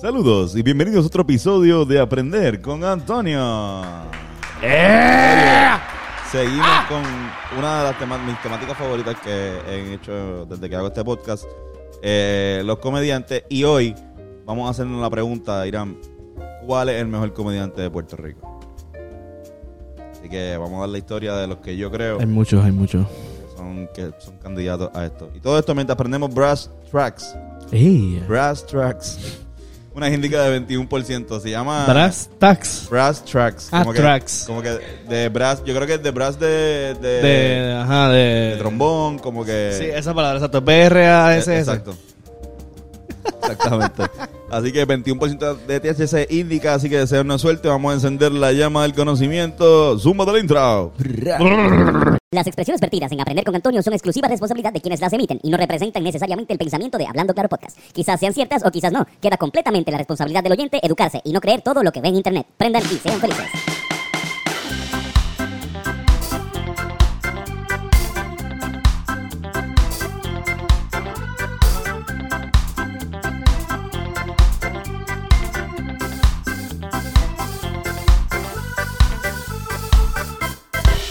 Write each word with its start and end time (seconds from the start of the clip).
Saludos 0.00 0.54
y 0.54 0.62
bienvenidos 0.62 1.02
a 1.02 1.08
otro 1.08 1.22
episodio 1.22 1.84
de 1.84 1.98
Aprender 1.98 2.60
con 2.62 2.84
Antonio. 2.84 3.82
¡Eh! 4.62 5.70
Seguimos 6.30 6.84
con 6.88 7.02
una 7.58 7.82
de 7.82 7.92
las 7.92 8.24
mis 8.24 8.40
temáticas 8.40 8.78
favoritas 8.78 9.16
que 9.18 9.58
he 9.68 9.94
hecho 9.94 10.46
desde 10.46 10.70
que 10.70 10.76
hago 10.76 10.86
este 10.86 11.02
podcast, 11.02 11.46
eh, 12.00 12.62
los 12.64 12.78
comediantes. 12.78 13.42
Y 13.48 13.64
hoy 13.64 13.92
vamos 14.46 14.68
a 14.68 14.70
hacernos 14.70 15.02
la 15.02 15.10
pregunta, 15.10 15.66
Irán, 15.66 15.98
¿cuál 16.64 16.90
es 16.90 17.02
el 17.02 17.08
mejor 17.08 17.32
comediante 17.32 17.82
de 17.82 17.90
Puerto 17.90 18.14
Rico? 18.14 18.60
Así 20.12 20.28
que 20.28 20.56
vamos 20.58 20.76
a 20.76 20.80
dar 20.82 20.90
la 20.90 20.98
historia 20.98 21.34
de 21.34 21.48
los 21.48 21.58
que 21.58 21.76
yo 21.76 21.90
creo 21.90 22.20
Hay 22.20 22.26
muchos, 22.26 22.64
hay 22.64 22.70
muchos. 22.70 23.04
que 23.04 23.56
son, 23.56 23.88
que 23.92 24.12
son 24.20 24.38
candidatos 24.38 24.90
a 24.94 25.06
esto. 25.06 25.28
Y 25.34 25.40
todo 25.40 25.58
esto 25.58 25.74
mientras 25.74 25.96
aprendemos 25.96 26.32
Brass 26.32 26.70
Tracks. 26.88 27.34
¡Ey! 27.72 28.22
Brass 28.28 28.64
Tracks. 28.64 29.47
Una 29.98 30.08
indica 30.10 30.44
de 30.44 30.60
21%. 30.64 31.40
Se 31.40 31.50
llama... 31.50 31.84
Brass 31.86 32.30
Tax. 32.38 32.86
Brass 32.88 33.24
Tracks. 33.24 33.68
Ah, 33.72 33.80
Como 33.80 33.92
que- 33.92 33.98
tracks. 33.98 34.44
Como 34.46 34.62
que 34.62 34.78
de 35.08 35.28
brass, 35.28 35.62
yo 35.64 35.74
creo 35.74 35.86
que 35.88 35.94
es 35.94 36.02
de 36.04 36.10
brass 36.12 36.38
de, 36.38 36.94
de, 36.94 37.20
De, 37.20 37.72
ajá, 37.74 38.08
de... 38.10 38.18
de 38.52 38.56
trombón, 38.58 39.18
como 39.18 39.44
que... 39.44 39.74
Sí, 39.76 39.86
esa 39.86 40.14
palabra, 40.14 40.38
exacto. 40.38 40.60
B-R-A-S-S. 40.60 41.52
Eh, 41.52 41.58
Exacto. 41.58 41.96
Exactamente. 43.42 44.02
Así 44.50 44.72
que 44.72 44.86
21% 44.86 45.56
de 45.66 45.80
THC 45.80 46.32
indica, 46.32 46.74
así 46.74 46.88
que 46.88 46.98
deseo 46.98 47.22
una 47.22 47.38
suerte. 47.38 47.68
Vamos 47.68 47.92
a 47.92 47.94
encender 47.94 48.32
la 48.32 48.52
llama 48.52 48.82
del 48.82 48.94
conocimiento. 48.94 49.98
Zumba 49.98 50.24
del 50.24 50.42
intro. 50.42 50.92
Las 52.30 52.46
expresiones 52.46 52.80
vertidas 52.80 53.10
en 53.12 53.20
Aprender 53.20 53.44
con 53.44 53.54
Antonio 53.54 53.82
son 53.82 53.94
exclusiva 53.94 54.28
responsabilidad 54.28 54.72
de 54.72 54.80
quienes 54.80 55.00
las 55.00 55.12
emiten 55.12 55.40
y 55.42 55.50
no 55.50 55.56
representan 55.56 56.04
necesariamente 56.04 56.52
el 56.52 56.58
pensamiento 56.58 56.98
de 56.98 57.06
Hablando 57.06 57.32
Claro 57.32 57.48
Podcast. 57.48 57.78
Quizás 57.92 58.20
sean 58.20 58.34
ciertas 58.34 58.64
o 58.64 58.70
quizás 58.70 58.92
no. 58.92 59.06
Queda 59.20 59.36
completamente 59.36 59.90
la 59.90 59.98
responsabilidad 59.98 60.42
del 60.42 60.52
oyente 60.52 60.78
educarse 60.82 61.20
y 61.24 61.32
no 61.32 61.40
creer 61.40 61.62
todo 61.62 61.82
lo 61.82 61.90
que 61.90 62.00
ve 62.00 62.08
en 62.08 62.16
Internet. 62.16 62.46
Prendan 62.56 62.82
y 62.82 62.96
sean 62.96 63.18
felices. 63.18 63.87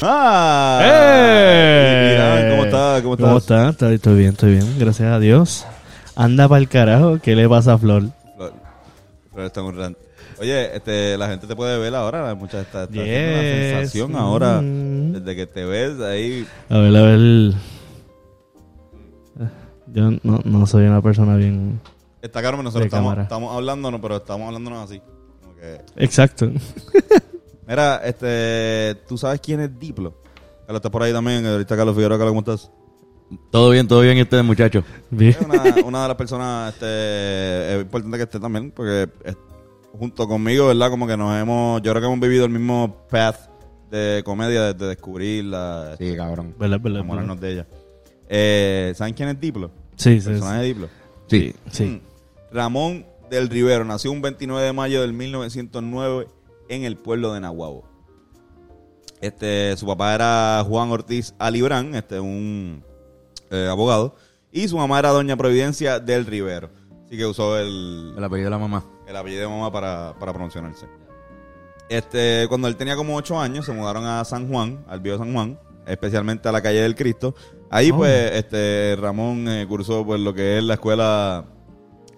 ¡Ah! 0.02 0.80
¡Eh! 0.84 2.12
Irán, 2.14 2.50
¿Cómo 2.52 2.64
estás? 2.66 3.02
¿Cómo 3.02 3.14
estás? 3.16 3.28
¿Cómo 3.28 3.38
está? 3.40 3.70
Estoy, 3.70 3.96
estoy 3.96 4.16
bien, 4.18 4.30
estoy 4.32 4.52
bien. 4.52 4.76
Gracias 4.80 5.12
a 5.12 5.20
Dios. 5.20 5.66
Anda 6.16 6.48
para 6.48 6.60
el 6.62 6.70
carajo. 6.70 7.20
¿Qué 7.22 7.36
le 7.36 7.48
pasa 7.50 7.74
a 7.74 7.78
Flor? 7.78 8.04
Flor, 8.36 8.54
Flor 9.32 9.46
está 9.46 9.62
un 9.64 9.76
rant. 9.78 9.98
Oye, 10.40 10.76
este, 10.76 11.18
la 11.18 11.28
gente 11.30 11.48
te 11.48 11.56
puede 11.56 11.80
ver 11.80 11.96
ahora. 11.96 12.34
Mucha 12.36 12.62
está, 12.62 12.84
está 12.84 12.94
haciendo 13.02 13.12
Yes. 13.12 13.72
una 13.74 13.80
sensación 13.80 14.16
ahora. 14.16 14.62
Mm. 14.62 15.14
Desde 15.14 15.36
que 15.36 15.48
te 15.48 15.66
ves 15.66 16.00
ahí. 16.00 16.46
A 16.70 16.78
ver, 16.78 16.96
a 16.96 17.02
ver. 17.02 17.54
Yo 19.94 20.12
no, 20.22 20.42
no 20.44 20.68
soy 20.68 20.86
una 20.86 21.02
persona 21.02 21.36
bien... 21.38 21.80
Está 22.22 22.42
claro, 22.42 22.58
nosotros 22.58 22.82
De 22.82 22.88
estamos, 22.88 23.18
estamos 23.18 23.56
hablándonos, 23.56 24.02
pero 24.02 24.18
estamos 24.18 24.48
hablándonos 24.48 24.84
así. 24.90 25.02
Como 25.42 25.56
que, 25.56 25.80
Exacto. 25.96 26.52
Mira, 27.68 27.98
este, 28.06 28.96
¿tú 29.08 29.18
sabes 29.18 29.42
quién 29.42 29.60
es 29.60 29.78
Diplo? 29.80 30.14
Carlos, 30.66 30.80
estás 30.80 30.92
por 30.92 31.04
ahí 31.04 31.12
también. 31.14 31.46
Ahorita 31.46 31.76
Carlos 31.76 31.96
Figueroa, 31.96 32.18
Carlos, 32.18 32.32
¿cómo 32.32 32.40
estás? 32.52 32.72
Todo 33.52 33.72
bien, 33.72 33.88
todo 33.88 34.02
bien, 34.02 34.18
y 34.18 34.22
ustedes, 34.22 34.44
muchachos. 34.44 34.86
Bien. 35.10 35.32
Es 35.32 35.42
una, 35.42 35.86
una 35.86 36.02
de 36.04 36.08
las 36.08 36.18
personas, 36.18 36.74
este, 36.74 37.76
es 37.76 37.82
importante 37.82 38.18
que 38.18 38.24
esté 38.24 38.40
también, 38.40 38.72
porque 38.72 39.10
es- 39.26 39.38
junto 40.00 40.28
conmigo, 40.28 40.68
¿verdad? 40.68 40.90
Como 40.90 41.08
que 41.08 41.18
nos 41.18 41.36
hemos, 41.36 41.82
yo 41.82 41.92
creo 41.92 42.02
que 42.02 42.08
hemos 42.08 42.20
vivido 42.20 42.46
el 42.46 42.52
mismo 42.52 43.06
path 43.10 43.50
de 43.90 44.22
comedia, 44.24 44.74
de, 44.74 44.88
descubrirla, 44.88 45.96
Sí, 45.98 46.16
cabrón. 46.16 46.54
¿Verdad, 46.58 46.80
verdad, 46.80 47.00
enamorarnos 47.00 47.40
verdad? 47.40 47.48
de 47.48 47.54
ella. 47.54 47.68
Eh, 48.30 48.94
¿Saben 48.96 49.14
quién 49.14 49.30
es 49.30 49.40
Diplo? 49.40 49.72
Sí, 49.96 50.12
El 50.12 50.22
sí, 50.22 50.28
personaje 50.30 50.60
de 50.62 50.66
Diplo. 50.68 50.88
Sí. 51.28 51.54
sí. 51.72 51.84
Mm. 51.86 52.02
Ramón 52.56 53.06
del 53.30 53.50
Rivero 53.50 53.84
nació 53.84 54.12
un 54.12 54.22
29 54.22 54.66
de 54.68 54.74
mayo 54.74 55.02
del 55.02 55.12
1909 55.14 56.28
en 56.70 56.84
el 56.84 56.98
pueblo 56.98 57.34
de 57.34 57.40
Nahuabo. 57.42 57.88
Este, 59.22 59.76
su 59.78 59.86
papá 59.88 60.14
era 60.14 60.64
Juan 60.68 60.92
Ortiz 60.92 61.34
Alibrán, 61.40 61.96
este, 61.96 62.20
un 62.20 62.84
eh, 63.50 63.68
abogado, 63.70 64.16
y 64.52 64.68
su 64.68 64.78
mamá 64.78 65.00
era 65.00 65.10
Doña 65.10 65.36
Providencia 65.36 66.00
del 66.00 66.26
Rivero. 66.26 66.70
Así 67.06 67.18
que 67.18 67.26
usó 67.26 67.58
el, 67.58 68.14
El 68.18 68.24
apellido 68.24 68.48
de 68.48 68.52
la 68.52 68.60
mamá. 68.60 68.86
el 69.08 69.16
apellido 69.16 69.42
de 69.42 69.48
mamá 69.48 69.72
para, 69.72 70.14
para 70.20 70.34
promocionarse. 70.34 70.86
Este, 71.90 72.46
cuando 72.50 72.68
él 72.68 72.76
tenía 72.76 72.96
como 72.96 73.16
8 73.16 73.40
años, 73.40 73.66
se 73.66 73.72
mudaron 73.72 74.06
a 74.06 74.24
San 74.26 74.50
Juan, 74.50 74.84
al 74.88 75.00
viejo 75.00 75.18
San 75.20 75.34
Juan, 75.34 75.58
especialmente 75.88 76.50
a 76.50 76.52
la 76.52 76.62
calle 76.62 76.82
del 76.82 76.96
Cristo. 76.96 77.34
Ahí, 77.70 77.92
Oh. 77.92 77.98
pues, 77.98 78.32
este, 78.34 78.96
Ramón 79.00 79.48
eh, 79.48 79.66
cursó 79.68 80.06
pues 80.06 80.20
lo 80.20 80.34
que 80.34 80.58
es 80.58 80.64
la 80.64 80.76
escuela 80.76 81.46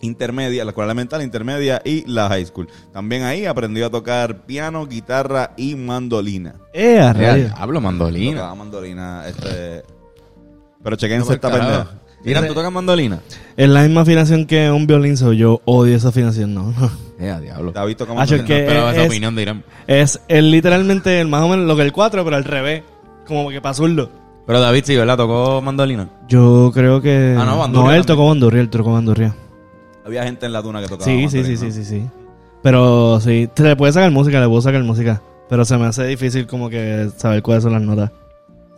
intermedia, 0.02 0.64
la 0.66 0.72
escuela 0.72 0.92
elemental 0.92 1.22
intermedia 1.22 1.82
y 1.84 2.06
la 2.10 2.28
high 2.30 2.46
school. 2.46 2.68
También 2.92 3.24
ahí 3.24 3.46
aprendió 3.46 3.86
a 3.86 3.90
tocar 3.90 4.46
piano, 4.46 4.86
guitarra 4.88 5.52
y 5.58 5.76
mandolina. 5.76 6.56
¡Eh, 6.74 7.12
rayos! 7.14 7.52
Hablo 7.58 7.82
mandolina. 7.82 8.38
Tocaba 8.38 8.56
mandolina, 8.56 9.24
este. 9.28 9.84
Pero 10.84 10.96
chequense 10.96 11.28
No, 11.30 11.34
esta 11.36 11.50
pendeja. 11.52 11.88
Irán, 12.26 12.48
¿tú 12.48 12.54
tocas 12.54 12.72
mandolina? 12.72 13.20
Es 13.56 13.70
la 13.70 13.84
misma 13.84 14.02
afinación 14.02 14.46
que 14.46 14.70
un 14.70 14.86
violín, 14.88 15.16
so 15.16 15.32
yo 15.32 15.62
odio 15.66 15.96
esa 15.96 16.10
afinación, 16.10 16.54
no. 16.54 16.72
no. 16.78 16.92
Eh, 17.20 17.30
a 17.30 17.38
diablo. 17.42 17.74
David 17.74 17.98
toca 17.98 18.14
mandolina. 18.14 18.46
que- 18.48 18.64
Pero 18.66 18.90
esa 18.92 19.02
es- 19.02 19.10
opinión 19.10 19.36
de 19.36 19.42
Irán. 19.42 19.64
Es 19.88 20.22
el, 20.30 20.52
literalmente 20.52 21.20
el, 21.20 21.28
más 21.28 21.42
o 21.44 21.50
menos 21.50 21.66
lo 21.68 21.76
que 21.76 21.82
el 21.82 21.92
4, 21.92 22.24
pero 22.24 22.38
al 22.38 22.46
revés. 22.46 22.84
Como 23.28 23.50
que 23.50 23.60
para 23.60 23.74
zurdo. 23.74 24.10
Pero 24.48 24.62
David 24.62 24.84
sí, 24.86 24.96
¿verdad? 24.96 25.18
¿Tocó 25.18 25.62
mandolina? 25.62 26.08
Yo 26.30 26.72
creo 26.74 27.02
que... 27.02 27.36
Ah, 27.38 27.44
no, 27.44 27.58
bandurria 27.60 27.98
él 27.98 28.06
también. 28.06 28.06
tocó 28.06 28.28
bandurria, 28.30 28.62
él 28.62 28.70
tocó 28.70 28.94
bandurria. 28.94 29.36
Había 30.10 30.24
gente 30.24 30.48
en 30.48 30.54
la 30.54 30.64
tuna 30.64 30.82
que 30.82 30.88
tocaba. 30.88 31.06
Sí, 31.06 31.30
sí, 31.30 31.44
sí, 31.44 31.56
sí, 31.56 31.72
sí, 31.72 31.86
sí. 31.86 32.10
Pero 32.64 33.20
sí, 33.22 33.48
te 33.54 33.64
le 33.64 33.76
puedes 33.76 33.94
sacar 33.94 34.12
música, 34.12 34.40
le 34.40 34.48
puedo 34.48 34.62
sacar 34.62 34.84
música. 34.84 35.22
Pero 35.48 35.66
se 35.66 35.78
me 35.78 35.86
hace 35.86 36.04
difícil 36.06 36.48
como 36.48 36.68
que 36.70 37.10
saber 37.16 37.42
cuáles 37.42 37.64
son 37.64 37.74
las 37.74 37.82
notas. 37.84 38.12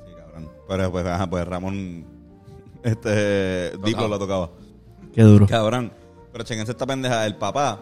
Sí, 0.05 0.13
cabrón. 0.15 0.49
Pero 0.67 0.91
pues, 0.91 1.05
ajá, 1.05 1.29
pues 1.29 1.47
Ramón, 1.47 2.05
este, 2.83 3.71
Diplo 3.77 4.07
lo 4.07 4.19
tocaba. 4.19 4.49
Qué 5.13 5.23
duro. 5.23 5.47
Cabrón. 5.47 5.91
Pero 6.31 6.43
chequense 6.43 6.71
esta 6.71 6.85
pendeja. 6.85 7.25
El 7.25 7.35
papá, 7.35 7.79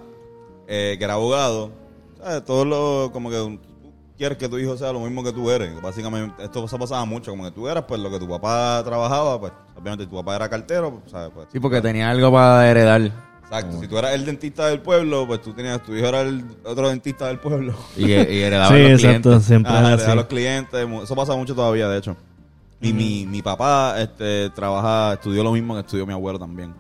eh, 0.68 0.96
que 0.98 1.04
era 1.04 1.14
abogado, 1.14 1.72
¿sabes? 2.22 2.46
Todo 2.46 2.66
lo, 2.66 3.12
como 3.12 3.30
que 3.30 3.38
tú 3.38 3.60
quieres 4.18 4.38
que 4.38 4.50
tu 4.50 4.58
hijo 4.58 4.76
sea 4.78 4.92
lo 4.92 5.00
mismo 5.00 5.24
que 5.24 5.32
tú 5.32 5.50
eres. 5.50 5.80
Básicamente, 5.82 6.44
esto 6.44 6.68
se 6.68 6.78
pasaba 6.78 7.06
mucho. 7.06 7.32
Como 7.32 7.46
que 7.46 7.52
tú 7.52 7.68
eras, 7.68 7.86
pues, 7.88 8.00
lo 8.00 8.12
que 8.12 8.20
tu 8.20 8.28
papá 8.28 8.82
trabajaba, 8.84 9.40
pues, 9.40 9.54
obviamente 9.76 10.08
tu 10.08 10.16
papá 10.16 10.36
era 10.36 10.50
cartero, 10.50 10.92
pues, 11.00 11.12
¿sabes? 11.12 11.32
Pues, 11.34 11.48
Sí, 11.52 11.60
porque 11.60 11.82
tenía 11.82 12.10
algo 12.10 12.32
para 12.32 12.70
heredar. 12.70 13.29
Exacto. 13.52 13.80
Si 13.82 13.88
tú 13.88 13.98
eras 13.98 14.14
el 14.14 14.26
dentista 14.26 14.68
del 14.68 14.80
pueblo, 14.80 15.26
pues 15.26 15.42
tú 15.42 15.54
tenías, 15.54 15.82
tu 15.84 15.96
hijo 15.96 16.06
era 16.06 16.22
el 16.22 16.46
otro 16.64 16.90
dentista 16.90 17.28
del 17.28 17.40
pueblo. 17.40 17.74
Y, 17.98 18.06
y 18.12 18.42
heredaba 18.44 18.68
Sí, 18.76 18.84
los 18.84 18.92
exacto, 19.04 19.22
clientes. 19.30 19.44
siempre 19.48 19.72
da 19.74 20.12
a 20.12 20.16
los 20.16 20.26
clientes. 20.26 20.88
Eso 21.04 21.16
pasa 21.16 21.36
mucho 21.36 21.56
todavía, 21.56 21.88
de 21.90 21.98
hecho. 21.98 22.16
Y 22.82 22.94
mi, 22.94 23.26
mi 23.26 23.42
papá 23.42 23.96
este, 24.00 24.50
trabaja, 24.52 25.14
estudió 25.14 25.44
lo 25.44 25.52
mismo 25.52 25.74
que 25.74 25.80
estudió 25.82 26.06
mi 26.06 26.14
abuelo 26.14 26.38
también. 26.40 26.74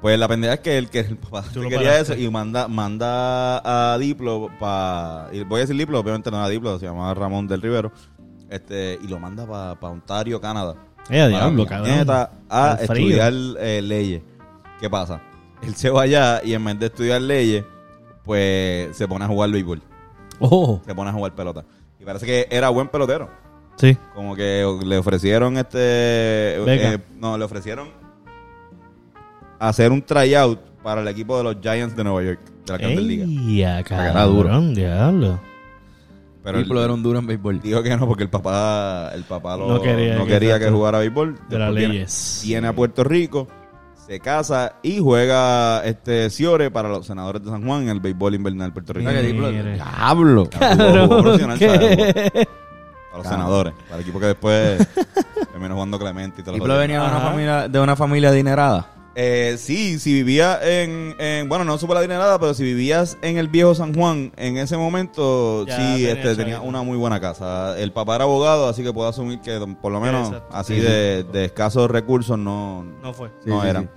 Pues 0.00 0.18
la 0.18 0.26
pendeja 0.26 0.54
es 0.54 0.60
que 0.60 0.76
el 0.78 0.90
que 0.90 0.98
el 1.00 1.16
papá 1.16 1.44
que 1.54 1.60
quería 1.68 2.00
eso 2.00 2.14
y 2.16 2.28
manda, 2.28 2.66
manda 2.66 3.92
a 3.94 3.96
Diplo 3.98 4.50
para. 4.58 5.28
Voy 5.46 5.58
a 5.58 5.60
decir 5.60 5.76
Diplo, 5.76 6.00
obviamente 6.00 6.28
no 6.32 6.38
era 6.38 6.48
Diplo, 6.48 6.76
se 6.80 6.86
llamaba 6.86 7.14
Ramón 7.14 7.46
del 7.46 7.62
Rivero. 7.62 7.92
Este, 8.50 8.98
y 9.02 9.06
lo 9.06 9.18
manda 9.20 9.46
para 9.46 9.92
Ontario, 9.92 10.40
Canadá. 10.40 10.74
Eh, 11.08 11.20
a 11.20 11.28
diablo, 11.28 11.64
cabrón. 11.66 12.10
a 12.10 12.30
Al 12.72 12.80
estudiar 12.80 13.32
eh, 13.60 13.80
leyes. 13.82 14.22
¿Qué 14.82 14.90
pasa? 14.90 15.20
Él 15.62 15.76
se 15.76 15.90
va 15.90 16.02
allá 16.02 16.40
y 16.44 16.54
en 16.54 16.64
vez 16.64 16.76
de 16.80 16.86
estudiar 16.86 17.22
leyes, 17.22 17.64
pues 18.24 18.96
se 18.96 19.06
pone 19.06 19.24
a 19.24 19.28
jugar 19.28 19.48
béisbol. 19.50 19.80
Oh, 20.40 20.80
Se 20.84 20.92
pone 20.92 21.08
a 21.10 21.12
jugar 21.12 21.36
pelota. 21.36 21.64
Y 22.00 22.04
parece 22.04 22.26
que 22.26 22.48
era 22.50 22.68
buen 22.68 22.88
pelotero. 22.88 23.30
sí. 23.76 23.96
Como 24.12 24.34
que 24.34 24.66
le 24.84 24.98
ofrecieron 24.98 25.56
este. 25.56 25.76
Eh, 25.78 26.98
no, 27.16 27.38
le 27.38 27.44
ofrecieron 27.44 27.90
hacer 29.60 29.92
un 29.92 30.02
tryout 30.02 30.58
para 30.82 31.00
el 31.00 31.06
equipo 31.06 31.38
de 31.38 31.44
los 31.44 31.56
Giants 31.62 31.94
de 31.94 32.02
Nueva 32.02 32.22
York, 32.24 32.40
de 32.66 32.72
la 32.72 32.78
Grandes 32.78 33.04
Ligas. 33.04 33.28
Ey, 33.28 33.62
a 33.62 33.82
que 33.84 33.94
era 33.94 34.24
duro. 34.24 34.60
diablo. 34.72 35.40
Pero 36.42 36.58
él 36.58 36.66
era 36.76 36.92
un 36.92 37.04
duro 37.04 37.20
en 37.20 37.26
béisbol. 37.28 37.60
dijo 37.60 37.84
que 37.84 37.96
no, 37.96 38.08
porque 38.08 38.24
el 38.24 38.30
papá, 38.30 39.12
el 39.14 39.22
papá 39.22 39.56
lo- 39.56 39.68
No 39.68 39.80
quería 39.80 40.16
no 40.16 40.24
que- 40.24 40.30
quería 40.32 40.58
que 40.58 40.68
jugara 40.70 40.98
béisbol. 40.98 41.38
De 41.48 41.56
las 41.56 41.72
viene- 41.72 41.94
leyes. 41.94 42.42
Viene 42.44 42.66
a 42.66 42.72
Puerto 42.74 43.04
Rico, 43.04 43.46
se 44.06 44.20
casa 44.20 44.74
y 44.82 44.98
juega 44.98 45.84
este 45.84 46.28
Ciore 46.30 46.70
para 46.70 46.88
los 46.88 47.06
senadores 47.06 47.42
de 47.42 47.50
San 47.50 47.64
Juan 47.64 47.82
en 47.82 47.88
el 47.90 48.00
béisbol 48.00 48.34
invernal 48.34 48.72
puertorriqueño. 48.72 49.12
Diablo. 49.74 50.48
Jugó 50.52 51.22
profesional. 51.22 51.58
Para 51.58 53.22
los 53.22 53.26
senadores, 53.26 53.74
para 53.84 53.96
el 53.96 54.00
equipo 54.00 54.18
que 54.18 54.26
después 54.26 54.88
terminó 55.52 55.74
jugando 55.74 55.98
Clemente 55.98 56.40
y 56.40 56.44
todo 56.44 56.54
Diplo 56.54 56.78
venía 56.78 57.00
de 57.02 57.06
una 57.08 57.20
familia, 57.20 57.68
de 57.68 57.80
una 57.80 57.94
familia 57.94 58.28
adinerada. 58.30 58.86
Eh, 59.14 59.56
sí, 59.58 59.98
si 59.98 60.12
vivía 60.14 60.58
en, 60.62 61.14
en- 61.18 61.46
bueno, 61.48 61.64
no 61.66 61.76
supe 61.76 61.92
la 61.92 62.00
adinerada, 62.00 62.38
pero 62.38 62.54
si 62.54 62.62
vivías 62.64 63.18
en 63.20 63.36
el 63.36 63.48
viejo 63.48 63.74
San 63.74 63.94
Juan, 63.94 64.32
en 64.36 64.56
ese 64.56 64.76
momento, 64.78 65.66
Ya 65.66 65.76
sí, 65.76 65.82
tenía 66.04 66.12
este, 66.12 66.34
tenía 66.36 66.60
una 66.62 66.82
muy 66.82 66.96
buena 66.96 67.20
casa. 67.20 67.78
El 67.78 67.92
papá 67.92 68.14
era 68.16 68.24
abogado, 68.24 68.68
así 68.68 68.82
que 68.82 68.90
puedo 68.92 69.08
asumir 69.08 69.40
que 69.42 69.58
por 69.82 69.92
lo 69.92 70.00
menos 70.00 70.28
Exacto. 70.28 70.56
así 70.56 70.74
Sí, 70.76 70.80
sí. 70.80 70.86
de, 70.86 71.44
escasos 71.44 71.90
recursos 71.90 72.38
no, 72.38 72.84
No 73.02 73.12
fue. 73.12 73.30
no 73.44 73.60
sí, 73.62 73.68
eran. 73.68 73.82
sí. 73.84 73.88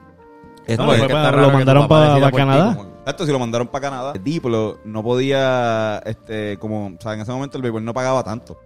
Esto 0.67 0.85
No, 0.85 0.91
es- 0.93 0.97
fue 0.99 1.07
que 1.07 1.13
para- 1.13 1.41
lo 1.41 1.51
mandaron 1.51 1.83
papá 1.83 1.95
pa- 1.95 2.09
decida 2.09 2.25
pa 2.25 2.31
por 2.31 2.39
ti, 2.41 2.47
Canadá. 2.47 2.77
Esto 3.07 3.25
si 3.25 3.31
lo 3.31 3.39
mandaron 3.39 3.67
para 3.67 3.81
Canadá. 3.89 4.13
Diplo 4.21 4.79
no 4.83 5.01
podía, 5.03 5.99
este, 6.05 6.57
como, 6.57 6.87
o 6.87 7.01
sea, 7.01 7.13
en 7.13 7.21
ese 7.21 7.31
momento 7.31 7.55
el 7.57 7.61
béisbol 7.61 7.85
no 7.85 7.93
pagaba 7.93 8.23
tanto. 8.23 8.59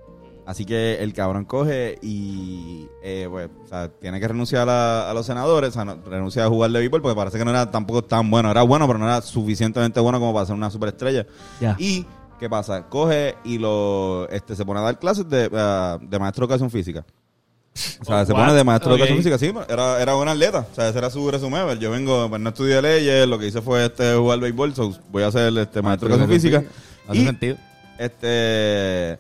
Así 0.50 0.66
que 0.66 0.96
el 1.04 1.14
cabrón 1.14 1.46
coge 1.46 2.00
y, 2.02 2.88
eh, 3.04 3.28
pues, 3.30 3.50
o 3.64 3.68
sea, 3.68 3.88
tiene 3.90 4.20
que 4.20 4.28
renunciar 4.28 4.68
a, 4.68 5.08
a 5.08 5.14
los 5.14 5.28
senadores, 5.28 5.70
o 5.70 5.74
sea, 5.74 5.86
no- 5.86 6.00
renuncia 6.04 6.44
a 6.44 6.48
jugar 6.50 6.72
de 6.72 6.80
béisbol 6.80 7.04
porque 7.04 7.16
parece 7.16 7.38
que 7.38 7.46
no 7.46 7.52
era 7.52 7.70
tampoco 7.70 8.04
tan 8.04 8.32
bueno. 8.32 8.50
Era 8.50 8.64
bueno, 8.64 8.88
pero 8.88 8.98
no 8.98 9.06
era 9.06 9.22
suficientemente 9.22 10.00
bueno 10.00 10.20
como 10.20 10.34
para 10.34 10.48
ser 10.48 10.56
una 10.56 10.72
superestrella. 10.72 11.28
Y, 11.78 12.04
¿qué 12.40 12.50
pasa? 12.50 12.88
Coge 12.90 13.36
y 13.44 13.60
lo, 13.60 14.28
este, 14.32 14.56
se 14.56 14.66
pone 14.66 14.80
a 14.80 14.84
dar 14.84 14.98
clases 14.98 15.30
de, 15.30 15.52
ah, 15.54 16.00
de 16.02 16.18
maestro 16.18 16.48
de 16.48 16.54
educación 16.56 16.72
física. 16.72 17.06
O 18.02 18.06
sea, 18.06 18.22
Oh, 18.22 18.26
se 18.26 18.34
pone 18.34 18.52
de 18.54 18.64
maestro 18.64 18.90
de 18.90 18.96
educación 18.96 19.18
física, 19.20 19.38
sí, 19.38 19.54
era, 19.72 20.02
era 20.02 20.16
buen 20.16 20.30
atleta. 20.30 20.66
O 20.72 20.74
sea, 20.76 20.90
ese 20.90 20.98
era 20.98 21.12
su 21.12 21.30
resumen. 21.30 21.78
Yo 21.78 21.92
vengo, 21.92 22.28
pues 22.28 22.42
no 22.42 22.50
estudié 22.50 22.82
leyes, 22.82 23.28
lo 23.28 23.38
que 23.38 23.46
hice 23.46 23.62
fue 23.62 23.86
este 23.86 24.16
jugar 24.16 24.40
béisbol, 24.40 24.74
so, 24.74 24.98
voy 25.12 25.22
a 25.22 25.32
ser 25.32 25.56
este 25.60 25.84
maestro 25.84 26.10
de 26.10 26.16
educación 26.16 26.42
física. 26.42 26.64
Hace 27.08 27.20
Y 27.20 27.26
sentido. 27.26 27.58
este 28.00 29.20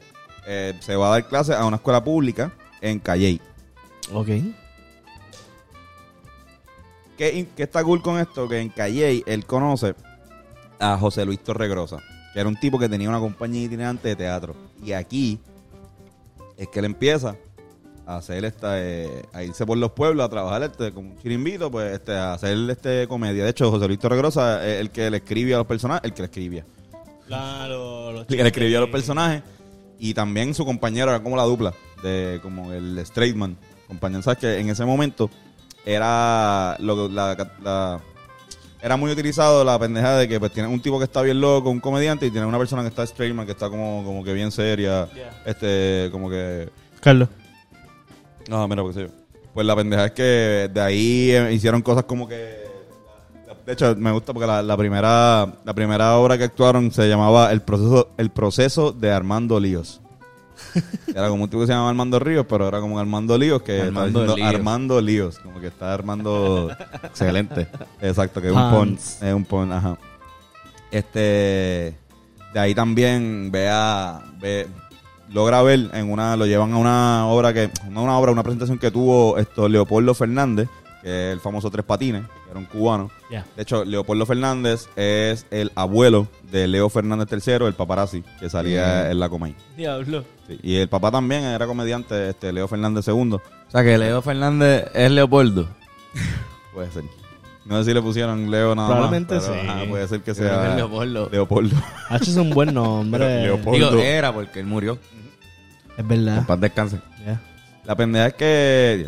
eh, 0.52 0.74
se 0.80 0.96
va 0.96 1.10
a 1.10 1.12
dar 1.12 1.28
clases 1.28 1.56
a 1.56 1.64
una 1.64 1.76
escuela 1.76 2.04
pública 2.04 2.52
en 2.82 2.98
Calley. 3.00 3.40
Ok. 4.12 4.28
¿Qué, 7.16 7.48
qué 7.56 7.64
está 7.64 7.84
cool 7.84 8.02
con 8.02 8.20
esto? 8.20 8.50
Que 8.50 8.60
en 8.60 8.70
Calley 8.70 9.24
él 9.28 9.46
conoce 9.46 9.94
a 10.80 10.98
José 10.98 11.24
Luis 11.24 11.40
Torregrosa, 11.44 11.98
que 12.34 12.40
era 12.40 12.50
un 12.50 12.60
tipo 12.60 12.80
que 12.80 12.90
tenía 12.90 13.10
una 13.10 13.20
compañía 13.20 13.64
itinerante 13.64 14.10
de 14.10 14.16
teatro. 14.16 14.56
Y 14.84 14.94
aquí 14.94 15.40
es 16.58 16.68
que 16.70 16.80
él 16.80 16.86
empieza 16.86 17.36
a 18.08 18.16
hacer 18.16 18.44
esta, 18.44 18.82
eh, 18.82 19.22
a 19.34 19.44
irse 19.44 19.68
por 19.68 19.78
los 19.78 19.92
pueblos 19.92 20.26
a 20.26 20.30
trabajar 20.30 20.64
este, 20.64 20.92
como 20.92 21.12
un 21.12 21.18
chirimbito, 21.20 21.70
pues 21.70 21.94
este, 21.94 22.14
a 22.14 22.34
hacer 22.34 22.58
este 22.72 23.08
comedia. 23.08 23.44
De 23.44 23.52
hecho, 23.52 23.70
José 23.70 23.86
Luis 23.86 24.00
Torregrosa 24.00 24.68
es 24.68 24.80
el 24.80 24.90
que 24.90 25.12
le 25.12 25.18
escribía 25.18 25.58
a 25.58 25.60
los 25.60 25.68
personajes, 25.68 26.06
el 26.06 26.14
que 26.16 26.24
le 26.24 26.26
escribía. 26.26 26.66
Claro, 27.28 28.12
los 28.14 28.22
El 28.22 28.38
que 28.38 28.42
le 28.42 28.50
escribía 28.50 28.80
a 28.80 28.82
los 28.82 28.90
personajes. 28.90 29.44
Y 30.00 30.14
también 30.14 30.54
su 30.54 30.66
compañero 30.66 31.12
era 31.12 31.22
como 31.22 31.36
la 31.36 31.44
dupla, 31.44 31.74
de 32.02 32.40
como 32.42 32.72
el 32.72 32.98
straight 33.00 33.36
man. 33.36 33.58
Compañero, 33.88 34.22
¿sabes? 34.22 34.40
Que 34.40 34.60
en 34.60 34.70
ese 34.70 34.86
momento 34.86 35.30
era 35.86 36.76
lo, 36.80 37.08
la, 37.10 37.36
la- 37.64 38.00
era 38.82 38.96
muy 38.96 39.12
utilizado 39.12 39.64
la 39.66 39.78
pendeja 39.78 40.16
de 40.18 40.28
que 40.30 40.40
pues 40.40 40.54
tienes 40.54 40.72
un 40.72 40.80
tipo 40.82 40.98
que 41.00 41.04
está 41.04 41.22
bien 41.22 41.42
loco, 41.42 41.70
un 41.70 41.82
comediante, 41.82 42.26
y 42.28 42.32
tienes 42.32 42.48
una 42.48 42.58
persona 42.58 42.82
que 42.82 42.88
está 42.88 43.04
straight 43.04 43.36
man, 43.36 43.46
que 43.46 43.52
está 43.52 43.70
como, 43.70 44.04
como 44.06 44.24
que 44.24 44.32
bien 44.32 44.52
seria, 44.52 45.10
este, 45.46 46.08
como 46.14 46.30
que 46.30 46.70
Carlos. 47.02 47.28
no, 48.48 48.66
mira, 48.70 48.82
porque 48.82 48.94
sé 49.02 49.08
yo. 49.08 49.14
Pues 49.54 49.66
la 49.68 49.76
pendeja 49.76 50.06
es 50.06 50.12
que 50.12 50.70
de 50.74 50.80
ahí 50.82 51.32
eh, 51.32 51.52
hicieron 51.54 51.82
cosas 51.82 52.06
como 52.06 52.26
que. 52.28 52.59
De 53.70 53.74
hecho, 53.74 53.96
me 53.98 54.12
gusta 54.12 54.34
porque 54.34 54.48
la, 54.48 54.64
la 54.64 54.76
primera 54.76 55.48
la 55.64 55.76
primera 55.76 56.18
obra 56.18 56.40
que 56.40 56.46
actuaron 56.46 56.92
se 56.92 57.08
llamaba 57.08 57.52
El 57.52 57.62
proceso 57.62 58.10
el 58.18 58.32
proceso 58.32 58.92
de 58.94 59.12
Armando 59.12 59.60
Líos. 59.60 60.02
Era 61.08 61.30
como 61.30 61.44
un 61.44 61.52
tipo 61.52 61.62
que 61.62 61.68
se 61.68 61.74
llamaba 61.74 61.92
Armando 61.92 62.18
Ríos, 62.18 62.48
pero 62.50 62.68
era 62.68 62.80
como 62.80 62.98
Armando 62.98 63.38
Líos 63.38 63.62
que 63.62 63.80
Armando 63.80 64.36
Líos. 64.36 64.48
Armando 64.48 65.00
Líos, 65.00 65.38
como 65.38 65.60
que 65.60 65.68
está 65.68 65.94
armando 65.94 66.72
excelente. 67.04 67.68
Exacto, 68.02 68.42
que 68.42 68.48
es 68.48 68.54
un 68.56 68.72
pon, 68.72 68.96
es 68.96 69.34
un 69.36 69.46
pon, 69.46 69.72
ajá. 69.72 70.00
Este 70.90 71.96
de 72.52 72.60
ahí 72.60 72.74
también 72.74 73.52
vea 73.52 74.20
ve 74.40 74.66
logra 75.32 75.62
ver 75.62 75.92
en 75.94 76.12
una 76.12 76.36
lo 76.38 76.48
llevan 76.48 76.74
a 76.74 76.78
una 76.78 77.28
obra 77.28 77.54
que 77.54 77.70
no 77.88 78.02
una 78.02 78.18
obra, 78.18 78.32
una 78.32 78.42
presentación 78.42 78.80
que 78.80 78.90
tuvo 78.90 79.38
esto 79.38 79.70
Leopoldo 79.70 80.16
Fernández, 80.16 80.68
que 81.04 81.28
es 81.28 81.34
el 81.34 81.40
famoso 81.40 81.70
Tres 81.70 81.86
Patines, 81.86 82.24
era 82.50 82.58
un 82.60 82.66
cubano. 82.66 83.12
De 83.30 83.62
hecho, 83.62 83.86
Leopoldo 83.86 84.26
Fernández 84.26 84.88
es 84.96 85.46
el 85.52 85.72
abuelo 85.76 86.28
de 86.52 86.68
Leo 86.68 86.90
Fernández 86.90 87.28
III, 87.32 87.66
el 87.68 87.74
paparazzi, 87.74 88.24
que 88.40 88.50
salía 88.50 89.06
Mm. 89.08 89.12
en 89.12 89.20
la 89.20 89.30
Comay. 89.30 89.56
Diablo. 89.78 90.24
Sí, 90.48 90.60
Y 90.64 90.76
el 90.78 90.90
papá 90.90 91.12
también 91.12 91.44
era 91.44 91.68
comediante, 91.68 92.30
este 92.30 92.52
Leo 92.52 92.68
Fernández 92.68 93.08
II. 93.08 93.34
O 93.36 93.42
sea 93.72 93.84
que 93.84 93.98
Leo 93.98 94.22
Fernández 94.22 94.86
es 94.96 95.12
Leopoldo. 95.12 95.68
Puede 96.74 96.92
ser. 96.92 97.04
No 97.66 97.78
sé 97.78 97.90
si 97.90 97.94
le 97.94 98.02
pusieron 98.02 98.50
Leo 98.50 98.74
nada 98.74 98.88
Probablemente 98.90 99.36
más. 99.36 99.44
pero, 99.48 99.62
sí. 99.62 99.68
ajá, 99.68 99.86
puede 99.88 100.08
ser 100.08 100.22
que 100.22 100.32
Yo 100.32 100.38
creo 100.38 100.50
que 100.50 100.56
sea 100.56 100.70
es 100.72 100.76
Leopoldo. 100.78 101.30
Leopoldo. 101.32 101.76
H 102.10 102.24
es 102.32 102.36
un 102.38 102.50
buen 102.50 102.74
nombre. 102.74 103.44
Leopoldo. 103.44 103.92
Digo, 103.92 104.02
era 104.02 104.34
porque 104.34 104.60
él 104.62 104.66
murió. 104.66 104.98
Es 105.96 106.08
verdad. 106.08 106.40
En 106.40 106.46
paz 106.46 106.60
descanse. 106.60 107.00
Ya. 107.24 107.40
La 107.86 107.96
pendeja 107.96 108.28
es 108.28 108.34
que. 108.34 109.08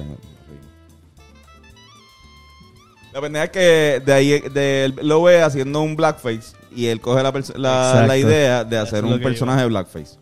La 3.13 3.21
pendeja 3.21 3.45
es 3.45 3.51
que 3.51 4.01
de 4.05 4.13
ahí 4.13 4.39
de 4.39 4.85
él 4.85 4.95
lo 5.01 5.21
ve 5.23 5.41
haciendo 5.41 5.81
un 5.81 5.95
blackface 5.95 6.55
y 6.75 6.87
él 6.87 7.01
coge 7.01 7.21
la, 7.23 8.05
la, 8.07 8.17
idea 8.17 8.63
de 8.63 8.77
hacer 8.77 9.03
un 9.03 9.19
personaje 9.19 9.61
de 9.61 9.67
blackface. 9.67 10.17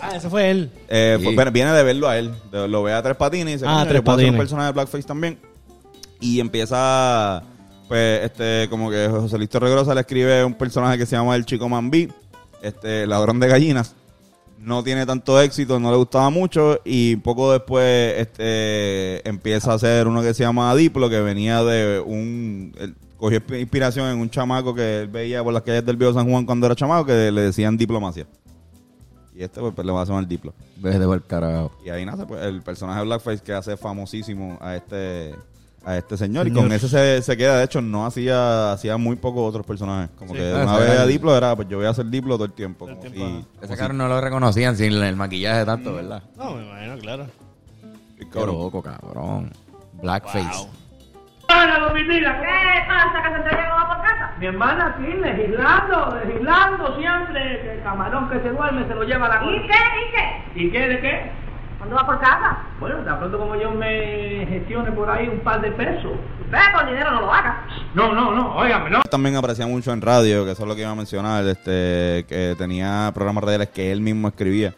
Ah, 0.00 0.16
ese 0.16 0.28
fue 0.28 0.50
él. 0.50 0.70
Eh, 0.88 1.16
Sí. 1.20 1.28
pues, 1.32 1.52
viene 1.52 1.70
de 1.72 1.82
verlo 1.84 2.08
a 2.08 2.18
él. 2.18 2.32
De- 2.50 2.66
lo 2.66 2.82
ve 2.82 2.92
a 2.92 3.02
Tres 3.02 3.16
Patines 3.16 3.48
y 3.48 3.52
dice, 3.52 3.66
Ah, 3.68 3.74
"Coño, 3.74 3.82
Tres 3.84 3.88
hacer 3.90 3.98
un 4.00 4.04
Patines. 4.04 4.36
personaje 4.36 4.66
de 4.66 4.72
blackface 4.72 5.04
también. 5.04 5.38
Y 6.18 6.40
empieza, 6.40 7.42
pues, 7.86 8.24
este, 8.24 8.66
como 8.68 8.90
que 8.90 9.06
José 9.08 9.36
Luis 9.38 9.50
Torregrosa 9.50 9.94
le 9.94 10.00
escribe 10.00 10.44
un 10.44 10.54
personaje 10.54 10.98
que 10.98 11.06
se 11.06 11.14
llama 11.14 11.36
El 11.36 11.44
Chico 11.46 11.68
Mambí, 11.68 12.08
este, 12.62 13.06
ladrón 13.06 13.38
de 13.38 13.46
gallinas. 13.48 13.94
No 14.62 14.84
tiene 14.84 15.04
tanto 15.04 15.40
éxito, 15.40 15.80
no 15.80 15.90
le 15.90 15.96
gustaba 15.96 16.30
mucho 16.30 16.80
y 16.84 17.16
poco 17.16 17.50
después 17.52 18.14
este, 18.16 19.28
empieza 19.28 19.72
a 19.72 19.74
hacer 19.74 20.06
uno 20.06 20.22
que 20.22 20.34
se 20.34 20.44
llama 20.44 20.72
Diplo, 20.76 21.10
que 21.10 21.20
venía 21.20 21.64
de 21.64 22.00
un... 22.00 22.72
él 22.78 22.94
cogió 23.16 23.40
insp- 23.40 23.60
inspiración 23.60 24.08
en 24.08 24.18
un 24.18 24.30
chamaco 24.30 24.72
que 24.72 25.00
él 25.00 25.08
veía 25.08 25.42
por 25.42 25.52
las 25.52 25.62
calles 25.62 25.84
del 25.84 25.96
viejo 25.96 26.14
San 26.14 26.30
Juan 26.30 26.46
cuando 26.46 26.66
era 26.66 26.76
chamaco, 26.76 27.06
que 27.06 27.32
le 27.32 27.40
decían 27.40 27.76
diplomacia. 27.76 28.26
Y 29.34 29.42
este 29.42 29.60
pues, 29.60 29.84
le 29.84 29.92
va 29.92 30.02
a 30.02 30.04
llamar 30.04 30.28
Diplo. 30.28 30.54
Desde 30.76 31.04
por 31.06 31.22
carajo. 31.24 31.72
Y 31.84 31.88
ahí 31.90 32.04
nace 32.04 32.24
pues, 32.26 32.42
el 32.42 32.62
personaje 32.62 33.00
de 33.00 33.06
Blackface 33.06 33.42
que 33.42 33.52
hace 33.52 33.76
famosísimo 33.76 34.58
a 34.60 34.76
este 34.76 35.34
a 35.84 35.96
este 35.96 36.16
señor. 36.16 36.46
Y 36.46 36.50
Señor. 36.50 36.64
con 36.64 36.72
ese 36.72 36.88
se, 36.88 37.22
se 37.22 37.36
queda. 37.36 37.58
De 37.58 37.64
hecho, 37.64 37.80
no 37.80 38.06
hacía 38.06 38.72
hacía 38.72 38.96
muy 38.96 39.16
pocos 39.16 39.48
otros 39.48 39.66
personajes. 39.66 40.10
Como 40.16 40.32
Sí. 40.32 40.38
que 40.40 40.52
Ah, 40.52 40.62
una 40.64 40.76
vez 40.78 40.98
a 41.00 41.06
Diplo 41.06 41.36
era, 41.36 41.56
pues 41.56 41.68
yo 41.68 41.78
voy 41.78 41.86
a 41.86 41.90
hacer 41.90 42.06
Diplo 42.06 42.34
todo 42.36 42.44
el 42.44 42.52
tiempo. 42.52 42.86
Todo 42.86 43.02
el 43.04 43.12
tiempo, 43.12 43.46
Ese 43.60 43.72
si- 43.74 43.78
cabrón 43.78 43.98
no 43.98 44.08
lo 44.08 44.20
reconocían 44.20 44.76
sin 44.76 44.92
el 44.92 45.16
maquillaje 45.16 45.64
tanto, 45.64 45.94
¿verdad? 45.94 46.22
No, 46.36 46.54
me 46.54 46.64
imagino, 46.66 46.98
claro. 46.98 47.26
Qué 48.18 48.28
Qué 48.28 48.46
loco, 48.46 48.82
cabrón. 48.82 49.50
Blackface. 50.00 50.58
Wow. 50.58 50.68
¿Qué 51.48 52.88
pasa? 52.88 53.22
¿Que 53.22 53.50
se 53.50 53.56
va 53.56 53.88
por 53.88 53.96
casa? 54.06 54.32
Mi 54.38 54.46
hermana 54.46 54.94
aquí 54.96 55.12
legislando, 55.20 56.18
legislando 56.24 56.96
siempre. 56.98 57.60
que 57.62 57.72
El 57.74 57.82
camarón 57.82 58.28
que 58.30 58.40
se 58.40 58.48
duerme 58.50 58.86
se 58.88 58.94
lo 58.94 59.02
lleva 59.04 59.26
a 59.26 59.28
la 59.40 59.44
¿Y 59.44 59.66
qué? 59.66 59.74
¿Y 59.74 60.12
qué? 60.14 60.64
¿Y 60.66 60.70
qué 60.70 60.88
de 60.88 61.00
qué? 61.00 61.32
¿Cuándo 61.82 61.96
va 61.96 62.06
por 62.06 62.20
casa? 62.20 62.58
Bueno, 62.78 62.98
de 62.98 63.12
pronto 63.12 63.36
como 63.36 63.56
yo 63.56 63.72
me 63.72 64.46
gestione 64.46 64.92
por 64.92 65.10
ahí 65.10 65.26
un 65.26 65.40
par 65.40 65.60
de 65.60 65.72
pesos. 65.72 66.12
Ve, 66.48 66.58
con 66.72 66.86
dinero 66.86 67.10
no 67.10 67.22
lo 67.22 67.32
haga. 67.32 67.66
No, 67.92 68.14
no, 68.14 68.32
no, 68.32 68.54
óigame, 68.54 68.88
no. 68.88 69.02
También 69.10 69.34
aparecía 69.34 69.66
mucho 69.66 69.92
en 69.92 70.00
radio, 70.00 70.44
que 70.44 70.52
eso 70.52 70.62
es 70.62 70.68
lo 70.68 70.76
que 70.76 70.82
iba 70.82 70.92
a 70.92 70.94
mencionar, 70.94 71.44
este, 71.44 72.24
que 72.28 72.54
tenía 72.56 73.10
programas 73.12 73.42
radiales 73.42 73.70
que 73.70 73.90
él 73.90 74.00
mismo 74.00 74.28
escribía. 74.28 74.72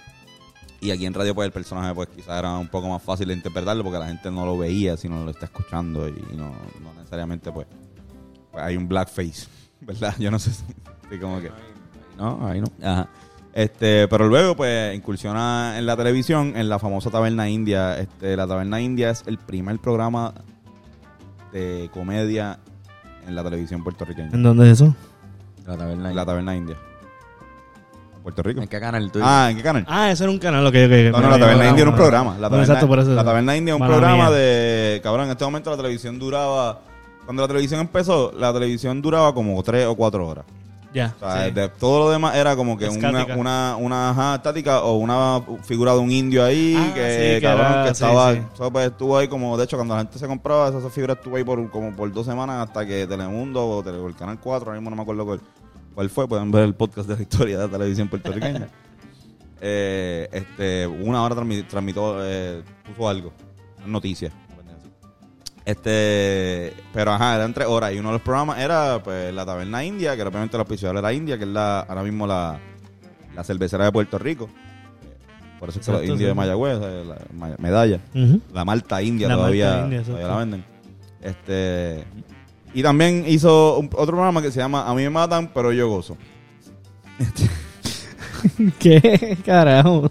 Y 0.80 0.92
aquí 0.92 1.04
en 1.04 1.12
radio, 1.12 1.34
pues 1.34 1.44
el 1.44 1.52
personaje, 1.52 1.94
pues 1.94 2.08
quizás 2.08 2.38
era 2.38 2.56
un 2.56 2.68
poco 2.68 2.88
más 2.88 3.02
fácil 3.02 3.28
de 3.28 3.34
interpretarlo 3.34 3.84
porque 3.84 3.98
la 3.98 4.06
gente 4.06 4.30
no 4.30 4.46
lo 4.46 4.56
veía, 4.56 4.96
sino 4.96 5.22
lo 5.24 5.30
está 5.30 5.44
escuchando 5.44 6.08
y 6.08 6.14
no, 6.34 6.54
no 6.80 6.94
necesariamente, 6.96 7.52
pues, 7.52 7.66
pues, 8.50 8.64
hay 8.64 8.78
un 8.78 8.88
blackface, 8.88 9.46
¿verdad? 9.82 10.14
Yo 10.18 10.30
no 10.30 10.38
sé 10.38 10.52
si, 10.52 10.64
sí, 11.10 11.18
como 11.20 11.38
que... 11.42 11.52
No, 12.16 12.48
ahí 12.48 12.62
no. 12.62 12.68
Ajá. 12.82 13.08
Este, 13.54 14.08
pero 14.08 14.26
luego, 14.26 14.56
pues, 14.56 14.94
incursiona 14.96 15.78
en 15.78 15.86
la 15.86 15.96
televisión, 15.96 16.54
en 16.56 16.68
la 16.68 16.80
famosa 16.80 17.10
Taberna 17.10 17.48
India. 17.48 17.96
Este, 17.98 18.36
la 18.36 18.48
Taberna 18.48 18.80
India 18.80 19.10
es 19.10 19.22
el 19.26 19.38
primer 19.38 19.78
programa 19.78 20.34
de 21.52 21.88
comedia 21.94 22.58
en 23.26 23.34
la 23.36 23.44
televisión 23.44 23.84
puertorriqueña. 23.84 24.30
¿En 24.32 24.42
dónde 24.42 24.66
es 24.70 24.80
eso? 24.80 24.94
La 25.66 25.76
taberna. 25.76 26.12
La 26.12 26.26
Taberna 26.26 26.56
India. 26.56 26.76
Puerto 28.24 28.42
Rico. 28.42 28.60
¿En 28.62 28.68
qué 28.68 28.80
canal 28.80 29.12
tú? 29.12 29.20
Ah, 29.22 29.48
¿en 29.50 29.56
qué 29.58 29.62
canal? 29.62 29.84
Ah, 29.86 30.10
ese 30.10 30.24
era 30.24 30.32
un 30.32 30.38
canal, 30.38 30.66
ok, 30.66 30.74
ok. 30.74 31.12
No, 31.12 31.20
no, 31.20 31.30
la 31.30 31.38
Taberna 31.38 31.68
India 31.68 31.82
era 31.82 31.90
un 31.90 31.96
programa. 31.96 32.30
La 32.32 32.48
Bueno, 32.48 32.50
Taberna, 32.50 32.64
exacto, 32.64 32.88
por 32.88 32.98
eso. 32.98 33.10
la 33.14 33.24
Taberna 33.24 33.56
India 33.56 33.74
es 33.74 33.80
un 33.80 33.86
programa 33.86 34.30
mía. 34.30 34.30
de... 34.30 35.00
Cabrón, 35.02 35.26
en 35.26 35.32
este 35.32 35.44
momento 35.44 35.70
la 35.70 35.76
televisión 35.76 36.18
duraba... 36.18 36.80
Cuando 37.24 37.42
la 37.42 37.48
televisión 37.48 37.80
empezó, 37.80 38.32
la 38.36 38.52
televisión 38.52 39.00
duraba 39.00 39.32
como 39.34 39.62
tres 39.62 39.86
o 39.86 39.94
cuatro 39.94 40.26
horas. 40.26 40.44
Ya. 40.94 41.12
O 41.20 41.28
sea, 41.28 41.46
sí. 41.46 41.50
de- 41.50 41.68
todo 41.68 42.04
lo 42.04 42.10
demás 42.10 42.36
era 42.36 42.54
como 42.54 42.78
que 42.78 42.88
una, 42.88 43.26
una, 43.36 43.76
una 43.76 44.10
ajá, 44.10 44.36
estática 44.36 44.82
o 44.84 44.96
una 44.96 45.42
figura 45.64 45.92
de 45.92 45.98
un 45.98 46.10
indio 46.12 46.44
ahí 46.44 46.76
Ah, 46.78 46.92
que, 46.94 47.00
sí, 47.10 47.34
que 47.34 47.40
cabrón, 47.42 47.66
era- 47.72 47.82
que 47.82 47.88
sí, 47.88 48.04
estaba, 48.04 48.32
sí. 48.34 48.40
pues, 48.72 48.86
estuvo 48.86 49.18
ahí 49.18 49.26
como, 49.28 49.56
de 49.58 49.64
hecho, 49.64 49.76
cuando 49.76 49.94
la 49.94 50.02
gente 50.02 50.18
se 50.18 50.26
compraba, 50.28 50.68
esa, 50.68 50.78
esa 50.78 50.90
figura 50.90 51.14
estuvo 51.14 51.36
ahí 51.36 51.42
por 51.44 51.68
como 51.70 51.94
por 51.96 52.12
dos 52.12 52.24
semanas 52.24 52.66
hasta 52.68 52.86
que 52.86 53.06
Telemundo 53.08 53.66
o, 53.68 53.82
Tele- 53.82 53.98
o 53.98 54.06
el 54.06 54.14
Canal 54.14 54.38
4, 54.38 54.66
ahora 54.70 54.78
mismo 54.80 54.90
no 54.90 54.96
me 54.96 55.02
acuerdo 55.02 55.24
cuál, 55.26 55.40
cuál 55.94 56.10
fue, 56.10 56.28
pueden 56.28 56.50
ver 56.52 56.62
el 56.62 56.74
podcast 56.74 57.08
de 57.08 57.16
la 57.16 57.22
historia 57.22 57.58
de 57.58 57.64
la 57.66 57.70
televisión 57.72 58.08
puertorriqueña. 58.08 58.68
eh, 59.60 60.28
este, 60.32 60.86
una 60.86 61.22
hora 61.24 61.34
transmi- 61.34 61.66
transmitió, 61.66 62.16
eh, 62.24 62.62
puso 62.86 63.08
algo, 63.08 63.32
noticias. 63.84 64.32
Este, 65.64 66.74
pero 66.92 67.12
ajá, 67.12 67.36
eran 67.36 67.54
tres 67.54 67.66
horas 67.68 67.92
y 67.94 67.98
uno 67.98 68.10
de 68.10 68.14
los 68.14 68.22
programas 68.22 68.58
era 68.58 69.02
pues 69.02 69.32
la 69.32 69.46
taberna 69.46 69.82
india, 69.82 70.14
que 70.14 70.22
obviamente 70.22 70.56
la 70.58 70.62
auspiciadora 70.62 70.98
era 70.98 71.12
India, 71.12 71.38
que 71.38 71.44
es 71.44 71.50
la, 71.50 71.80
ahora 71.80 72.02
mismo 72.02 72.26
la, 72.26 72.58
la 73.34 73.44
cervecera 73.44 73.84
de 73.86 73.92
Puerto 73.92 74.18
Rico. 74.18 74.48
Por 75.58 75.70
eso 75.70 75.80
es 75.80 75.86
que 75.86 75.92
los 75.92 76.02
indios 76.02 76.18
de. 76.28 76.34
Mayagüez, 76.34 76.78
eh, 76.82 77.04
la 77.06 77.56
medalla, 77.58 77.98
la 78.52 78.64
malta 78.66 79.00
india 79.00 79.28
La 79.28 79.36
todavía, 79.36 79.70
malta 79.70 79.84
india, 79.84 80.02
todavía 80.02 80.28
la 80.28 80.36
venden. 80.36 80.64
Este, 81.22 82.04
y 82.74 82.82
también 82.82 83.24
hizo 83.26 83.78
un- 83.78 83.86
otro 83.86 84.08
programa 84.16 84.42
que 84.42 84.50
se 84.50 84.58
llama 84.60 84.86
A 84.86 84.94
mí 84.94 85.02
me 85.02 85.10
matan, 85.10 85.50
pero 85.54 85.72
yo 85.72 85.88
gozo. 85.88 86.18
¿Qué 88.78 89.38
carajo? 89.44 90.10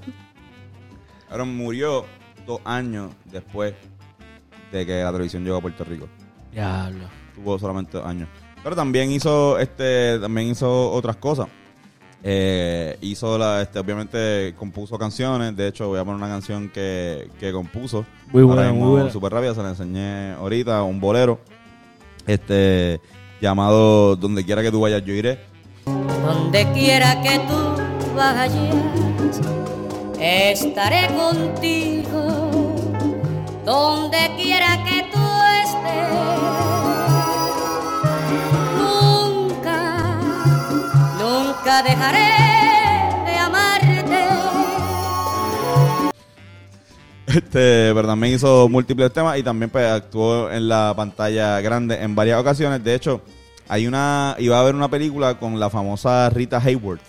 Ahora 1.29 1.43
murió 1.45 2.05
dos 2.47 2.59
años 2.65 3.11
después 3.31 3.73
de 4.77 4.85
que 4.85 5.03
la 5.03 5.11
televisión 5.11 5.43
llegó 5.43 5.57
a 5.57 5.61
Puerto 5.61 5.83
Rico. 5.83 6.07
Diablo. 6.51 7.05
tuvo 7.35 7.57
solamente 7.59 7.97
dos 7.97 8.05
años. 8.05 8.29
Pero 8.63 8.75
también 8.75 9.11
hizo 9.11 9.59
este 9.59 10.19
también 10.19 10.47
hizo 10.49 10.91
otras 10.91 11.17
cosas. 11.17 11.47
Eh, 12.25 12.97
hizo 13.01 13.37
la 13.37 13.61
este 13.61 13.79
obviamente 13.79 14.55
compuso 14.57 14.97
canciones, 14.97 15.57
de 15.57 15.67
hecho 15.67 15.89
voy 15.89 15.99
a 15.99 16.05
poner 16.05 16.17
una 16.17 16.29
canción 16.29 16.69
que, 16.69 17.29
que 17.39 17.51
compuso. 17.51 18.05
Muy 18.31 18.43
Ahora 18.43 18.55
buena, 18.55 18.73
muy 18.73 18.89
buena. 18.89 19.09
Súper 19.11 19.33
rápida, 19.33 19.53
se 19.53 19.61
la 19.61 19.69
enseñé 19.69 20.31
ahorita, 20.33 20.83
un 20.83 21.01
bolero. 21.01 21.39
Este 22.25 23.01
llamado 23.41 24.15
Donde 24.15 24.45
quiera 24.45 24.61
que 24.61 24.71
tú 24.71 24.79
vayas 24.79 25.03
yo 25.03 25.13
iré. 25.13 25.39
Donde 25.85 26.71
quiera 26.71 27.21
que 27.21 27.39
tú 27.39 28.15
vayas, 28.15 28.53
estaré 30.17 31.13
contigo. 31.13 32.42
Donde 33.65 34.17
quiera 34.35 34.83
que 34.83 35.09
tú 35.13 35.19
estés, 35.63 36.09
nunca, 38.77 40.19
nunca 41.17 41.83
dejaré 41.83 42.31
de 43.25 43.37
amarte. 43.37 44.27
Este, 47.25 47.93
pero 47.95 48.05
también 48.05 48.33
hizo 48.35 48.67
múltiples 48.67 49.13
temas 49.13 49.37
y 49.37 49.43
también 49.43 49.69
pues, 49.69 49.85
actuó 49.89 50.51
en 50.51 50.67
la 50.67 50.93
pantalla 50.95 51.61
grande 51.61 51.95
en 52.03 52.15
varias 52.15 52.41
ocasiones. 52.41 52.83
De 52.83 52.93
hecho, 52.93 53.21
hay 53.69 53.87
una 53.87 54.35
iba 54.39 54.57
a 54.57 54.59
haber 54.59 54.75
una 54.75 54.89
película 54.89 55.39
con 55.39 55.57
la 55.57 55.69
famosa 55.69 56.29
Rita 56.29 56.57
Hayworth, 56.59 57.01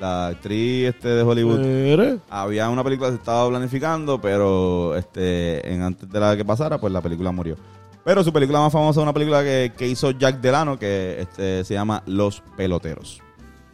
la 0.00 0.28
actriz 0.28 0.88
este 0.88 1.08
de 1.08 1.22
Hollywood. 1.22 2.18
Había 2.30 2.68
una 2.70 2.82
película 2.82 3.10
que 3.10 3.16
se 3.16 3.20
estaba 3.20 3.48
planificando, 3.48 4.20
pero 4.20 4.96
este 4.96 5.72
en 5.72 5.82
antes 5.82 6.10
de 6.10 6.18
la 6.18 6.36
que 6.36 6.44
pasara, 6.44 6.78
pues 6.78 6.92
la 6.92 7.00
película 7.00 7.30
murió. 7.30 7.56
Pero 8.02 8.24
su 8.24 8.32
película 8.32 8.60
más 8.60 8.72
famosa 8.72 9.00
es 9.00 9.02
una 9.02 9.12
película 9.12 9.42
que, 9.42 9.72
que 9.76 9.86
hizo 9.86 10.10
Jack 10.12 10.40
Delano, 10.40 10.78
que 10.78 11.20
este, 11.20 11.64
se 11.64 11.74
llama 11.74 12.02
Los 12.06 12.42
Peloteros. 12.56 13.20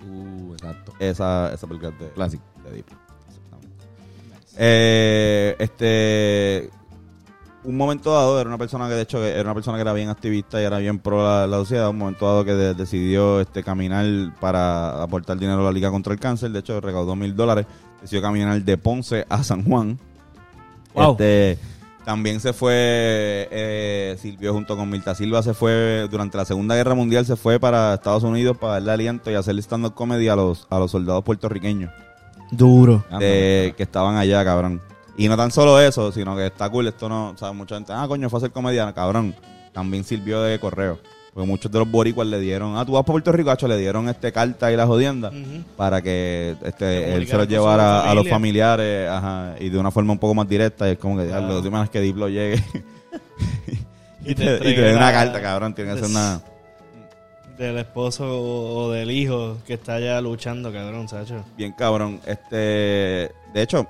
Uh, 0.04 0.52
exacto. 0.52 0.92
Esa, 0.98 1.54
esa 1.54 1.66
película 1.66 1.92
de 1.92 2.10
Classic 2.10 2.40
de 2.64 2.70
Deep. 2.72 2.86
Exactamente. 3.28 3.84
Eh, 4.58 5.56
este 5.60 6.70
un 7.66 7.76
momento 7.76 8.12
dado 8.12 8.40
era 8.40 8.48
una 8.48 8.58
persona 8.58 8.88
que 8.88 8.94
de 8.94 9.02
hecho 9.02 9.24
era 9.24 9.42
una 9.42 9.54
persona 9.54 9.76
que 9.76 9.82
era 9.82 9.92
bien 9.92 10.08
activista 10.08 10.60
y 10.60 10.64
era 10.64 10.78
bien 10.78 10.98
pro 11.00 11.22
la, 11.22 11.46
la 11.46 11.56
sociedad 11.58 11.88
un 11.90 11.98
momento 11.98 12.24
dado 12.26 12.44
que 12.44 12.54
de- 12.54 12.74
decidió 12.74 13.40
este 13.40 13.62
caminar 13.64 14.06
para 14.40 15.02
aportar 15.02 15.36
dinero 15.38 15.60
a 15.60 15.64
la 15.64 15.72
liga 15.72 15.90
contra 15.90 16.12
el 16.12 16.20
cáncer 16.20 16.50
de 16.52 16.60
hecho 16.60 16.80
recaudó 16.80 17.16
mil 17.16 17.34
dólares 17.34 17.66
decidió 18.00 18.22
caminar 18.22 18.62
de 18.62 18.78
Ponce 18.78 19.26
a 19.28 19.42
San 19.42 19.64
Juan 19.64 19.98
Wow. 20.94 21.10
este 21.12 21.58
también 22.04 22.38
se 22.40 22.52
fue 22.52 23.48
eh, 23.50 24.16
sirvió 24.20 24.52
junto 24.54 24.76
con 24.76 24.88
Mirta 24.88 25.14
Silva 25.14 25.42
se 25.42 25.52
fue 25.52 26.06
durante 26.10 26.38
la 26.38 26.44
segunda 26.44 26.74
guerra 26.76 26.94
mundial 26.94 27.26
se 27.26 27.34
fue 27.36 27.58
para 27.58 27.94
Estados 27.94 28.22
Unidos 28.22 28.56
para 28.56 28.74
darle 28.74 28.92
aliento 28.92 29.30
y 29.30 29.34
hacer 29.34 29.58
stand 29.58 29.86
up 29.86 29.94
comedy 29.94 30.28
a 30.28 30.36
los 30.36 30.66
a 30.70 30.78
los 30.78 30.92
soldados 30.92 31.24
puertorriqueños 31.24 31.90
Duro. 32.52 33.04
de, 33.18 33.74
que 33.76 33.82
estaban 33.82 34.14
allá, 34.16 34.44
cabrón. 34.44 34.80
Y 35.16 35.28
no 35.28 35.36
tan 35.36 35.50
solo 35.50 35.80
eso, 35.80 36.12
sino 36.12 36.36
que 36.36 36.46
está 36.46 36.68
cool. 36.68 36.88
Esto 36.88 37.08
no, 37.08 37.30
o 37.30 37.36
sea, 37.36 37.52
mucha 37.52 37.76
gente, 37.76 37.92
ah, 37.94 38.06
coño, 38.06 38.28
fue 38.28 38.38
a 38.38 38.40
ser 38.42 38.50
comediante, 38.50 38.94
cabrón. 38.94 39.34
También 39.72 40.04
sirvió 40.04 40.42
de 40.42 40.58
correo. 40.58 40.98
Porque 41.32 41.48
muchos 41.48 41.70
de 41.70 41.78
los 41.78 41.90
boricuas 41.90 42.26
le 42.26 42.40
dieron, 42.40 42.78
ah, 42.78 42.84
tú 42.86 42.92
vas 42.92 43.02
para 43.02 43.12
Puerto 43.12 43.30
Rico, 43.30 43.50
hacho, 43.50 43.68
le 43.68 43.76
dieron 43.76 44.08
este 44.08 44.32
carta 44.32 44.72
y 44.72 44.76
la 44.76 44.86
jodienda 44.86 45.30
para 45.76 46.00
que 46.00 46.56
este, 46.64 47.14
él 47.14 47.26
se 47.28 47.36
lo 47.36 47.44
llevara 47.44 48.10
a 48.10 48.14
los 48.14 48.26
familia. 48.26 48.72
familiares, 48.74 49.10
ajá, 49.10 49.54
y 49.60 49.68
de 49.68 49.78
una 49.78 49.90
forma 49.90 50.14
un 50.14 50.18
poco 50.18 50.34
más 50.34 50.48
directa. 50.48 50.88
Y 50.88 50.92
es 50.92 50.98
como 50.98 51.18
que, 51.18 51.28
ya, 51.28 51.40
lo 51.40 51.58
último 51.58 51.82
es 51.82 51.90
que 51.90 52.00
Diplo 52.00 52.30
llegue 52.30 52.56
y, 54.24 54.30
Y 54.30 54.34
te, 54.34 54.58
te 54.58 54.70
y 54.70 54.94
una 54.94 55.12
carta, 55.12 55.42
cabrón. 55.42 55.74
Tiene 55.74 55.92
que 55.92 56.00
ser 56.00 56.08
una. 56.08 56.40
Del 57.58 57.78
esposo 57.78 58.24
o 58.24 58.84
o 58.86 58.90
del 58.92 59.10
hijo 59.10 59.58
que 59.66 59.74
está 59.74 59.94
allá 59.94 60.20
luchando, 60.20 60.72
cabrón, 60.72 61.06
Sacho. 61.06 61.44
Bien 61.56 61.72
cabrón. 61.72 62.20
Este, 62.26 62.56
de 62.56 63.62
hecho, 63.62 63.86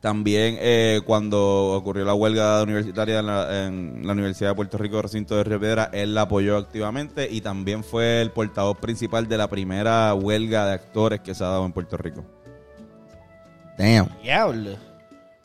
también 0.00 0.56
eh, 0.60 1.00
cuando 1.04 1.72
ocurrió 1.72 2.04
la 2.04 2.14
huelga 2.14 2.62
universitaria 2.62 3.18
en 3.20 3.26
la, 3.26 3.66
en 3.66 4.06
la 4.06 4.12
Universidad 4.12 4.50
de 4.50 4.54
Puerto 4.56 4.78
Rico, 4.78 5.02
recinto 5.02 5.36
de 5.36 5.44
Río 5.44 5.58
Piedra, 5.60 5.90
él 5.92 6.14
la 6.14 6.22
apoyó 6.22 6.56
activamente 6.56 7.28
y 7.30 7.40
también 7.40 7.82
fue 7.82 8.22
el 8.22 8.30
portavoz 8.30 8.78
principal 8.78 9.26
de 9.28 9.36
la 9.38 9.48
primera 9.48 10.14
huelga 10.14 10.66
de 10.66 10.74
actores 10.74 11.20
que 11.20 11.34
se 11.34 11.42
ha 11.44 11.48
dado 11.48 11.66
en 11.66 11.72
Puerto 11.72 11.96
Rico. 11.96 12.24
Damn. 13.76 14.08
Diablo. 14.22 14.70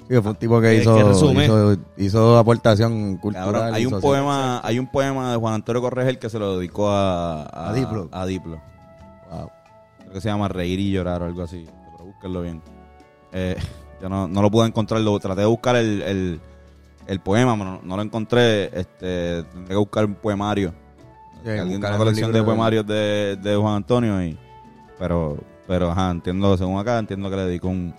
Sí, 0.07 0.15
fue 0.22 0.31
un 0.31 0.36
tipo 0.36 0.60
que 0.60 0.67
Que- 0.69 0.81
hizo, 0.81 1.12
hizo, 1.41 1.77
hizo 1.98 2.38
aportación 2.38 3.17
cultural. 3.17 3.53
Cabrón, 3.53 3.74
hay 3.74 3.86
un 3.86 3.91
social. 3.91 4.01
poema, 4.01 4.62
hay 4.63 4.77
un 4.79 4.88
poema 4.91 5.31
de 5.31 5.38
Juan 5.38 5.53
Antonio 5.53 5.81
Corregel 5.81 6.19
que 6.19 6.29
se 6.29 6.39
lo 6.39 6.57
dedicó 6.57 6.89
a, 6.89 7.69
A 7.69 7.74
Diplo. 7.74 8.10
A 8.12 8.25
Diplo. 8.25 8.62
Wow. 9.31 9.50
Creo 10.00 10.13
que 10.13 10.22
se 10.22 10.27
llama 10.29 10.48
Reír 10.50 10.79
y 10.79 10.91
Llorar 10.91 11.22
o 11.22 11.25
algo 11.25 11.41
así. 11.43 11.65
Pero 11.93 12.05
búsquenlo 12.05 12.41
bien. 12.41 12.62
Eh, 13.31 13.55
yo 14.03 14.10
no, 14.10 14.27
no 14.27 14.41
lo 14.41 14.51
pude 14.51 14.67
encontrar. 14.67 15.00
Lo, 15.00 15.17
traté 15.17 15.41
de 15.41 15.48
buscar 15.48 15.77
el, 15.77 16.01
el, 16.01 16.41
el 17.07 17.19
poema, 17.22 17.57
pero 17.57 17.72
no, 17.72 17.81
no 17.83 17.95
lo 17.95 18.01
encontré. 18.01 18.65
Este, 18.77 19.43
tendré 19.43 19.69
que 19.69 19.75
buscar 19.75 20.03
un 20.03 20.15
poemario. 20.15 20.74
Sí, 21.41 21.50
Alguien 21.50 21.69
de 21.69 21.75
buscar 21.75 21.91
una 21.91 21.98
colección 22.00 22.33
de 22.33 22.43
poemarios 22.43 22.86
de, 22.86 23.38
de 23.41 23.55
Juan 23.55 23.75
Antonio. 23.75 24.22
Y, 24.22 24.38
pero, 25.00 25.38
pero, 25.65 25.89
ajá, 25.89 26.12
entiendo, 26.12 26.57
según 26.57 26.77
acá, 26.81 27.00
entiendo 27.00 27.29
que 27.29 27.36
le 27.38 27.45
dedicó 27.45 27.69
un... 27.69 27.95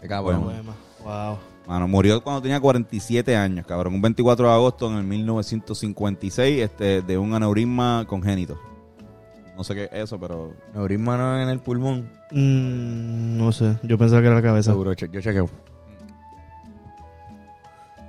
Qué 0.00 0.08
cabrón. 0.08 0.44
Poema. 0.44 0.74
Wow. 1.04 1.38
Mano, 1.68 1.86
murió 1.86 2.22
cuando 2.22 2.40
tenía 2.40 2.58
47 2.58 3.36
años, 3.36 3.66
cabrón. 3.66 3.92
Un 3.92 4.00
24 4.00 4.48
de 4.48 4.54
agosto 4.54 4.90
en 4.90 4.96
el 4.96 5.04
1956 5.04 6.62
este, 6.62 7.02
de 7.02 7.18
un 7.18 7.34
aneurisma 7.34 8.06
congénito. 8.08 8.58
No 9.56 9.64
sé 9.64 9.74
qué 9.74 9.84
es 9.84 9.92
eso, 9.92 10.20
pero 10.20 10.52
Neurisma 10.74 11.16
no 11.16 11.40
en 11.40 11.48
el 11.48 11.60
pulmón. 11.60 12.10
Mm, 12.30 13.38
no 13.38 13.52
sé, 13.52 13.76
yo 13.82 13.96
pensaba 13.96 14.20
que 14.20 14.26
era 14.26 14.36
la 14.36 14.42
cabeza. 14.42 14.70
Seguro, 14.72 14.94
che- 14.94 15.08
yo 15.10 15.20
chequeo. 15.20 15.48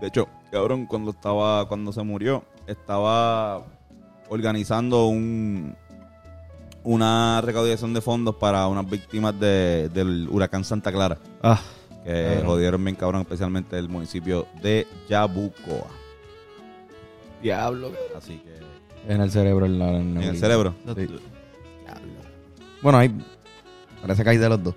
De 0.01 0.07
hecho, 0.07 0.27
cabrón, 0.51 0.85
cuando 0.85 1.11
estaba, 1.11 1.67
cuando 1.67 1.91
se 1.91 2.03
murió, 2.03 2.43
estaba 2.67 3.63
organizando 4.29 5.07
un 5.07 5.75
una 6.83 7.41
recaudación 7.41 7.93
de 7.93 7.99
fondos 7.99 8.35
para 8.35 8.65
unas 8.67 8.89
víctimas 8.89 9.37
de- 9.39 9.89
del 9.89 10.27
huracán 10.31 10.63
Santa 10.63 10.89
Clara, 10.91 11.17
Ah, 11.43 11.59
que 12.05 12.41
jodieron 12.45 12.81
bien 12.83 12.95
cabrón, 12.95 13.21
especialmente 13.21 13.77
el 13.77 13.89
municipio 13.89 14.47
de 14.61 14.87
Yabucoa. 15.09 15.87
diablo. 17.41 17.91
Así 18.17 18.37
que 18.39 18.57
En 19.13 19.21
el 19.21 19.31
cerebro. 19.31 19.65
En, 19.65 19.79
la, 19.79 19.89
en 19.97 20.17
el 20.17 20.37
cerebro. 20.37 20.73
Sí. 20.95 21.07
Bueno, 22.87 22.99
ahí 22.99 23.13
parece 24.01 24.23
que 24.23 24.29
hay 24.29 24.37
de 24.37 24.47
los 24.47 24.63
dos. 24.63 24.73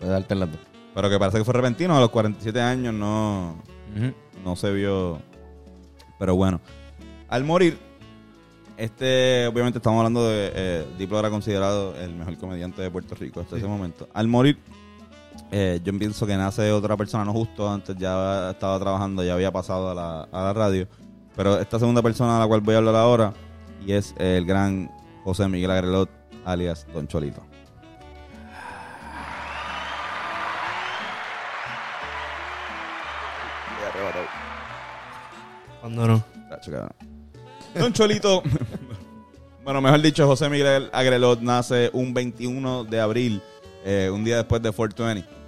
Puede 0.00 0.10
darte 0.10 0.34
las 0.34 0.50
dos. 0.50 0.60
Pero 0.92 1.08
que 1.08 1.16
parece 1.16 1.38
que 1.38 1.44
fue 1.44 1.54
repentino, 1.54 1.96
a 1.96 2.00
los 2.00 2.10
47 2.10 2.60
años 2.60 2.92
no, 2.92 3.62
no 4.44 4.56
se 4.56 4.72
vio. 4.72 5.22
Pero 6.18 6.34
bueno, 6.34 6.60
al 7.28 7.44
morir, 7.44 7.78
este, 8.76 9.46
obviamente 9.46 9.78
estamos 9.78 9.98
hablando 9.98 10.28
de. 10.28 10.50
Eh, 10.52 10.86
Diplo 10.98 11.20
era 11.20 11.30
considerado 11.30 11.94
el 11.94 12.16
mejor 12.16 12.36
comediante 12.36 12.82
de 12.82 12.90
Puerto 12.90 13.14
Rico 13.14 13.38
hasta 13.38 13.58
ese 13.58 13.68
momento. 13.68 14.08
Al 14.12 14.26
morir, 14.26 14.58
eh, 15.52 15.78
yo 15.84 15.96
pienso 15.96 16.26
que 16.26 16.36
nace 16.36 16.72
otra 16.72 16.96
persona, 16.96 17.24
no 17.24 17.32
justo 17.32 17.70
antes 17.70 17.96
ya 17.96 18.50
estaba 18.50 18.76
trabajando, 18.80 19.22
ya 19.22 19.34
había 19.34 19.52
pasado 19.52 19.88
a 19.88 19.94
la, 19.94 20.22
a 20.22 20.42
la 20.46 20.52
radio. 20.52 20.88
Pero 21.36 21.60
esta 21.60 21.78
segunda 21.78 22.02
persona 22.02 22.38
a 22.38 22.40
la 22.40 22.48
cual 22.48 22.60
voy 22.60 22.74
a 22.74 22.78
hablar 22.78 22.96
ahora, 22.96 23.32
y 23.86 23.92
es 23.92 24.16
el 24.18 24.44
gran 24.46 24.90
José 25.22 25.46
Miguel 25.46 25.70
Agrelot, 25.70 26.19
alias 26.44 26.86
Don 26.92 27.06
Cholito. 27.06 27.42
Cuando 35.80 36.06
no. 36.06 36.24
Tacho, 36.48 36.70
cabrón. 36.70 36.92
Don 37.74 37.92
Cholito, 37.92 38.42
bueno, 39.64 39.80
mejor 39.80 40.02
dicho, 40.02 40.26
José 40.26 40.48
Miguel 40.48 40.90
Agrelot 40.92 41.40
nace 41.40 41.90
un 41.92 42.12
21 42.12 42.84
de 42.84 43.00
abril, 43.00 43.42
eh, 43.84 44.10
un 44.12 44.24
día 44.24 44.38
después 44.38 44.60
de 44.60 44.72
420. 44.72 45.40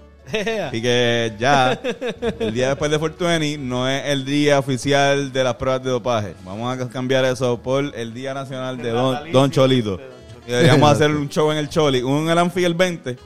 Así 0.68 0.80
que 0.80 1.34
ya, 1.38 1.72
el 2.38 2.54
día 2.54 2.68
después 2.68 2.90
de 2.90 2.98
420 2.98 3.58
no 3.58 3.88
es 3.88 4.06
el 4.06 4.24
día 4.24 4.58
oficial 4.58 5.32
de 5.32 5.44
las 5.44 5.56
pruebas 5.56 5.82
de 5.82 5.90
dopaje. 5.90 6.34
Vamos 6.44 6.78
a 6.78 6.88
cambiar 6.88 7.24
eso 7.24 7.60
por 7.60 7.92
el 7.96 8.14
Día 8.14 8.32
Nacional 8.32 8.78
de 8.78 8.90
Don, 8.90 9.32
Don 9.32 9.50
Cholito. 9.50 10.00
Y 10.46 10.50
deberíamos 10.50 10.90
hacer 10.92 11.10
un 11.10 11.28
show 11.28 11.50
en 11.52 11.58
el 11.58 11.68
Choli, 11.68 12.02
uno 12.02 12.22
en 12.24 12.30
el 12.30 12.38
Anfi 12.38 12.64
el 12.64 12.74
20. 12.74 13.16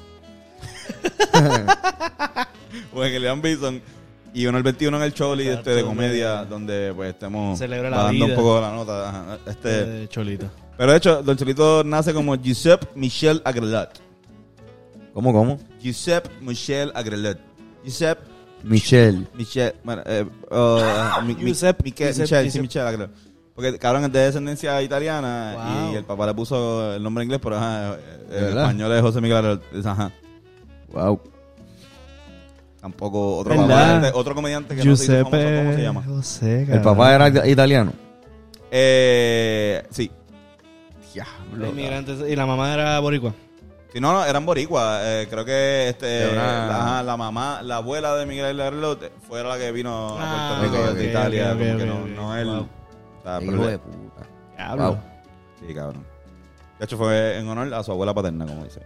o 2.92 3.04
en 3.04 3.14
el 3.14 3.22
Ian 3.22 3.42
Bison. 3.42 3.80
Y 4.34 4.46
uno 4.46 4.58
el 4.58 4.64
21 4.64 4.94
en 4.98 5.02
el 5.02 5.14
Choli 5.14 5.48
este, 5.48 5.70
de 5.70 5.82
comedia, 5.82 6.44
donde- 6.44 6.74
donde 6.76 6.94
pues 6.94 7.10
estemos 7.14 7.58
Celebra 7.58 7.88
la 7.88 7.96
dando 8.04 8.26
un 8.26 8.34
poco 8.34 8.60
la 8.60 8.70
nota. 8.72 9.08
ajá. 9.08 9.38
Este, 9.46 10.02
Eh, 10.04 10.08
Cholito. 10.08 10.50
pero 10.76 10.92
de 10.92 10.98
hecho, 10.98 11.22
Don 11.22 11.36
Cholito 11.38 11.82
nace 11.84 12.12
como 12.12 12.34
Giuseppe 12.36 12.86
Michel 12.94 13.40
Agrelot. 13.46 13.98
¿Cómo, 15.14 15.32
cómo? 15.32 15.58
Giuseppe 15.80 16.28
Michel 16.42 16.92
Agrelot. 16.94 17.38
Giuseppe 17.82 18.20
Michelle. 18.62 19.26
Michel, 19.34 19.74
bueno, 19.82 20.02
eh, 20.04 20.26
uh, 20.50 21.22
mi- 21.24 21.34
mi- 21.34 21.44
Giuseppe, 21.46 21.82
Michel, 21.84 22.08
Giuseppe, 22.08 22.22
Michel, 22.24 22.38
sí, 22.52 22.58
Giuseppe. 22.58 22.62
Michel 22.62 22.86
Agrelot. 22.86 23.10
Porque 23.56 23.76
cabrón 23.78 24.04
es 24.04 24.12
de 24.12 24.18
descendencia 24.20 24.80
italiana 24.82 25.54
Wow. 25.82 25.92
y 25.92 25.96
el 25.96 26.04
papá 26.04 26.26
le 26.26 26.34
puso 26.34 26.94
el 26.94 27.02
nombre 27.02 27.22
en 27.22 27.26
inglés, 27.28 27.40
pero 27.42 27.56
ajá, 27.56 27.94
eh, 27.94 27.98
¿De 28.28 28.38
el 28.38 28.44
verdad? 28.44 28.62
español 28.64 28.92
es 28.92 29.00
José 29.02 29.20
Miguel. 29.22 29.60
Es, 29.72 29.86
Ajá. 29.86 30.12
Wow. 30.92 31.20
Tampoco 32.80 33.38
otro 33.38 33.56
papá, 33.56 33.96
este, 33.96 34.10
otro 34.18 34.34
comediante 34.34 34.76
que 34.76 34.84
no 34.84 34.94
se 34.96 35.04
hizo 35.04 35.12
famoso, 35.24 35.36
Giuseppe 35.38 35.58
¿cómo 35.64 35.72
se 35.76 35.82
llama? 35.82 36.02
José, 36.06 36.62
¿El 36.70 36.80
papá 36.82 37.14
era 37.14 37.28
ita- 37.28 37.46
italiano? 37.48 37.92
Eh, 38.70 39.82
sí. 39.90 40.10
Inmigrantes. 41.54 42.20
Y 42.28 42.36
la 42.36 42.44
mamá 42.46 42.74
era 42.74 42.98
boricua. 43.00 43.32
Si 43.92 43.98
no, 44.00 44.12
no, 44.12 44.24
eran 44.24 44.44
boricuas. 44.44 45.00
Eh, 45.04 45.26
creo 45.30 45.44
que 45.46 45.88
este, 45.88 46.28
una- 46.30 47.02
la, 47.02 47.16
mamá, 47.16 47.62
la 47.62 47.76
abuela 47.76 48.14
de 48.16 48.26
Miguel 48.26 48.60
Agrelot 48.60 49.10
fue 49.26 49.42
la 49.42 49.56
que 49.56 49.72
vino 49.72 50.16
Ah, 50.20 50.56
a 50.56 50.58
Puerto 50.60 50.62
Rico 50.76 50.82
ok, 50.84 50.94
desde 50.94 51.04
ok, 51.06 51.10
Italia. 51.10 51.48
como 51.50 51.78
que 51.78 51.86
no, 51.86 52.06
no 52.06 52.36
él. 52.36 52.46
Wow. 52.48 52.68
Hijo 53.42 53.52
pero- 53.52 53.66
de 53.66 53.78
puta. 53.78 54.26
Diablo. 54.56 54.84
Wow. 54.88 54.98
Sí, 55.66 55.74
cabrón. 55.74 56.04
De 56.78 56.84
hecho, 56.84 56.96
fue 56.98 57.38
en 57.38 57.48
honor 57.48 57.72
a 57.74 57.82
su 57.82 57.92
abuela 57.92 58.12
paterna, 58.14 58.46
como 58.46 58.64
dice. 58.64 58.80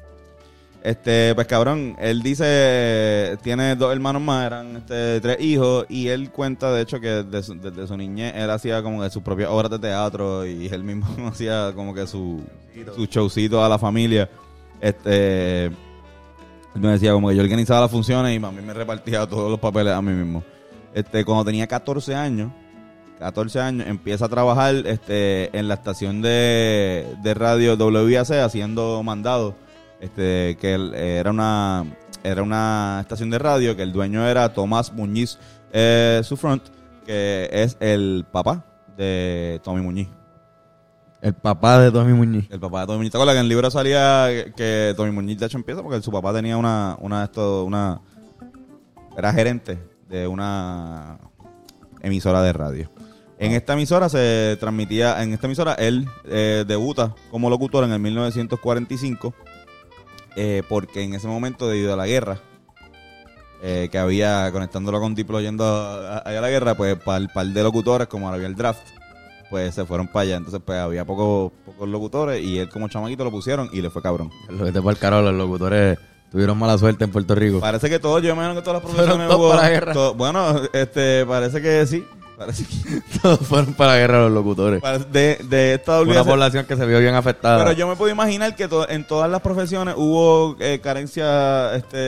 Este, 0.82 1.34
pues 1.34 1.46
cabrón, 1.46 1.94
él 1.98 2.22
dice, 2.22 3.36
tiene 3.42 3.76
dos 3.76 3.92
hermanos 3.92 4.22
más, 4.22 4.46
eran 4.46 4.76
este, 4.76 5.20
tres 5.20 5.38
hijos, 5.40 5.84
y 5.90 6.08
él 6.08 6.30
cuenta, 6.30 6.72
de 6.72 6.80
hecho, 6.80 6.98
que 7.00 7.08
desde 7.22 7.42
su, 7.42 7.60
desde 7.60 7.86
su 7.86 7.96
niñez 7.98 8.32
él 8.34 8.48
hacía 8.48 8.82
como 8.82 9.02
que 9.02 9.10
sus 9.10 9.22
propias 9.22 9.50
obras 9.50 9.70
de 9.70 9.78
teatro, 9.78 10.46
y 10.46 10.66
él 10.72 10.82
mismo 10.82 11.06
hacía 11.28 11.72
como 11.74 11.92
que 11.92 12.06
su, 12.06 12.42
su 12.96 13.04
showcito 13.04 13.62
a 13.62 13.68
la 13.68 13.78
familia. 13.78 14.30
Este, 14.80 15.66
él 15.66 15.74
me 16.76 16.92
decía 16.92 17.12
como 17.12 17.28
que 17.28 17.36
yo 17.36 17.42
organizaba 17.42 17.82
las 17.82 17.90
funciones 17.90 18.34
y 18.34 18.38
mami 18.38 18.62
me 18.62 18.72
repartía 18.72 19.26
todos 19.26 19.50
los 19.50 19.60
papeles 19.60 19.92
a 19.92 20.00
mí 20.00 20.12
mismo. 20.12 20.42
Este, 20.94 21.24
cuando 21.26 21.44
tenía 21.44 21.66
14 21.66 22.14
años, 22.14 22.50
14 23.20 23.60
años, 23.60 23.86
empieza 23.86 24.24
a 24.24 24.28
trabajar 24.28 24.74
este, 24.86 25.56
en 25.56 25.68
la 25.68 25.74
estación 25.74 26.22
de, 26.22 27.06
de 27.22 27.34
radio 27.34 27.74
WIAC 27.76 28.30
haciendo 28.42 29.02
mandados. 29.04 29.54
Este, 30.00 30.56
que 30.58 30.74
eh, 30.94 31.18
era 31.18 31.30
una 31.30 31.84
era 32.24 32.42
una 32.42 32.98
estación 33.02 33.28
de 33.30 33.38
radio 33.38 33.76
que 33.76 33.82
el 33.82 33.92
dueño 33.92 34.26
era 34.26 34.52
Tomás 34.54 34.92
Muñiz 34.92 35.38
eh, 35.72 36.22
Sufront, 36.24 36.62
que 37.04 37.48
es 37.52 37.76
el 37.80 38.24
papá 38.32 38.64
de 38.96 39.60
Tommy 39.62 39.82
Muñiz. 39.82 40.08
El 41.20 41.34
papá 41.34 41.78
de 41.80 41.90
Tommy 41.92 42.14
Muñiz. 42.14 42.46
El 42.50 42.58
papá 42.60 42.80
de 42.80 42.86
Tommy 42.86 42.96
Muñiz. 42.98 43.10
¿Te 43.12 43.18
acuerdas 43.18 43.34
que 43.34 43.40
en 43.40 43.44
el 43.44 43.48
libro 43.50 43.70
salía 43.70 44.26
que- 44.28 44.52
que 44.56 44.94
Tommy 44.96 45.12
Muñiz 45.12 45.38
de 45.38 45.44
hecho 45.46 45.58
empieza 45.58 45.82
porque 45.82 46.00
su 46.00 46.10
papá 46.10 46.32
tenía 46.32 46.56
una, 46.56 46.96
una, 47.00 47.24
esto, 47.24 47.64
una 47.64 48.00
era 49.16 49.30
gerente 49.34 49.78
de 50.08 50.26
una 50.26 51.18
emisora 52.02 52.40
de 52.42 52.52
radio. 52.54 52.90
En 53.40 53.52
esta 53.52 53.72
emisora 53.72 54.08
se 54.08 54.56
transmitía, 54.60 55.22
en 55.22 55.32
esta 55.32 55.46
emisora 55.46 55.74
él 55.74 56.06
eh, 56.26 56.64
debuta 56.66 57.14
como 57.30 57.48
locutor 57.50 57.84
en 57.84 57.92
el 57.92 57.98
1945 57.98 59.34
eh, 60.36 60.62
porque 60.68 61.02
en 61.02 61.14
ese 61.14 61.26
momento 61.26 61.66
debido 61.68 61.92
a 61.92 61.96
la 61.96 62.06
guerra 62.06 62.38
eh, 63.62 63.88
que 63.90 63.98
había 63.98 64.50
conectándolo 64.52 65.00
con 65.00 65.14
Diplo 65.14 65.40
yendo 65.40 65.64
a- 65.64 66.18
a- 66.18 66.28
allá 66.28 66.38
a 66.38 66.42
la 66.42 66.50
guerra, 66.50 66.74
pues 66.76 66.96
para 66.96 67.18
el 67.18 67.28
par 67.28 67.46
de 67.46 67.62
locutores 67.62 68.08
como 68.08 68.28
había 68.28 68.46
el 68.46 68.54
draft 68.54 68.80
pues 69.50 69.74
se 69.74 69.84
fueron 69.84 70.06
para 70.06 70.20
allá. 70.22 70.36
Entonces, 70.36 70.60
pues 70.64 70.78
había 70.78 71.04
pocos, 71.04 71.50
pocos 71.66 71.88
locutores 71.88 72.40
y 72.40 72.58
él 72.60 72.68
como 72.68 72.86
chamaquito 72.88 73.24
lo 73.24 73.32
pusieron 73.32 73.68
y 73.72 73.80
le 73.82 73.90
fue 73.90 74.00
cabrón. 74.00 74.30
Lo 74.48 74.64
que 74.64 74.70
te 74.70 74.80
fue 74.80 74.92
el 74.92 74.98
caro, 74.98 75.22
los 75.22 75.34
locutores 75.34 75.98
tuvieron 76.30 76.56
mala 76.56 76.78
suerte 76.78 77.02
en 77.02 77.10
Puerto 77.10 77.34
Rico. 77.34 77.58
Parece 77.58 77.90
que 77.90 77.98
todos, 77.98 78.22
yo 78.22 78.30
imagino 78.32 78.54
que 78.54 78.60
todas 78.62 78.80
las 78.80 78.88
profesiones 78.92 79.26
todos 79.26 79.40
hubo- 79.40 79.50
para 79.50 79.62
la 79.62 79.68
guerra. 79.70 80.10
bueno, 80.10 80.60
este, 80.72 81.26
parece 81.26 81.60
que 81.60 81.84
sí. 81.86 82.04
Parece 82.40 82.64
que 82.64 83.02
Todos 83.22 83.40
fueron 83.40 83.74
para 83.74 83.92
la 83.92 83.98
guerra 83.98 84.20
los 84.22 84.32
locutores. 84.32 84.80
de, 85.12 85.36
de 85.44 85.74
esta 85.74 86.00
Una 86.00 86.24
población 86.24 86.64
que 86.64 86.74
se 86.74 86.86
vio 86.86 86.98
bien 86.98 87.14
afectada. 87.14 87.58
Pero 87.62 87.72
yo 87.76 87.86
me 87.86 87.96
puedo 87.96 88.10
imaginar 88.10 88.56
que 88.56 88.66
to- 88.66 88.88
en 88.88 89.06
todas 89.06 89.30
las 89.30 89.42
profesiones 89.42 89.94
hubo 89.98 90.56
eh, 90.58 90.80
carencia 90.82 91.74
este, 91.74 91.98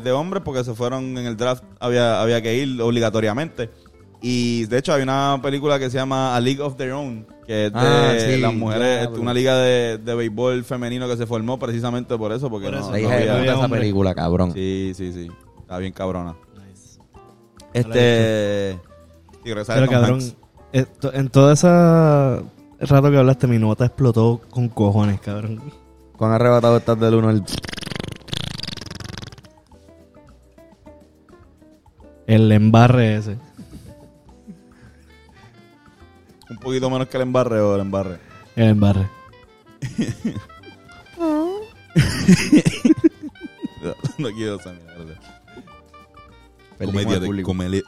de 0.00 0.10
hombres 0.12 0.42
porque 0.44 0.64
se 0.64 0.74
fueron 0.74 1.16
en 1.16 1.24
el 1.26 1.36
draft, 1.36 1.62
había, 1.78 2.20
había 2.20 2.42
que 2.42 2.56
ir 2.56 2.82
obligatoriamente. 2.82 3.70
Y 4.20 4.64
de 4.64 4.78
hecho 4.78 4.92
hay 4.92 5.02
una 5.04 5.38
película 5.40 5.78
que 5.78 5.88
se 5.88 5.98
llama 5.98 6.34
A 6.34 6.40
League 6.40 6.60
of 6.60 6.74
Their 6.76 6.90
Own, 6.90 7.24
que 7.46 7.66
es 7.66 7.72
de 7.72 7.78
Ah, 7.78 8.14
sí, 8.18 8.40
las 8.40 8.54
mujeres, 8.54 9.02
este, 9.04 9.20
una 9.20 9.32
liga 9.32 9.56
de, 9.58 9.98
de 9.98 10.14
béisbol 10.16 10.64
femenino 10.64 11.06
que 11.06 11.16
se 11.16 11.26
formó 11.26 11.60
precisamente 11.60 12.18
por 12.18 12.32
eso, 12.32 12.50
porque 12.50 12.66
Por 12.66 12.74
no, 12.74 12.80
eso. 12.80 12.90
La 12.90 12.98
no 12.98 13.04
hija 13.04 13.16
de 13.18 13.30
había- 13.30 13.54
esa 13.54 13.68
película, 13.68 14.16
cabrón. 14.16 14.52
Sí, 14.52 14.92
sí, 14.96 15.12
sí. 15.12 15.28
Está 15.60 15.78
bien 15.78 15.92
cabrona. 15.92 16.34
Nice. 16.56 16.98
Este... 17.72 18.78
Pero 19.54 19.86
cabrón, 19.88 20.20
esto- 20.72 21.12
en 21.14 21.28
todo 21.28 21.52
ese 21.52 21.68
rato 21.68 23.10
que 23.10 23.18
hablaste, 23.18 23.46
mi 23.46 23.58
nota 23.58 23.86
explotó 23.86 24.40
con 24.50 24.68
cojones, 24.68 25.20
cabrón. 25.20 25.62
Cuán 26.16 26.32
arrebatado 26.32 26.78
estás 26.78 26.98
del 26.98 27.14
uno 27.14 27.28
al... 27.28 27.44
El 32.26 32.50
embarre 32.50 33.16
ese. 33.16 33.38
Un 36.50 36.56
poquito 36.58 36.90
menos 36.90 37.06
que 37.08 37.16
el 37.18 37.22
embarre 37.22 37.60
o 37.60 37.74
el 37.76 37.82
embarre. 37.82 38.18
El 38.56 38.68
embarre. 38.70 39.08
no 44.18 44.28
quiero 44.30 44.56
esa 44.56 44.72
mierda. 44.72 45.20
Comedia 46.84 47.20
de 47.20 47.26
público. 47.26 47.46
comedia. 47.48 47.82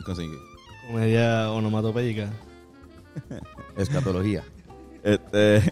¿Cómo 0.88 0.98
Comedia 0.98 1.52
onomatopéyica. 1.52 2.30
Escatología. 3.76 4.42
Este. 5.02 5.62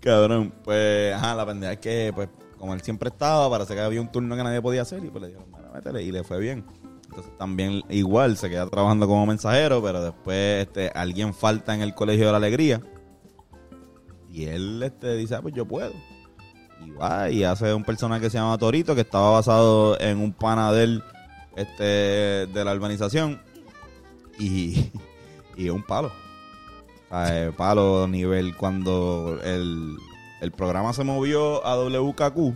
cabrón, 0.00 0.52
pues, 0.62 1.14
ajá, 1.14 1.34
la 1.34 1.46
pendeja 1.46 1.72
es 1.72 1.78
que, 1.78 2.12
pues, 2.14 2.28
como 2.58 2.74
él 2.74 2.82
siempre 2.82 3.08
estaba, 3.08 3.48
parece 3.48 3.74
que 3.74 3.80
había 3.80 4.00
un 4.00 4.12
turno 4.12 4.36
que 4.36 4.44
nadie 4.44 4.60
podía 4.60 4.82
hacer 4.82 5.02
y 5.02 5.08
pues 5.08 5.22
le 5.22 5.28
dijeron, 5.28 5.48
"Mira, 5.50 5.70
métele", 5.74 6.02
y 6.02 6.12
le 6.12 6.22
fue 6.22 6.38
bien. 6.38 6.64
Entonces 7.06 7.32
también 7.38 7.82
igual 7.88 8.36
se 8.36 8.50
queda 8.50 8.68
trabajando 8.68 9.06
como 9.06 9.26
mensajero, 9.26 9.82
pero 9.82 10.02
después 10.02 10.66
este, 10.66 10.90
alguien 10.94 11.34
falta 11.34 11.74
en 11.74 11.80
el 11.80 11.94
colegio 11.94 12.26
de 12.26 12.30
la 12.32 12.38
alegría. 12.38 12.80
Y 14.30 14.44
él 14.44 14.82
este, 14.82 15.16
dice, 15.16 15.34
ah, 15.34 15.42
pues 15.42 15.54
yo 15.54 15.66
puedo. 15.66 15.92
Y 16.84 16.90
va 16.90 17.30
y 17.30 17.44
hace 17.44 17.72
un 17.72 17.84
personaje 17.84 18.22
que 18.22 18.30
se 18.30 18.38
llama 18.38 18.56
Torito, 18.58 18.94
que 18.94 19.00
estaba 19.00 19.30
basado 19.30 19.98
en 20.00 20.18
un 20.18 20.32
pana 20.32 20.72
de 20.72 20.84
él, 20.84 21.02
este, 21.56 21.82
de 22.46 22.64
la 22.64 22.74
urbanización. 22.74 23.40
Y, 24.38 24.90
y 25.56 25.66
es 25.66 25.70
un 25.72 25.82
palo. 25.82 26.08
O 26.08 27.14
sea, 27.14 27.46
eh, 27.46 27.52
palo 27.52 28.06
nivel 28.08 28.56
cuando 28.56 29.38
el, 29.44 29.96
el 30.40 30.52
programa 30.52 30.92
se 30.92 31.04
movió 31.04 31.64
a 31.66 31.76
WKQ, 31.76 32.54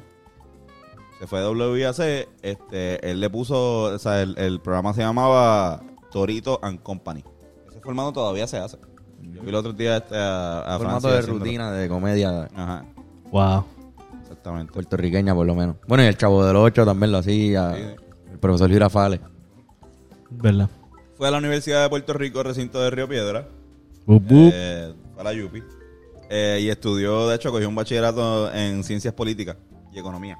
se 1.19 1.27
fue 1.27 1.41
a 1.41 1.51
WIAC, 1.51 2.29
este, 2.43 3.11
él 3.11 3.21
le 3.21 3.31
puso, 3.31 3.83
o 3.85 3.99
sea, 3.99 4.23
el, 4.23 4.37
el 4.39 4.61
programa 4.61 4.93
se 4.95 5.03
llamaba 5.03 5.83
Torito 6.11 6.59
and 6.63 6.83
Company. 6.83 7.23
Ese 7.69 7.81
formato 7.81 8.13
todavía 8.13 8.47
se 8.47 8.59
hace. 8.59 8.79
Yo 9.23 9.43
vi 9.43 9.49
el 9.49 9.55
otro 9.55 9.73
día 9.73 9.97
este, 9.99 10.17
a, 10.17 10.61
a 10.61 10.79
Formato 10.79 11.01
Francia 11.01 11.11
de 11.11 11.19
haciéndolo. 11.19 11.45
rutina, 11.45 11.73
de 11.73 11.89
comedia 11.89 12.49
Ajá, 12.55 12.85
Wow. 13.31 13.65
exactamente. 14.23 14.73
puertorriqueña, 14.73 15.35
por 15.35 15.47
lo 15.47 15.55
menos. 15.55 15.77
Bueno, 15.89 16.05
y 16.05 16.07
el 16.07 16.17
Chavo 16.17 16.45
del 16.47 16.57
Ocho 16.57 16.85
también 16.85 17.13
lo 17.13 17.19
hacía. 17.19 17.75
Sí. 17.75 17.83
El 18.33 18.39
profesor 18.39 18.71
Girafales. 18.71 19.21
¿Verdad? 20.31 20.69
Fue 21.17 21.29
a 21.29 21.31
la 21.31 21.39
Universidad 21.39 21.83
de 21.83 21.89
Puerto 21.89 22.13
Rico, 22.13 22.43
recinto 22.43 22.81
de 22.81 22.91
Río 22.91 23.09
Piedra. 23.09 23.49
Eh, 24.09 24.93
fue 25.15 25.21
a 25.21 25.25
la 25.25 25.33
Yupi. 25.33 25.63
Eh, 26.29 26.59
y 26.63 26.69
estudió, 26.69 27.29
de 27.29 27.37
hecho, 27.37 27.51
cogió 27.51 27.69
un 27.69 27.75
bachillerato 27.75 28.53
en 28.53 28.85
ciencias 28.85 29.15
políticas 29.15 29.57
y 29.93 29.99
economía. 29.99 30.37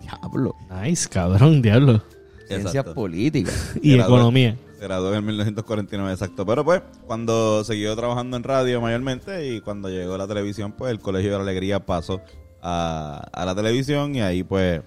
Diablo. 0.00 0.54
Nice, 0.82 1.08
cabrón, 1.08 1.62
diablo. 1.62 2.02
Ciencias 2.46 2.74
Exacto. 2.74 2.94
políticas. 2.94 3.74
Y 3.82 3.98
economía. 3.98 4.56
Se 4.78 4.84
graduó 4.84 5.14
en 5.14 5.24
1949, 5.24 6.12
exacto. 6.12 6.44
Pero 6.44 6.64
pues, 6.64 6.82
cuando 7.06 7.64
siguió 7.64 7.96
trabajando 7.96 8.36
en 8.36 8.42
radio 8.42 8.80
mayormente 8.80 9.48
y 9.48 9.60
cuando 9.60 9.88
llegó 9.88 10.18
la 10.18 10.26
televisión, 10.28 10.72
pues 10.72 10.90
el 10.90 11.00
Colegio 11.00 11.32
de 11.32 11.36
la 11.38 11.44
Alegría 11.44 11.84
pasó 11.84 12.20
a, 12.60 13.26
a 13.32 13.44
la 13.46 13.54
televisión 13.54 14.14
y 14.14 14.20
ahí 14.20 14.42
pues 14.42 14.82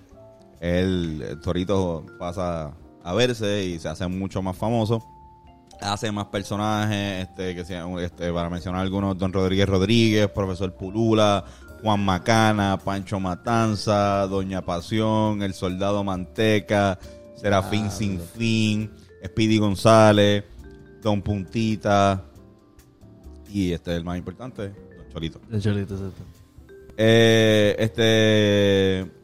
el, 0.59 1.23
el 1.27 1.39
Torito 1.41 2.05
pasa 2.19 2.71
a 3.03 3.13
verse 3.13 3.65
y 3.65 3.79
se 3.79 3.89
hace 3.89 4.07
mucho 4.07 4.41
más 4.41 4.57
famoso. 4.57 5.05
Hace 5.81 6.11
más 6.11 6.25
personajes, 6.25 7.27
este, 7.27 7.55
que 7.55 7.63
sean, 7.63 7.97
este, 7.99 8.31
para 8.33 8.49
mencionar 8.49 8.81
algunos, 8.81 9.17
Don 9.17 9.31
Rodríguez 9.31 9.69
Rodríguez, 9.69 10.27
Profesor 10.27 10.75
Pulula, 10.75 11.45
Juan 11.81 12.03
Macana, 12.03 12.77
Pancho 12.83 13.19
Matanza, 13.19 14.27
Doña 14.27 14.61
Pasión, 14.61 15.41
El 15.41 15.53
Soldado 15.53 16.03
Manteca, 16.03 16.99
Serafín 17.35 17.89
Sin 17.91 18.19
Fin, 18.19 18.91
Speedy 19.25 19.57
González, 19.57 20.43
Don 21.01 21.21
Puntita 21.21 22.25
y 23.49 23.71
este 23.71 23.95
el 23.95 24.03
más 24.03 24.17
importante, 24.17 24.73
Don 24.73 25.09
Cholito. 25.13 25.39
El 25.49 25.61
cholito, 25.61 25.93
exacto. 25.93 26.23
Eh, 26.97 27.75
este 27.79 29.18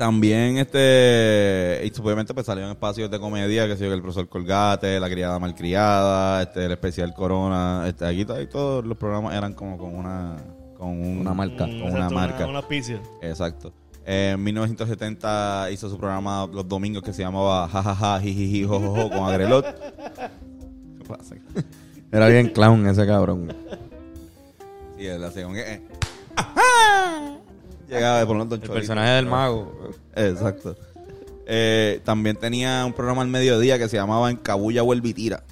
también 0.00 0.56
este 0.56 1.82
y 1.84 2.00
obviamente 2.00 2.32
pues 2.32 2.46
salieron 2.46 2.70
espacios 2.70 3.10
de 3.10 3.20
comedia 3.20 3.66
que 3.68 3.76
sé 3.76 3.84
yo, 3.86 3.92
el 3.92 4.00
profesor 4.00 4.26
Colgate, 4.30 4.98
la 4.98 5.10
criada 5.10 5.38
malcriada, 5.38 6.40
este 6.42 6.64
el 6.64 6.72
especial 6.72 7.12
Corona, 7.12 7.84
este 7.86 8.06
aquí 8.06 8.26
ahí 8.32 8.46
todos 8.46 8.82
los 8.86 8.96
programas 8.96 9.34
eran 9.34 9.52
como 9.52 9.76
con 9.76 9.94
una 9.94 10.36
con 10.78 10.88
un- 10.88 11.18
Una 11.18 11.34
marca. 11.34 11.66
con 11.66 11.74
una 11.82 11.88
Exacto, 11.88 12.14
marca. 12.14 12.46
Una 12.46 12.58
auspicio. 12.60 12.98
Exacto. 13.20 13.74
Eh, 14.06 14.30
en 14.32 14.42
1970 14.42 15.68
hizo 15.70 15.90
su 15.90 15.98
programa 15.98 16.48
los 16.50 16.66
domingos 16.66 17.02
que 17.02 17.12
se 17.12 17.20
llamaba 17.20 17.68
Jajaja, 17.68 18.20
jijiji, 18.20 18.64
jojojo 18.64 19.10
con 19.10 19.28
Agrelot. 19.28 19.66
¿Qué 19.66 21.04
pasa? 21.06 21.34
Era 22.10 22.26
bien 22.28 22.48
clown 22.48 22.86
ese 22.86 23.06
cabrón. 23.06 23.54
Sí, 24.96 25.06
él 25.06 25.22
hacía 25.22 25.42
eh, 25.56 25.82
ajá. 26.36 27.36
Llegaba 27.90 28.20
de 28.20 28.26
por 28.26 28.48
Don 28.48 28.62
El 28.62 28.70
personaje 28.70 29.10
del 29.10 29.26
mago. 29.26 29.72
Exacto. 30.14 30.76
Eh, 31.46 32.00
también 32.04 32.36
tenía 32.36 32.84
un 32.86 32.92
programa 32.92 33.22
al 33.22 33.28
mediodía 33.28 33.76
que 33.76 33.88
se 33.88 33.96
llamaba 33.96 34.30
Encabulla 34.30 34.82
Vuelve 34.82 35.08
y 35.08 35.14
Tira. 35.14 35.42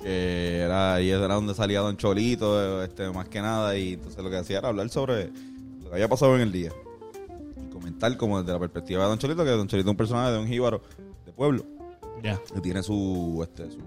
Que 0.00 0.60
era 0.60 0.94
ahí 0.94 1.10
era 1.10 1.34
donde 1.34 1.54
salía 1.54 1.80
Don 1.80 1.98
Cholito, 1.98 2.82
este, 2.82 3.10
más 3.10 3.28
que 3.28 3.42
nada. 3.42 3.76
Y 3.76 3.94
entonces 3.94 4.24
lo 4.24 4.30
que 4.30 4.38
hacía 4.38 4.58
era 4.58 4.68
hablar 4.68 4.88
sobre 4.88 5.26
lo 5.82 5.90
que 5.90 5.94
había 5.94 6.08
pasado 6.08 6.34
en 6.36 6.40
el 6.40 6.52
día. 6.52 6.72
Y 7.62 7.70
comentar 7.70 8.16
como 8.16 8.40
desde 8.40 8.54
la 8.54 8.58
perspectiva 8.58 9.02
de 9.02 9.08
Don 9.10 9.18
Cholito, 9.18 9.44
que 9.44 9.50
Don 9.50 9.68
Cholito 9.68 9.90
es 9.90 9.92
un 9.92 9.96
personaje 9.98 10.32
de 10.32 10.38
un 10.38 10.46
jíbaro 10.46 10.80
de 11.26 11.32
pueblo. 11.32 11.64
Ya. 12.22 12.40
Que 12.54 12.62
tiene 12.62 12.82
su, 12.82 13.40
este, 13.42 13.70
su 13.70 13.78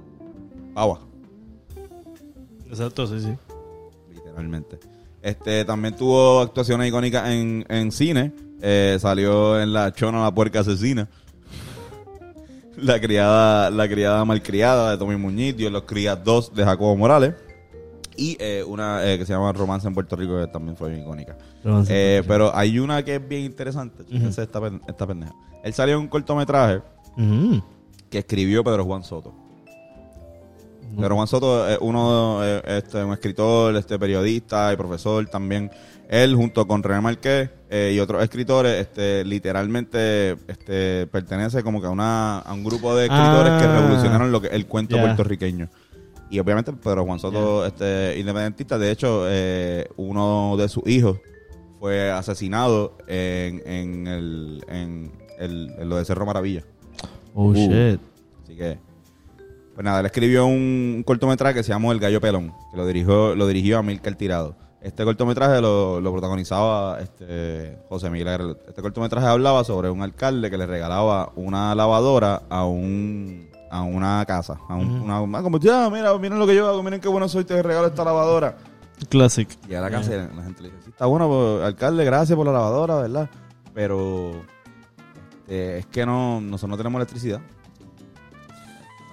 agua. 0.75 1.01
Exacto, 2.67 3.07
sí, 3.07 3.19
sí. 3.19 3.35
literalmente. 4.13 4.79
Este 5.21 5.65
también 5.65 5.95
tuvo 5.95 6.41
actuaciones 6.41 6.87
icónicas 6.87 7.29
en, 7.29 7.65
en 7.69 7.91
cine. 7.91 8.33
Eh, 8.61 8.97
salió 8.99 9.59
en 9.59 9.73
la 9.73 9.91
Chona 9.91 10.21
la 10.23 10.33
puerca 10.33 10.61
asesina. 10.61 11.07
La 12.77 12.99
criada, 12.99 13.69
la 13.69 13.87
criada 13.87 14.23
malcriada 14.25 14.91
de 14.91 14.97
Tommy 14.97 15.15
Muñiz, 15.17 15.55
Dios 15.55 15.71
los 15.71 15.83
cría 15.83 16.15
2 16.15 16.55
de 16.55 16.63
Jacobo 16.63 16.95
Morales. 16.95 17.35
Y 18.15 18.37
eh, 18.39 18.63
una 18.65 19.05
eh, 19.05 19.19
que 19.19 19.25
se 19.25 19.33
llama 19.33 19.51
Romance 19.51 19.87
en 19.87 19.93
Puerto 19.93 20.15
Rico, 20.15 20.39
que 20.39 20.47
también 20.47 20.75
fue 20.75 20.89
bien 20.89 21.01
icónica. 21.01 21.37
Pero 21.63 22.55
hay 22.55 22.79
una 22.79 23.03
que 23.03 23.15
es 23.15 23.27
bien 23.27 23.43
interesante. 23.43 24.03
Chéquense 24.05 24.41
esta, 24.41 24.59
esta 24.87 25.05
pendeja. 25.05 25.33
Él 25.63 25.73
salió 25.73 25.95
en 25.95 26.01
un 26.01 26.07
cortometraje 26.07 26.81
que 28.09 28.17
escribió 28.19 28.63
Pedro 28.63 28.85
Juan 28.85 29.03
Soto. 29.03 29.33
Pedro 30.97 31.15
Juan 31.15 31.27
Soto 31.27 31.67
es 31.67 31.77
uno, 31.81 32.39
eh, 32.43 32.61
este, 32.65 33.03
un 33.03 33.13
escritor, 33.13 33.75
este 33.75 33.97
periodista 33.99 34.71
y 34.73 34.75
profesor 34.77 35.25
también. 35.27 35.71
Él 36.09 36.35
junto 36.35 36.67
con 36.67 36.83
René 36.83 36.99
Marqués 37.01 37.49
eh, 37.69 37.93
y 37.95 37.99
otros 37.99 38.21
escritores, 38.21 38.81
este, 38.81 39.23
literalmente, 39.23 40.31
este, 40.47 41.07
pertenece 41.07 41.63
como 41.63 41.79
que 41.79 41.87
a 41.87 41.89
una, 41.89 42.39
a 42.39 42.53
un 42.53 42.63
grupo 42.63 42.93
de 42.95 43.05
escritores 43.05 43.53
Ah. 43.53 43.59
que 43.61 43.67
revolucionaron 43.67 44.31
lo 44.31 44.41
que 44.41 44.47
el 44.47 44.65
cuento 44.67 44.97
puertorriqueño. 45.05 45.69
Y 46.29 46.39
obviamente 46.39 46.71
Pedro 46.73 47.05
Juan 47.05 47.19
Soto, 47.19 47.65
este, 47.65 48.15
independentista, 48.19 48.77
de 48.77 48.91
hecho, 48.91 49.25
eh, 49.27 49.87
uno 49.97 50.55
de 50.57 50.67
sus 50.69 50.85
hijos 50.87 51.17
fue 51.79 52.11
asesinado 52.11 52.97
en, 53.07 53.61
en 53.65 54.07
el, 54.07 54.63
en, 54.67 55.11
el- 55.39 55.73
en 55.79 55.89
lo 55.89 55.95
de 55.97 56.05
Cerro 56.05 56.25
Maravilla. 56.25 56.63
Oh, 57.33 57.53
shit. 57.53 57.99
Así 58.43 58.55
que, 58.55 58.77
pues 59.81 59.85
nada, 59.85 59.99
él 60.01 60.05
escribió 60.05 60.45
un, 60.45 61.01
cortometraje 61.03 61.55
que 61.55 61.63
se 61.63 61.71
llamó 61.71 61.91
El 61.91 61.99
Gallo 61.99 62.21
Pelón, 62.21 62.53
que 62.69 62.77
lo 62.77 62.85
dirigió, 62.85 63.33
lo 63.35 63.47
dirigió 63.47 63.79
a 63.79 63.81
Milcar 63.81 64.13
Tirado. 64.13 64.55
Este 64.79 65.03
cortometraje 65.03 65.59
lo, 65.59 65.99
lo 65.99 66.11
protagonizaba 66.11 66.99
este, 66.99 67.79
José 67.89 68.11
Miguel. 68.11 68.57
Este 68.67 68.79
cortometraje 68.79 69.25
hablaba 69.25 69.63
sobre 69.63 69.89
un 69.89 70.03
alcalde 70.03 70.51
que 70.51 70.57
le 70.59 70.67
regalaba 70.67 71.31
una 71.35 71.73
lavadora 71.73 72.43
a 72.47 72.65
un 72.65 73.49
a 73.71 73.81
una 73.81 74.23
casa, 74.27 74.59
a 74.69 74.75
un, 74.75 75.01
una- 75.01 75.41
como, 75.41 75.57
ya, 75.57 75.89
mira, 75.89 76.15
miren 76.19 76.37
lo 76.37 76.45
que 76.45 76.55
yo 76.55 76.67
hago, 76.67 76.83
miren 76.83 76.99
qué 76.99 77.07
bueno 77.07 77.27
soy, 77.27 77.43
te 77.43 77.63
regalo 77.63 77.87
esta 77.87 78.03
lavadora. 78.03 78.57
Classic. 79.09 79.49
Y 79.67 79.73
a 79.73 79.81
la 79.81 79.89
casa 79.89 80.11
la 80.35 80.43
gente 80.43 80.61
le 80.61 80.69
dice, 80.69 80.83
sí, 80.83 80.89
está 80.91 81.07
bueno, 81.07 81.27
pues, 81.27 81.65
alcalde, 81.65 82.05
gracias 82.05 82.35
por 82.35 82.45
la 82.45 82.51
lavadora, 82.51 82.97
¿verdad? 82.97 83.29
Pero 83.73 84.43
este, 85.51 85.79
es 85.79 85.85
que 85.87 86.05
no, 86.05 86.39
nosotros 86.39 86.69
no 86.69 86.77
tenemos 86.77 86.99
electricidad. 86.99 87.41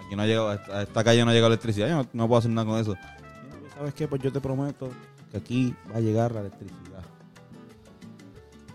Aquí 0.08 0.16
no 0.16 0.22
ha 0.22 0.26
llegado, 0.26 0.48
a 0.48 0.82
esta, 0.82 1.04
calle 1.04 1.22
no 1.22 1.30
ha 1.30 1.34
llegado 1.34 1.48
electricidad, 1.52 1.86
yo 1.86 1.96
no, 1.96 2.08
no 2.14 2.28
puedo 2.28 2.38
hacer 2.38 2.50
nada 2.50 2.66
con 2.66 2.80
eso. 2.80 2.92
"Mira, 2.92 3.56
pues, 3.60 3.74
¿Sabes 3.74 3.92
qué? 3.92 4.08
Pues 4.08 4.22
yo 4.22 4.32
te 4.32 4.40
prometo 4.40 4.88
que 5.30 5.36
aquí 5.36 5.74
va 5.92 5.98
a 5.98 6.00
llegar 6.00 6.32
la 6.32 6.40
electricidad. 6.40 7.04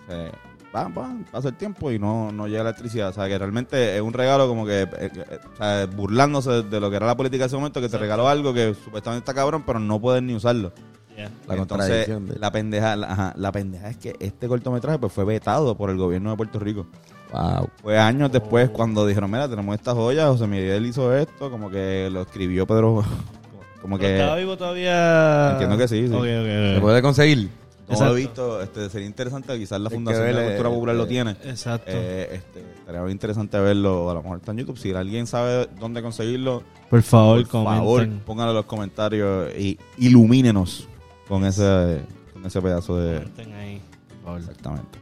O 0.04 0.12
sea, 0.12 0.32
va, 0.76 0.88
va, 0.90 1.18
pasa 1.32 1.48
el 1.50 1.56
tiempo 1.56 1.92
y 1.92 1.98
no, 1.98 2.32
no 2.32 2.48
llega 2.48 2.62
la 2.62 2.70
electricidad. 2.70 3.10
O 3.10 3.14
sea, 3.14 3.28
que 3.28 3.40
realmente 3.40 3.96
es 3.96 4.02
un 4.04 4.14
regalo 4.14 4.48
como 4.48 4.64
que, 4.64 4.84
eh, 4.84 4.88
eh, 4.92 5.40
o 5.52 5.58
sea, 5.58 5.88
burlándose 5.88 6.62
de 6.62 6.80
lo 6.80 6.92
que 6.92 6.98
era 6.98 7.08
la 7.08 7.18
política 7.18 7.46
de 7.46 7.48
ese 7.48 7.56
momento, 7.56 7.82
que 7.82 7.90
te 7.90 7.98
regaló 7.98 8.28
algo 8.28 8.54
que 8.54 8.76
supuestamente 8.76 9.24
está 9.24 9.34
cabrón, 9.34 9.64
pero 9.66 9.80
no 9.80 10.00
puedes 10.00 10.22
ni 10.22 10.36
usarlo. 10.36 10.72
Yeah. 11.16 11.32
La 11.48 11.56
Entonces, 11.56 12.10
la 12.40 12.52
pendeja, 12.52 12.96
la, 12.96 13.12
ajá, 13.12 13.34
la 13.38 13.52
pendeja 13.52 13.90
es 13.90 13.98
que 13.98 14.16
este 14.20 14.48
cortometraje 14.48 15.00
pues, 15.00 15.12
fue 15.12 15.26
vetado 15.26 15.76
por 15.76 15.90
el 15.90 15.98
gobierno 15.98 16.30
de 16.30 16.38
Puerto 16.38 16.60
Rico. 16.60 16.86
Wow. 17.34 17.68
Fue 17.82 17.98
años 17.98 18.32
después 18.32 18.70
cuando 18.70 19.08
dijeron, 19.08 19.30
mira, 19.32 19.50
tenemos 19.50 19.76
esta 19.76 19.94
joya, 19.94 20.28
José 20.28 20.46
Miguel 20.46 20.86
hizo 20.86 21.16
esto, 21.16 21.50
como 21.50 21.70
que 21.72 22.08
lo 22.12 22.22
escribió 22.22 22.68
Pedro, 22.68 23.04
como 23.82 23.98
Pero 23.98 24.14
¿Estaba 24.14 24.36
que... 24.36 24.42
vivo 24.42 24.56
todavía? 24.56 25.52
Entiendo 25.54 25.78
que 25.78 25.88
sí, 25.88 26.08
sí. 26.08 26.14
Ok, 26.14 26.22
ok, 26.22 26.76
¿Se 26.76 26.78
puede 26.80 27.02
conseguir? 27.02 27.50
No 27.90 28.06
lo 28.06 28.18
he 28.18 28.22
visto, 28.22 28.62
este, 28.62 28.90
sería 28.90 29.08
interesante, 29.08 29.58
quizás 29.58 29.80
la 29.82 29.90
Fundación 29.90 30.26
de 30.26 30.34
la 30.34 30.44
Cultura 30.46 30.70
eh, 30.70 30.74
Popular 30.74 30.96
lo 30.96 31.08
tiene. 31.08 31.32
Exacto. 31.44 31.92
Eh, 31.92 32.30
este, 32.32 32.64
estaría 32.80 33.02
muy 33.02 33.12
interesante 33.12 33.60
verlo, 33.60 34.10
a 34.10 34.14
lo 34.14 34.24
mejor 34.24 34.38
está 34.38 34.52
en 34.52 34.60
YouTube. 34.60 34.78
Si 34.78 34.94
alguien 34.94 35.28
sabe 35.28 35.68
dónde 35.80 36.02
conseguirlo, 36.02 36.64
por 36.90 37.02
favor, 37.02 37.48
por 37.48 37.66
favor, 37.66 38.08
pónganlo 38.26 38.52
en 38.52 38.58
los 38.58 38.66
comentarios 38.66 39.52
y 39.58 39.78
ilumínenos 39.98 40.88
con 41.28 41.46
ese, 41.46 42.02
con 42.32 42.46
ese 42.46 42.62
pedazo 42.62 42.98
de... 42.98 43.18
Comenten 43.18 43.54
ahí, 43.54 43.82
por 44.08 44.24
favor. 44.24 44.40
Exactamente. 44.40 45.00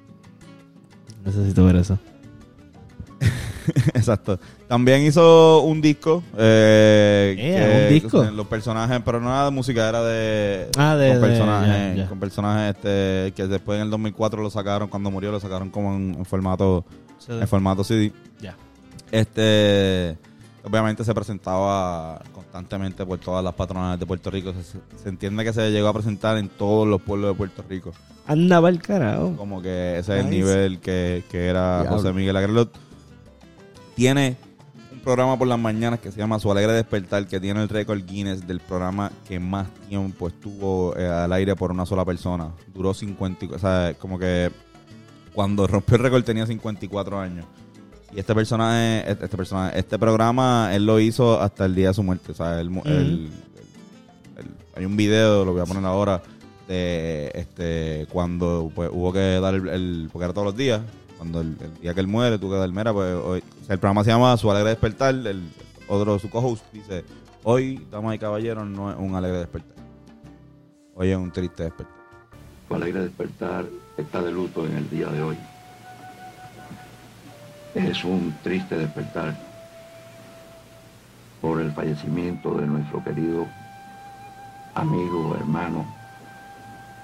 Necesito 1.23 1.65
ver 1.65 1.75
eso. 1.75 1.99
Exacto. 3.93 4.39
También 4.67 5.01
hizo 5.03 5.61
un 5.61 5.81
disco. 5.81 6.23
Eh, 6.37 7.35
Eh, 7.37 7.87
¿un 7.87 7.93
disco? 7.93 8.23
Los 8.23 8.47
personajes, 8.47 8.99
pero 9.05 9.19
no 9.19 9.29
era 9.29 9.45
de 9.45 9.51
música, 9.51 9.87
era 9.87 10.01
de. 10.03 10.69
Ah, 10.77 10.95
de- 10.95 11.11
Con 11.13 11.21
de- 11.21 11.27
personajes. 11.27 12.09
Con 12.09 12.19
personajes 12.19 12.75
este, 12.75 13.33
que 13.35 13.47
después 13.47 13.77
en 13.77 13.83
el 13.83 13.89
2004 13.91 14.41
lo 14.41 14.49
sacaron, 14.49 14.87
cuando 14.89 15.11
murió, 15.11 15.31
lo 15.31 15.39
sacaron 15.39 15.69
como 15.69 15.95
en, 15.95 16.15
en 16.17 16.25
formato 16.25 16.85
en 17.27 17.47
formato 17.47 17.83
CD. 17.83 18.11
Ya. 18.41 18.55
Este. 19.11 20.17
Obviamente 20.63 21.03
se 21.03 21.13
presentaba 21.15 22.21
constantemente 22.33 23.03
por 23.03 23.17
todas 23.17 23.43
las 23.43 23.53
patronas 23.55 23.99
de 23.99 24.05
Puerto 24.05 24.29
Rico. 24.29 24.53
Se, 24.53 24.79
se 25.03 25.09
entiende 25.09 25.43
que 25.43 25.53
se 25.53 25.71
llegó 25.71 25.87
a 25.87 25.93
presentar 25.93 26.37
en 26.37 26.49
todos 26.49 26.87
los 26.87 27.01
pueblos 27.01 27.31
de 27.31 27.35
Puerto 27.35 27.63
Rico. 27.67 27.93
Andaba 28.27 28.69
el 28.69 28.79
carajo. 28.79 29.33
Como 29.37 29.59
que 29.63 29.97
ese 29.97 30.19
es 30.19 30.23
el 30.25 30.29
nivel 30.29 30.79
que, 30.79 31.23
que 31.31 31.47
era 31.47 31.81
Diablo. 31.81 31.97
José 31.97 32.13
Miguel 32.13 32.37
Agrelot. 32.37 32.71
Tiene 33.95 34.37
un 34.91 34.99
programa 34.99 35.37
por 35.37 35.47
las 35.47 35.59
mañanas 35.59 35.99
que 35.99 36.11
se 36.11 36.19
llama 36.19 36.39
Su 36.39 36.51
Alegre 36.51 36.73
Despertar, 36.73 37.27
que 37.27 37.39
tiene 37.39 37.61
el 37.61 37.69
récord 37.69 38.01
Guinness 38.05 38.47
del 38.47 38.59
programa 38.59 39.11
que 39.27 39.39
más 39.39 39.67
tiempo 39.89 40.27
estuvo 40.27 40.95
eh, 40.97 41.07
al 41.07 41.31
aire 41.33 41.55
por 41.55 41.71
una 41.71 41.85
sola 41.85 42.05
persona. 42.05 42.51
Duró 42.73 42.93
50, 42.93 43.45
y- 43.45 43.49
o 43.49 43.59
sea, 43.59 43.93
como 43.99 44.17
que 44.19 44.51
cuando 45.33 45.65
rompió 45.67 45.95
el 45.97 46.03
récord 46.03 46.23
tenía 46.23 46.45
54 46.45 47.19
años. 47.19 47.45
Y 48.13 48.19
este 48.19 48.35
personaje, 48.35 49.09
este, 49.09 49.25
este 49.25 49.37
personaje, 49.37 49.79
este 49.79 49.97
programa, 49.97 50.69
él 50.73 50.85
lo 50.85 50.99
hizo 50.99 51.39
hasta 51.39 51.65
el 51.65 51.75
día 51.75 51.89
de 51.89 51.93
su 51.93 52.03
muerte. 52.03 52.31
O 52.33 52.35
sea, 52.35 52.59
él, 52.59 52.69
él- 52.85 53.29
él 54.37 54.47
hay 54.75 54.85
un 54.85 54.97
video, 54.97 55.45
lo 55.45 55.53
voy 55.53 55.61
a 55.61 55.65
poner 55.65 55.85
ahora, 55.85 56.21
de 56.67 57.31
este 57.33 58.07
cuando 58.11 58.71
pues, 58.73 58.89
hubo 58.93 59.11
que 59.11 59.19
dar 59.41 59.55
el, 59.55 59.67
el- 59.69 60.09
porque 60.11 60.23
era 60.25 60.33
todos 60.33 60.45
los 60.47 60.55
días, 60.55 60.81
cuando 61.21 61.41
el, 61.41 61.55
día 61.79 61.93
que 61.93 61.99
él 61.99 62.07
muere, 62.07 62.39
tú 62.39 62.49
que 62.49 62.55
dar 62.55 62.71
mera, 62.71 62.91
pues 62.91 63.13
hoy, 63.13 63.43
el 63.69 63.77
programa 63.77 64.03
se 64.03 64.09
llama 64.09 64.35
Su 64.37 64.49
Alegre 64.49 64.71
Despertar, 64.71 65.13
el 65.13 65.51
otro, 65.87 66.17
su 66.17 66.31
co-host 66.31 66.65
dice, 66.73 67.05
hoy, 67.43 67.85
damas 67.91 68.15
y 68.15 68.17
caballeros, 68.17 68.65
no 68.65 68.89
es 68.89 68.97
un 68.97 69.13
alegre 69.13 69.37
despertar. 69.37 69.75
Hoy 70.95 71.11
es 71.11 71.17
un 71.17 71.29
triste 71.29 71.61
despertar. 71.61 71.95
Tu 72.67 72.73
alegre 72.73 73.01
despertar 73.01 73.65
está 73.97 74.23
de 74.23 74.31
luto 74.31 74.65
en 74.65 74.77
el 74.77 74.89
día 74.89 75.09
de 75.09 75.21
hoy. 75.21 75.37
Es 77.75 78.03
un 78.03 78.33
triste 78.41 78.75
despertar 78.75 79.37
por 81.39 81.61
el 81.61 81.71
fallecimiento 81.71 82.55
de 82.55 82.65
nuestro 82.65 83.03
querido 83.03 83.45
amigo, 84.73 85.35
hermano 85.39 85.85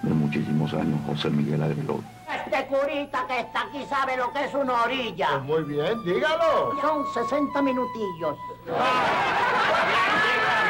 de 0.01 0.09
muchísimos 0.09 0.73
años, 0.73 0.99
José 1.05 1.29
Miguel 1.29 1.61
Agrelot. 1.61 2.16
Este 2.47 2.65
curita 2.67 3.27
que 3.27 3.39
está 3.41 3.63
aquí 3.63 3.83
sabe 3.89 4.15
lo 4.15 4.31
que 4.31 4.45
es 4.45 4.53
una 4.53 4.83
orilla. 4.83 5.39
Muy 5.39 5.63
bien, 5.63 6.01
dígalo. 6.05 6.79
Son 6.81 7.05
60 7.13 7.61
minutillos. 7.61 8.37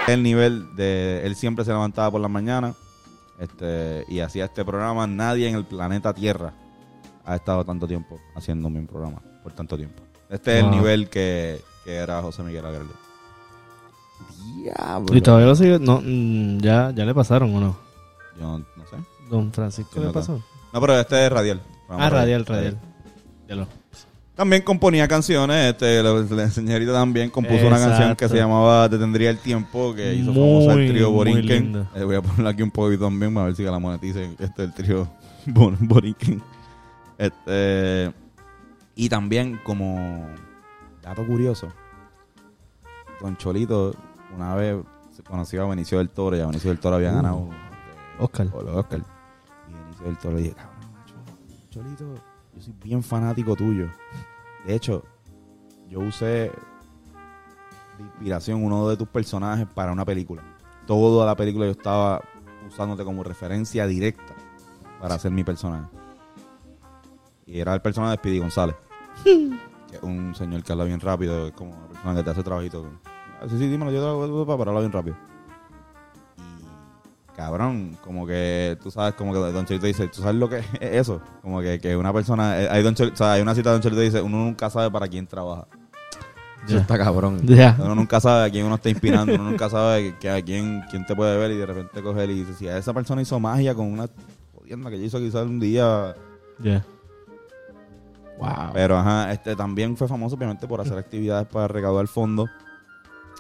El 0.07 0.23
nivel 0.23 0.75
de 0.75 1.23
él 1.23 1.35
siempre 1.35 1.63
se 1.63 1.71
levantaba 1.71 2.09
por 2.09 2.21
la 2.21 2.29
mañana 2.29 2.73
este, 3.37 4.05
y 4.07 4.21
hacía 4.21 4.45
este 4.45 4.65
programa. 4.65 5.05
Nadie 5.05 5.47
en 5.47 5.55
el 5.55 5.65
planeta 5.65 6.15
Tierra 6.15 6.51
ha 7.23 7.35
estado 7.35 7.63
tanto 7.63 7.87
tiempo 7.87 8.19
haciendo 8.35 8.69
un 8.69 8.87
programa 8.87 9.21
por 9.43 9.53
tanto 9.53 9.77
tiempo. 9.77 10.01
Este 10.31 10.57
es 10.57 10.63
el 10.63 10.71
nivel 10.71 11.09
que, 11.09 11.61
que 11.85 11.93
era 11.93 12.23
José 12.23 12.41
Miguel 12.41 12.65
Agrelo. 12.65 12.89
Diablo. 14.63 15.15
Y 15.15 15.21
todavía 15.21 15.45
lo 15.45 15.55
sigue. 15.55 15.77
No, 15.77 16.01
mm, 16.03 16.57
ya, 16.57 16.89
ya 16.89 17.05
le 17.05 17.13
pasaron 17.13 17.55
o 17.55 17.59
no. 17.59 17.77
Yo 18.39 18.57
no, 18.57 18.57
no 18.57 18.87
sé. 18.87 18.97
Don 19.29 19.53
Francisco 19.53 19.99
le 19.99 20.09
pasó. 20.09 20.41
No, 20.77 20.81
pero 20.81 20.99
este 20.99 21.25
es 21.25 21.31
radial. 21.31 21.61
Ah, 21.89 22.09
radial, 22.09 22.45
radial. 22.45 22.77
Lo. 23.49 23.67
También 24.35 24.61
componía 24.61 25.07
canciones. 25.07 25.71
Este, 25.71 26.03
la, 26.03 26.13
la 26.13 26.49
señorita 26.51 26.93
también 26.93 27.31
compuso 27.31 27.65
una 27.65 27.79
canción 27.79 28.15
que 28.15 28.29
se 28.29 28.35
llamaba 28.37 28.87
Te 28.87 28.99
tendría 28.99 29.31
el 29.31 29.39
tiempo, 29.39 29.95
que 29.95 30.13
hizo 30.13 30.31
Muy, 30.31 30.61
famosa 30.65 30.79
el 30.79 30.91
trío 30.91 31.09
Borinquen. 31.09 31.87
Eh, 31.95 32.03
voy 32.03 32.15
a 32.17 32.21
ponerla 32.21 32.51
aquí 32.51 32.61
un 32.61 32.69
poquito 32.69 33.05
también 33.05 33.33
para 33.33 33.47
ver 33.47 33.55
si 33.55 33.63
la 33.63 33.79
moneticen. 33.79 34.35
Este 34.37 34.45
es 34.63 34.69
el 34.69 34.73
trío 34.75 35.07
Bor- 35.47 35.75
Borinquen. 35.79 36.43
Este, 37.17 38.13
y 38.93 39.09
también, 39.09 39.59
como 39.63 40.27
dato 41.01 41.25
curioso, 41.25 41.73
Don 43.21 43.35
Cholito 43.37 43.95
una 44.35 44.53
vez 44.53 44.75
se 45.15 45.23
conoció 45.23 45.63
a 45.63 45.67
Benicio 45.69 45.97
del 45.97 46.09
Toro 46.09 46.37
y 46.37 46.41
a 46.41 46.45
Benicio 46.45 46.69
del 46.69 46.77
Toro 46.79 46.97
había 46.97 47.11
ganado 47.11 47.49
este, 48.19 48.23
Oscar. 48.23 48.47
Oscar. 48.75 49.01
Del 50.03 50.17
Toro 50.17 50.35
le 50.35 50.43
dije, 50.43 50.55
cabrón, 50.55 50.91
macho, 50.93 51.15
Cholito, 51.69 52.15
yo 52.55 52.61
soy 52.61 52.73
bien 52.83 53.03
fanático 53.03 53.55
tuyo. 53.55 53.89
De 54.65 54.75
hecho, 54.75 55.03
yo 55.89 55.99
usé 55.99 56.51
de 57.97 58.03
inspiración 58.03 58.63
uno 58.63 58.87
de 58.89 58.97
tus 58.97 59.07
personajes 59.07 59.67
para 59.67 59.91
una 59.91 60.05
película. 60.05 60.43
Toda 60.85 61.25
la 61.25 61.35
película 61.35 61.65
yo 61.65 61.71
estaba 61.71 62.21
usándote 62.67 63.03
como 63.03 63.23
referencia 63.23 63.87
directa 63.87 64.35
para 64.99 65.15
hacer 65.15 65.31
mi 65.31 65.43
personaje. 65.43 65.87
Y 67.45 67.59
era 67.59 67.73
el 67.73 67.81
personaje 67.81 68.11
de 68.11 68.17
Speedy 68.17 68.39
González. 68.39 68.75
que 69.23 69.95
es 69.95 70.03
un 70.03 70.35
señor 70.35 70.63
que 70.63 70.71
habla 70.71 70.83
bien 70.83 70.99
rápido, 70.99 71.47
es 71.47 71.53
como 71.53 71.75
una 71.75 71.87
persona 71.87 72.15
que 72.15 72.23
te 72.23 72.29
hace 72.29 72.43
trabajito. 72.43 72.85
Sí, 73.49 73.57
sí, 73.57 73.67
dímelo, 73.67 73.91
yo 73.91 74.01
te 74.01 74.07
hago 74.07 74.45
para 74.45 74.71
hablar 74.71 74.83
bien 74.83 74.91
rápido. 74.91 75.15
Cabrón, 77.37 77.95
como 78.03 78.25
que 78.27 78.77
tú 78.83 78.89
sabes, 78.91 79.13
como 79.13 79.31
que 79.31 79.37
Don 79.37 79.63
Cholito 79.65 79.85
dice, 79.85 80.07
¿tú 80.07 80.21
sabes 80.21 80.35
lo 80.35 80.49
que 80.49 80.57
es 80.81 80.95
eso? 81.01 81.21
Como 81.41 81.61
que, 81.61 81.79
que 81.79 81.95
una 81.95 82.11
persona, 82.11 82.59
eh, 82.61 82.67
hay, 82.69 82.81
Don 82.83 82.95
Chol- 82.95 83.13
o 83.13 83.15
sea, 83.15 83.33
hay 83.33 83.41
una 83.43 83.53
cita 83.55 83.69
de 83.69 83.73
Don 83.75 83.81
Cholito 83.83 83.99
que 84.01 84.05
dice, 84.05 84.21
uno 84.23 84.37
nunca 84.37 84.69
sabe 84.71 84.89
para 84.91 85.07
quién 85.07 85.27
trabaja. 85.27 85.67
Eso 86.67 86.79
está 86.79 86.97
cabrón. 86.97 87.39
Uno 87.79 87.95
nunca 87.95 88.19
sabe 88.19 88.45
a 88.47 88.49
quién 88.51 88.65
uno 88.65 88.75
está 88.75 88.89
inspirando, 88.89 89.33
uno 89.35 89.43
nunca 89.51 89.69
sabe 89.69 90.17
que 90.19 90.29
a 90.29 90.41
quién, 90.41 90.81
quién 90.89 91.05
te 91.05 91.15
puede 91.15 91.37
ver 91.37 91.51
y 91.51 91.55
de 91.57 91.65
repente 91.65 92.01
coger 92.03 92.29
y 92.29 92.43
dice, 92.43 92.55
si 92.55 92.67
a 92.67 92.77
esa 92.77 92.93
persona 92.93 93.21
hizo 93.21 93.39
magia 93.39 93.73
con 93.73 93.85
una 93.85 94.09
jodienda 94.53 94.89
que 94.89 94.97
ella 94.97 95.05
hizo 95.05 95.19
quizás 95.19 95.45
un 95.45 95.59
día. 95.61 96.13
Ya. 96.59 96.83
Wow. 98.37 98.71
Pero 98.73 98.97
ajá, 98.97 99.31
este 99.31 99.55
también 99.55 99.95
fue 99.95 100.07
famoso 100.09 100.35
obviamente 100.35 100.67
por 100.67 100.81
hacer 100.81 100.97
actividades 100.97 101.47
para 101.47 101.67
recaudar 101.69 102.07
fondos. 102.07 102.49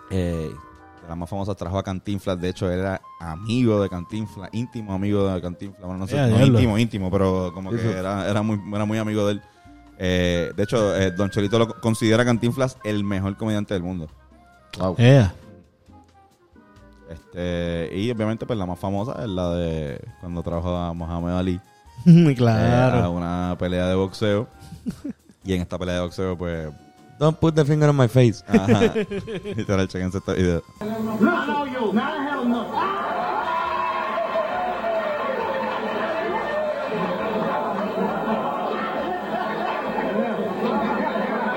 Eh, 0.09 0.49
las 1.07 1.17
más 1.17 1.29
famosas 1.29 1.55
trajo 1.55 1.77
a 1.77 1.83
Cantinflas, 1.83 2.39
de 2.39 2.49
hecho 2.49 2.69
era 2.69 3.01
amigo 3.19 3.81
de 3.81 3.89
Cantinflas, 3.89 4.49
íntimo 4.51 4.93
amigo 4.93 5.27
de 5.27 5.41
Cantinflas, 5.41 5.81
bueno, 5.81 5.99
no 5.99 6.07
sé, 6.07 6.15
no 6.15 6.45
íntimo, 6.45 6.77
íntimo, 6.77 7.11
pero 7.11 7.51
como 7.53 7.71
que 7.71 7.91
era, 7.91 8.29
era, 8.29 8.41
muy, 8.41 8.59
era 8.73 8.85
muy 8.85 8.97
amigo 8.97 9.25
de 9.25 9.33
él. 9.33 9.41
Eh, 9.99 10.51
de 10.55 10.63
hecho, 10.63 10.95
eh, 10.95 11.11
Don 11.11 11.29
Cholito 11.29 11.57
lo 11.57 11.79
considera 11.79 12.23
a 12.23 12.25
Cantinflas 12.25 12.77
el 12.83 13.03
mejor 13.03 13.35
comediante 13.37 13.73
del 13.73 13.83
mundo. 13.83 14.07
Wow. 14.77 14.95
Ea. 14.97 15.33
Este, 17.09 17.89
y 17.95 18.11
obviamente 18.11 18.45
pues 18.45 18.59
la 18.59 18.65
más 18.65 18.77
famosa 18.77 19.13
es 19.23 19.29
la 19.29 19.53
de 19.53 20.01
cuando 20.19 20.43
trabajó 20.43 20.75
a 20.75 20.93
Mohamed 20.93 21.37
Ali 21.37 21.61
Muy 22.05 22.33
eh, 22.33 22.35
a 22.35 22.35
claro. 22.35 23.11
una 23.11 23.55
pelea 23.57 23.87
de 23.87 23.95
boxeo. 23.95 24.47
y 25.43 25.53
en 25.53 25.61
esta 25.61 25.77
pelea 25.77 25.95
de 25.95 26.01
boxeo 26.01 26.37
pues 26.37 26.69
Don't 27.19 27.39
put 27.39 27.55
the 27.55 27.65
finger 27.65 27.87
on 27.87 27.95
my 27.95 28.07
face. 28.07 28.43
ajá, 28.47 28.93
literal 29.55 29.87
chequense 29.87 30.17
este 30.17 30.33
video. 30.35 30.61
No, 31.19 31.65
you. 31.65 31.93
Not 31.93 32.29
hell 32.29 32.45
no. 32.45 32.61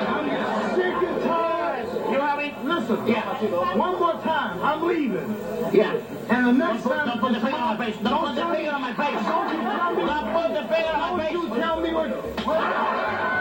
I'm 0.08 0.74
sick 0.74 1.08
and 1.08 1.22
tired. 1.22 1.88
You 2.10 2.20
have 2.20 2.40
it? 2.40 2.54
Listen, 2.64 3.06
yeah. 3.06 3.76
one 3.76 3.98
more 3.98 4.14
time. 4.22 4.62
I'm 4.62 4.86
leaving. 4.88 5.36
Yeah. 5.74 5.92
And 6.30 6.46
the 6.46 6.52
next 6.52 6.84
time. 6.84 7.06
Don't 7.06 7.20
put 7.20 7.32
the 7.34 7.40
finger 7.40 7.56
on 7.56 7.76
my 7.76 7.84
face. 7.84 7.96
Don't 8.02 8.20
put 8.24 8.34
the 8.34 8.46
finger 8.54 8.70
on 8.70 8.80
my 8.80 8.94
face. 8.94 9.20
Don't 9.26 9.48
put 10.32 10.54
the 10.54 10.64
finger 10.74 10.96
on 10.96 11.16
my 11.18 11.24
face. 11.26 11.34
Don't 11.34 11.52
you 11.52 11.60
tell 11.60 11.80
me 11.80 11.92
what. 11.92 13.39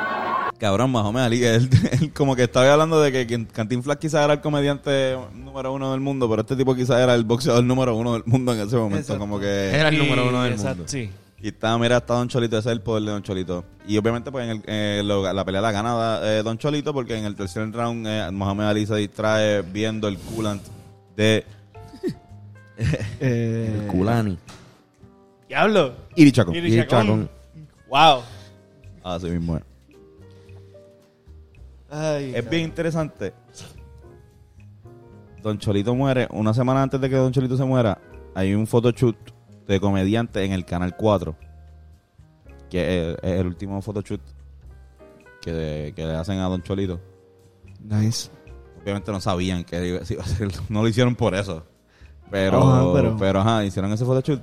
Cabrón, 0.60 0.92
Mohamed 0.92 1.22
Ali, 1.22 1.44
él, 1.44 1.70
él 2.02 2.14
como 2.14 2.36
que 2.36 2.44
estaba 2.44 2.72
hablando 2.72 3.02
de 3.02 3.12
que 3.26 3.46
Cantinflas 3.48 3.98
quizás 3.98 4.24
era 4.26 4.34
el 4.34 4.42
comediante 4.42 5.18
número 5.34 5.72
uno 5.74 5.92
del 5.92 6.02
mundo, 6.02 6.30
pero 6.30 6.42
este 6.42 6.56
tipo 6.56 6.76
quizás 6.76 7.00
era 7.02 7.16
el 7.16 7.24
boxeador 7.24 7.64
número 7.64 7.96
uno 7.96 8.14
del 8.14 8.24
mundo 8.26 8.54
en 8.54 8.60
ese 8.68 8.76
momento. 8.76 9.18
Como 9.18 9.40
que... 9.40 9.70
Era 9.70 9.90
el 9.90 9.98
número 9.98 10.28
uno 10.30 10.44
del 10.44 10.54
Exacto, 10.54 10.76
mundo. 10.78 10.88
Sí. 10.92 11.10
Y 11.42 11.48
está, 11.48 11.78
mira, 11.78 11.98
está 11.98 12.16
Don 12.16 12.28
Cholito, 12.28 12.58
ese 12.58 12.68
es 12.68 12.74
el 12.74 12.82
poder 12.82 13.04
de 13.04 13.12
Don 13.12 13.24
Cholito. 13.24 13.64
Y 13.88 13.98
obviamente, 13.98 14.30
pues 14.30 14.44
en 14.44 14.50
el- 14.58 14.64
eh, 14.68 15.02
lo- 15.06 15.32
la 15.32 15.46
pelea 15.46 15.62
la 15.62 15.72
gana 15.72 16.20
eh, 16.24 16.42
Don 16.44 16.58
Cholito 16.58 16.94
porque 16.94 17.18
en 17.18 17.24
el 17.24 17.36
tercer 17.36 17.72
round 17.72 18.06
eh, 18.06 18.30
Mohamed 18.30 18.66
Ali 18.66 18.86
se 18.86 18.96
distrae 18.96 19.62
viendo 19.62 20.10
el 20.10 20.18
coolant 20.18 20.62
de 21.16 21.46
Eh, 23.20 23.88
Culani. 23.92 24.38
Diablo. 25.48 25.94
Iri 26.16 26.32
Chacón. 26.32 26.56
Iri. 26.56 26.76
Chacón. 26.88 27.30
Wow. 27.90 28.22
Así 29.04 29.28
mismo 29.28 29.58
es. 29.58 29.64
Ay, 31.92 32.34
Es 32.36 32.50
bien 32.50 32.64
interesante. 32.64 33.34
Don 35.42 35.58
Cholito 35.58 35.96
muere. 35.96 36.28
Una 36.32 36.54
semana 36.54 36.84
antes 36.84 37.00
de 37.00 37.10
que 37.10 37.16
Don 37.16 37.32
Cholito 37.32 37.56
se 37.58 37.64
muera, 37.64 38.00
hay 38.36 38.54
un 38.54 38.68
photoshoot 38.68 39.16
de 39.68 39.80
comediante 39.80 40.44
en 40.44 40.52
el 40.52 40.66
Canal 40.66 40.96
4. 40.96 41.36
Que 42.70 43.12
es, 43.12 43.18
es 43.24 43.40
el 43.40 43.48
último 43.48 43.82
photoshoot 43.82 44.22
que, 45.42 45.94
que 45.96 46.06
le 46.06 46.16
hacen 46.16 46.40
a 46.40 46.46
Don 46.50 46.62
Cholito. 46.62 47.00
Nice. 47.82 48.30
Obviamente 48.82 49.12
no 49.12 49.20
sabían 49.22 49.64
que 49.64 49.88
iba 49.88 50.00
a. 50.00 50.48
No 50.70 50.82
lo 50.82 50.88
hicieron 50.88 51.16
por 51.16 51.34
eso. 51.36 51.66
Pero, 52.30 52.62
Ajá, 52.62 52.94
pero... 52.94 53.18
pero- 53.18 53.40
ajá, 53.40 53.66
hicieron 53.66 53.92
ese 53.92 54.06
photoshoot. 54.06 54.42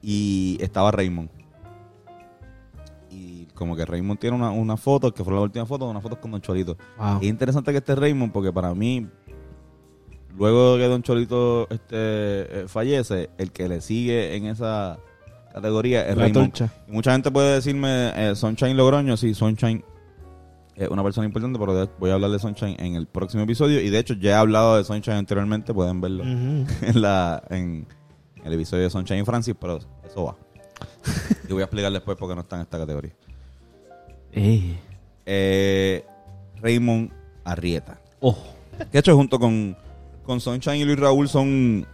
Y 0.00 0.56
estaba 0.60 0.90
Raymond. 0.92 1.28
Como 3.58 3.74
que 3.74 3.84
Raymond 3.84 4.20
tiene 4.20 4.36
una, 4.36 4.50
una 4.50 4.76
foto, 4.76 5.12
que 5.12 5.24
fue 5.24 5.34
la 5.34 5.40
última 5.40 5.66
foto, 5.66 5.88
una 5.90 6.00
foto 6.00 6.20
con 6.20 6.30
Don 6.30 6.40
Cholito. 6.40 6.76
Wow. 6.96 7.18
Y 7.20 7.24
es 7.24 7.30
interesante 7.30 7.72
que 7.72 7.78
esté 7.78 7.96
Raymond 7.96 8.32
porque 8.32 8.52
para 8.52 8.72
mí, 8.72 9.06
luego 10.36 10.76
de 10.76 10.84
que 10.84 10.88
Don 10.88 11.02
Cholito 11.02 11.64
este, 11.70 11.86
eh, 11.96 12.64
fallece, 12.68 13.30
el 13.38 13.50
que 13.50 13.68
le 13.68 13.80
sigue 13.80 14.36
en 14.36 14.46
esa 14.46 14.98
categoría 15.52 16.02
es 16.08 16.16
La 16.16 16.24
Raymond. 16.24 16.52
torcha. 16.52 16.72
Y 16.86 16.92
mucha 16.92 17.12
gente 17.12 17.30
puede 17.30 17.54
decirme 17.54 18.12
eh, 18.14 18.36
Sunshine 18.36 18.76
Logroño, 18.76 19.16
sí, 19.16 19.34
Sunshine 19.34 19.84
es 20.76 20.88
una 20.88 21.02
persona 21.02 21.26
importante, 21.26 21.58
pero 21.58 21.74
de- 21.74 21.88
voy 21.98 22.10
a 22.10 22.14
hablar 22.14 22.30
de 22.30 22.38
Sunshine 22.38 22.76
en 22.78 22.94
el 22.94 23.08
próximo 23.08 23.42
episodio. 23.42 23.80
Y 23.80 23.90
de 23.90 23.98
hecho 23.98 24.14
ya 24.14 24.30
he 24.30 24.34
hablado 24.34 24.76
de 24.76 24.84
Sunshine 24.84 25.16
anteriormente, 25.16 25.74
pueden 25.74 26.00
verlo 26.00 26.22
en, 26.24 26.66
la, 26.94 27.42
en 27.50 27.86
el 28.44 28.52
episodio 28.52 28.84
de 28.84 28.90
Sunshine 28.90 29.22
y 29.22 29.24
Francis, 29.24 29.56
pero 29.60 29.80
eso 30.04 30.24
va. 30.24 30.36
y 31.48 31.52
voy 31.52 31.62
a 31.62 31.64
explicar 31.64 31.90
después 31.90 32.16
porque 32.16 32.36
no 32.36 32.42
está 32.42 32.54
en 32.56 32.62
esta 32.62 32.78
categoría. 32.78 33.12
Ey. 34.32 34.78
Eh, 35.26 36.04
Raymond 36.60 37.10
Arrieta. 37.44 37.98
Oh. 38.20 38.36
Que 38.92 38.98
hecho 38.98 39.16
junto 39.16 39.38
con, 39.38 39.76
con 40.24 40.40
Sunshine 40.40 40.76
y 40.76 40.84
Luis 40.84 40.98
Raúl 40.98 41.28
son 41.28 41.86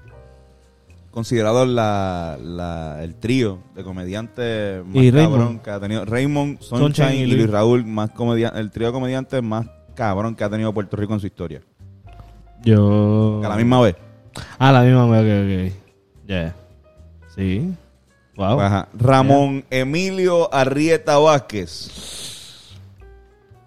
considerado 1.11 1.65
la, 1.65 2.37
la- 2.43 3.03
el 3.05 3.15
trío 3.15 3.59
de 3.75 3.85
comediantes 3.85 4.85
más 4.85 4.97
Y 4.97 5.11
cabrón 5.13 5.31
Raymond. 5.39 5.63
que 5.63 5.71
ha 5.71 5.81
tenido. 5.81 6.05
Raymond, 6.05 6.61
Sunshine, 6.61 6.95
Sunshine 6.95 7.21
y 7.21 7.27
Luis. 7.33 7.51
Raúl, 7.51 7.85
más 7.85 8.11
comedia- 8.11 8.53
el 8.57 8.71
trío 8.71 8.89
de 8.89 8.93
comediantes 8.93 9.43
más 9.43 9.67
cabrón 9.95 10.35
que 10.35 10.45
ha 10.45 10.51
tenido 10.51 10.73
Puerto 10.75 10.97
Rico 10.97 11.15
en 11.15 11.21
su 11.21 11.27
historia. 11.27 11.63
Yo. 12.65 13.41
A 13.45 13.49
la 13.49 13.57
misma 13.57 13.81
vez. 13.81 13.97
Ah, 14.59 14.73
la 14.73 14.83
misma 14.83 15.07
vez, 15.07 15.71
ok, 15.71 15.73
ok. 15.73 16.29
Ya. 16.29 16.55
Sí. 17.35 17.73
Wow. 18.37 18.61
Ajá. 18.61 18.89
Ramón 18.95 19.65
Emilio 19.71 20.53
Arrieta 20.53 21.19
Vázquez. 21.19 21.91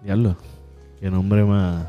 Diablo. 0.02 0.36
Qué 1.00 1.10
nombre 1.10 1.44
más 1.44 1.86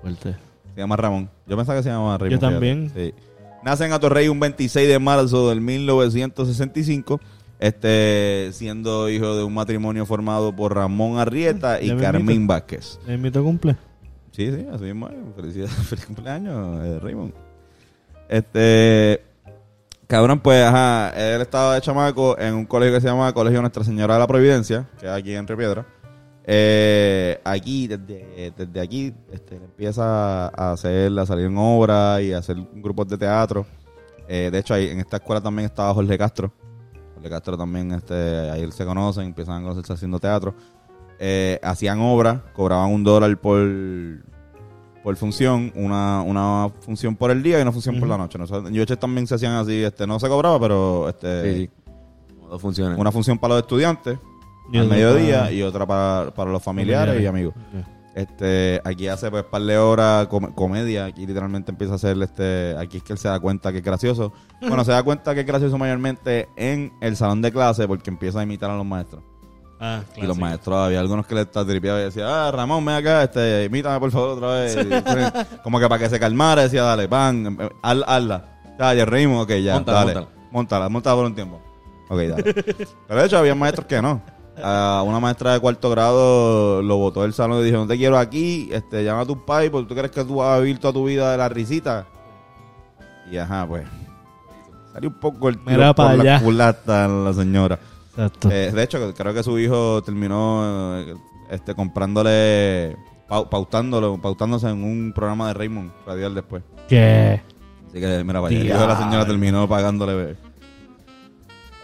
fuerte. 0.00 0.36
Se 0.74 0.80
llama 0.80 0.96
Ramón. 0.96 1.28
Yo 1.46 1.56
pensaba 1.56 1.78
que 1.78 1.82
se 1.82 1.90
llamaba 1.90 2.18
Raymond. 2.18 2.40
Yo 2.42 2.48
también. 2.48 2.92
Sí. 2.94 3.14
Nace 3.62 3.84
en 3.84 3.92
Atorrey 3.92 4.28
un 4.28 4.40
26 4.40 4.88
de 4.88 4.98
marzo 4.98 5.50
del 5.50 5.60
1965. 5.60 7.20
Este, 7.60 8.50
siendo 8.52 9.08
hijo 9.08 9.36
de 9.36 9.44
un 9.44 9.54
matrimonio 9.54 10.04
formado 10.04 10.54
por 10.56 10.74
Ramón 10.74 11.18
Arrieta 11.18 11.80
y 11.80 11.88
Ya 11.88 11.94
me 11.94 12.02
Carmín. 12.02 12.46
Vázquez. 12.46 12.98
¿Me 13.06 13.14
invito 13.14 13.42
cumple? 13.44 13.76
Sí, 14.32 14.50
sí, 14.50 14.66
así 14.72 14.84
mismo. 14.84 15.08
es. 15.08 15.14
Felicidades, 15.36 15.72
feliz 15.88 16.06
cumpleaños, 16.06 16.84
eh, 16.84 16.98
Raymond. 17.00 17.32
Este, 18.28 19.22
cabrón, 20.12 20.40
pues, 20.40 20.62
ajá, 20.62 21.08
él 21.16 21.40
estaba 21.40 21.74
de 21.74 21.80
chamaco 21.80 22.38
en 22.38 22.52
un 22.52 22.66
colegio 22.66 22.96
que 22.96 23.00
se 23.00 23.06
llama 23.06 23.32
Colegio 23.32 23.62
Nuestra 23.62 23.82
Señora 23.82 24.12
de 24.12 24.20
la 24.20 24.26
Providencia, 24.26 24.86
que 25.00 25.06
es 25.06 25.12
aquí 25.12 25.34
en 25.34 25.48
Río 25.48 25.56
Piedra. 25.56 25.86
Eh, 26.44 27.40
aquí, 27.42 27.88
desde, 27.88 28.78
aquí, 28.78 29.14
este, 29.32 29.56
empieza 29.56 30.48
a 30.48 30.72
hacer, 30.72 31.18
a 31.18 31.24
salir 31.24 31.46
en 31.46 31.56
obras 31.56 32.20
y 32.20 32.34
a 32.34 32.38
hacer 32.38 32.58
grupos 32.74 33.08
de 33.08 33.16
teatro. 33.16 33.64
Eh, 34.28 34.50
de 34.52 34.58
hecho, 34.58 34.74
ahí, 34.74 34.88
en 34.88 35.00
esta 35.00 35.16
escuela 35.16 35.40
también 35.40 35.64
estaba 35.64 35.94
Jorge 35.94 36.18
Castro. 36.18 36.52
Jorge 37.14 37.30
Castro 37.30 37.56
también, 37.56 37.92
este, 37.92 38.50
ahí 38.50 38.70
se 38.70 38.84
conocen, 38.84 39.24
empiezan 39.24 39.60
a 39.60 39.62
conocerse 39.62 39.94
haciendo 39.94 40.18
teatro. 40.18 40.54
Eh, 41.18 41.58
hacían 41.62 42.00
obras, 42.00 42.42
cobraban 42.52 42.92
un 42.92 43.02
dólar 43.02 43.34
por, 43.38 43.62
por 45.02 45.16
función, 45.16 45.72
una, 45.74 46.22
una 46.22 46.70
función 46.80 47.16
por 47.16 47.30
el 47.30 47.42
día 47.42 47.58
y 47.58 47.62
una 47.62 47.72
función 47.72 47.98
por 47.98 48.08
la 48.08 48.16
noche. 48.18 48.38
¿no? 48.38 48.44
O 48.44 48.46
sea, 48.46 48.58
En 48.58 48.78
UH 48.78 48.96
también 48.98 49.26
se 49.26 49.34
hacían 49.34 49.52
así, 49.52 49.82
este, 49.82 50.06
no 50.06 50.18
se 50.20 50.28
cobraba, 50.28 50.60
pero 50.60 51.08
este, 51.08 51.54
Sí, 51.54 51.70
Dos 52.48 52.60
funciones. 52.60 52.98
una 52.98 53.10
función 53.10 53.38
para 53.38 53.54
los 53.54 53.62
estudiantes 53.62 54.18
Y 54.72 54.78
al 54.78 54.84
otra 54.86 54.96
mediodía 54.96 55.38
para- 55.40 55.52
y 55.52 55.62
otra 55.62 55.86
para, 55.86 56.32
para 56.34 56.50
los 56.52 56.62
familiares, 56.62 57.14
Familiares. 57.14 57.24
y 57.24 57.26
amigos. 57.26 57.54
Este, 58.14 58.78
aquí 58.84 59.08
hace 59.08 59.30
pues 59.30 59.42
par 59.44 59.62
de 59.62 59.78
horas 59.78 60.26
com- 60.26 60.52
comedia, 60.52 61.06
aquí 61.06 61.26
literalmente 61.26 61.70
empieza 61.70 61.94
a 61.94 61.96
hacer 61.96 62.20
este, 62.22 62.76
aquí 62.78 62.98
es 62.98 63.02
que 63.02 63.14
él 63.14 63.18
se 63.18 63.26
da 63.28 63.40
cuenta 63.40 63.72
que 63.72 63.78
es 63.78 63.84
gracioso. 63.84 64.32
Bueno, 64.60 64.84
se 64.84 64.92
da 64.92 65.02
cuenta 65.02 65.34
que 65.34 65.40
es 65.40 65.46
gracioso 65.46 65.76
mayormente 65.78 66.46
en 66.56 66.92
el 67.00 67.16
salón 67.16 67.40
de 67.42 67.50
clase 67.50 67.88
porque 67.88 68.10
empieza 68.10 68.38
a 68.40 68.42
imitar 68.42 68.70
a 68.70 68.76
los 68.76 68.84
maestros. 68.86 69.22
Ah, 69.84 70.00
Y 70.16 70.22
los 70.22 70.38
maestros, 70.38 70.76
había 70.78 71.00
algunos 71.00 71.26
que 71.26 71.34
le 71.34 71.40
estaban 71.40 71.66
tripeados 71.68 72.00
y 72.02 72.04
decían, 72.04 72.28
ah, 72.30 72.52
Ramón, 72.52 72.84
ven 72.84 72.94
acá, 72.94 73.24
este, 73.24 73.64
imítame 73.64 73.98
por 73.98 74.12
favor 74.12 74.28
otra 74.38 74.48
vez. 74.60 74.76
Y, 74.76 75.58
como 75.64 75.80
que 75.80 75.88
para 75.88 75.98
que 76.04 76.08
se 76.08 76.20
calmara, 76.20 76.62
decía, 76.62 76.84
dale, 76.84 77.08
pan, 77.08 77.46
em, 77.46 77.60
em, 77.60 77.68
haz- 77.82 78.04
hazla. 78.06 78.44
Ya, 78.78 78.94
ya 78.94 79.04
reímos, 79.04 79.42
ok, 79.42 79.50
ya, 79.56 79.74
Móntala, 79.74 80.04
dale. 80.04 80.26
Móntala, 80.52 80.88
móntala 80.88 81.16
por 81.16 81.24
un 81.26 81.34
tiempo. 81.34 81.60
Ok, 82.08 82.18
dale. 82.20 82.42
Pero 83.08 83.20
de 83.20 83.26
hecho, 83.26 83.38
había 83.38 83.54
maestros 83.56 83.86
que 83.86 84.00
no. 84.00 84.22
A 84.62 85.02
una 85.04 85.18
maestra 85.18 85.54
de 85.54 85.60
cuarto 85.60 85.90
grado 85.90 86.80
lo 86.82 86.96
botó 86.98 87.22
del 87.22 87.32
salón 87.32 87.60
y 87.60 87.64
dijo, 87.64 87.78
no 87.78 87.86
te 87.88 87.96
quiero 87.96 88.18
aquí, 88.18 88.68
este, 88.70 89.02
llama 89.02 89.22
a 89.22 89.26
tus 89.26 89.38
pais 89.38 89.68
porque 89.70 89.88
tú 89.88 89.94
crees 89.96 90.10
que 90.12 90.22
tú 90.24 90.36
vas 90.36 90.56
a 90.58 90.60
vivir 90.60 90.78
toda 90.78 90.92
tu 90.92 91.06
vida 91.06 91.32
de 91.32 91.38
la 91.38 91.48
risita. 91.48 92.06
Y 93.30 93.36
ajá, 93.36 93.66
pues. 93.66 93.84
Salió 94.92 95.08
un 95.08 95.18
poco 95.18 95.48
el 95.48 95.56
tiro 95.58 95.70
Mira 95.70 95.94
por 95.94 96.04
la 96.14 96.22
allá. 96.34 96.40
culata 96.44 97.08
la 97.08 97.32
señora. 97.32 97.78
Exacto. 98.14 98.50
Eh, 98.50 98.70
de 98.72 98.82
hecho, 98.82 99.14
creo 99.14 99.34
que 99.34 99.42
su 99.42 99.58
hijo 99.58 100.02
terminó 100.02 100.98
eh, 100.98 101.14
este, 101.50 101.74
comprándole, 101.74 102.96
pau- 103.28 103.48
pautándolo, 103.48 104.20
pautándose 104.20 104.68
en 104.68 104.84
un 104.84 105.12
programa 105.14 105.48
de 105.48 105.54
Raymond 105.54 105.90
radial 106.06 106.34
después. 106.34 106.62
¿Qué? 106.88 107.40
Así 107.88 108.00
que, 108.00 108.24
mira, 108.24 108.40
vaya, 108.40 108.56
el 108.58 108.66
hijo 108.66 108.78
de 108.78 108.86
la 108.86 108.98
señora 108.98 109.26
terminó 109.26 109.68
pagándole. 109.68 110.36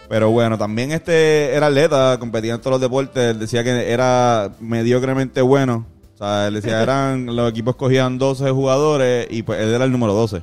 Pero 0.07 0.31
bueno, 0.31 0.57
también 0.57 0.91
este 0.91 1.53
era 1.53 1.67
atleta, 1.67 2.17
competía 2.19 2.55
en 2.55 2.59
todos 2.61 2.73
los 2.73 2.81
deportes. 2.81 3.31
Él 3.31 3.39
decía 3.39 3.63
que 3.63 3.91
era 3.91 4.51
mediocremente 4.59 5.41
bueno. 5.41 5.85
O 6.15 6.17
sea, 6.17 6.47
él 6.47 6.55
decía, 6.55 6.81
eran, 6.83 7.27
los 7.35 7.49
equipos 7.51 7.75
cogían 7.75 8.17
12 8.17 8.49
jugadores 8.51 9.27
y 9.29 9.43
pues 9.43 9.59
él 9.61 9.69
era 9.73 9.85
el 9.85 9.91
número 9.91 10.13
12. 10.13 10.41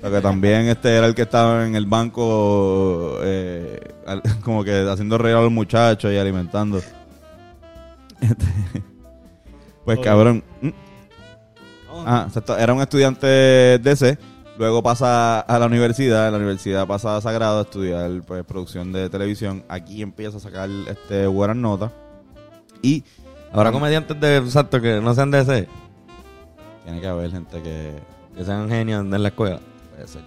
Porque 0.00 0.20
también 0.22 0.62
este 0.68 0.96
era 0.96 1.06
el 1.06 1.14
que 1.14 1.22
estaba 1.22 1.66
en 1.66 1.76
el 1.76 1.84
banco 1.84 3.18
eh, 3.22 3.78
como 4.42 4.64
que 4.64 4.88
haciendo 4.88 5.18
reír 5.18 5.36
a 5.36 5.42
los 5.42 5.52
muchachos 5.52 6.12
y 6.12 6.16
alimentando. 6.16 6.78
Este, 8.20 8.46
pues 9.84 9.98
cabrón. 10.00 10.42
¿Mm? 10.60 10.70
Ah, 12.06 12.24
exacto. 12.28 12.56
Era 12.56 12.72
un 12.72 12.80
estudiante 12.80 13.26
de 13.26 13.96
C. 13.96 14.18
Luego 14.58 14.82
pasa 14.82 15.40
a 15.40 15.58
la 15.58 15.66
universidad. 15.66 16.26
En 16.26 16.32
la 16.32 16.38
universidad 16.38 16.86
pasa 16.86 17.16
a 17.16 17.20
Sagrado 17.20 17.58
a 17.58 17.62
estudiar 17.62 18.10
pues, 18.26 18.44
producción 18.44 18.92
de 18.92 19.10
televisión. 19.10 19.64
Aquí 19.68 20.02
empieza 20.02 20.38
a 20.38 20.40
sacar 20.40 20.70
este, 20.88 21.26
buenas 21.26 21.56
notas. 21.56 21.92
Y 22.82 23.04
Habrá 23.52 23.72
comediantes 23.72 24.20
de 24.20 24.36
exacto 24.36 24.80
que 24.80 25.00
no 25.00 25.14
sean 25.14 25.30
de 25.30 25.40
ese, 25.40 25.68
tiene 26.84 27.00
que 27.00 27.06
haber 27.06 27.30
gente 27.30 27.62
que 27.62 27.94
que 28.36 28.44
sean 28.44 28.68
genios 28.68 29.00
en 29.02 29.22
la 29.22 29.28
escuela. 29.28 29.60
puede 29.90 30.06
ser. 30.06 30.22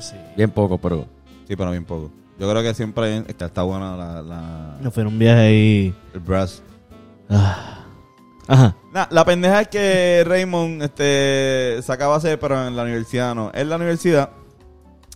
sí. 0.00 0.16
Bien 0.36 0.50
poco, 0.50 0.78
pero. 0.78 1.06
Sí, 1.48 1.56
pero 1.56 1.72
bien 1.72 1.84
poco. 1.84 2.12
Yo 2.40 2.50
creo 2.50 2.62
que 2.62 2.72
siempre 2.74 3.18
está, 3.28 3.44
está 3.46 3.62
buena 3.62 3.96
la, 3.96 4.22
la- 4.22 4.76
No 4.80 4.90
fue 4.90 5.04
un 5.04 5.18
viaje 5.18 5.40
ahí. 5.40 5.94
el 6.14 6.20
brass. 6.20 6.62
Ah. 7.28 7.84
Ajá. 8.48 8.74
Nah, 8.92 9.06
la 9.10 9.24
pendeja 9.24 9.60
es 9.60 9.68
que 9.68 10.24
Raymond 10.26 10.82
este, 10.82 11.78
sacaba 11.82 12.18
C, 12.18 12.36
pero 12.38 12.66
en 12.66 12.74
la 12.74 12.82
universidad 12.82 13.34
no. 13.34 13.50
En 13.54 13.68
la 13.68 13.76
universidad, 13.76 14.30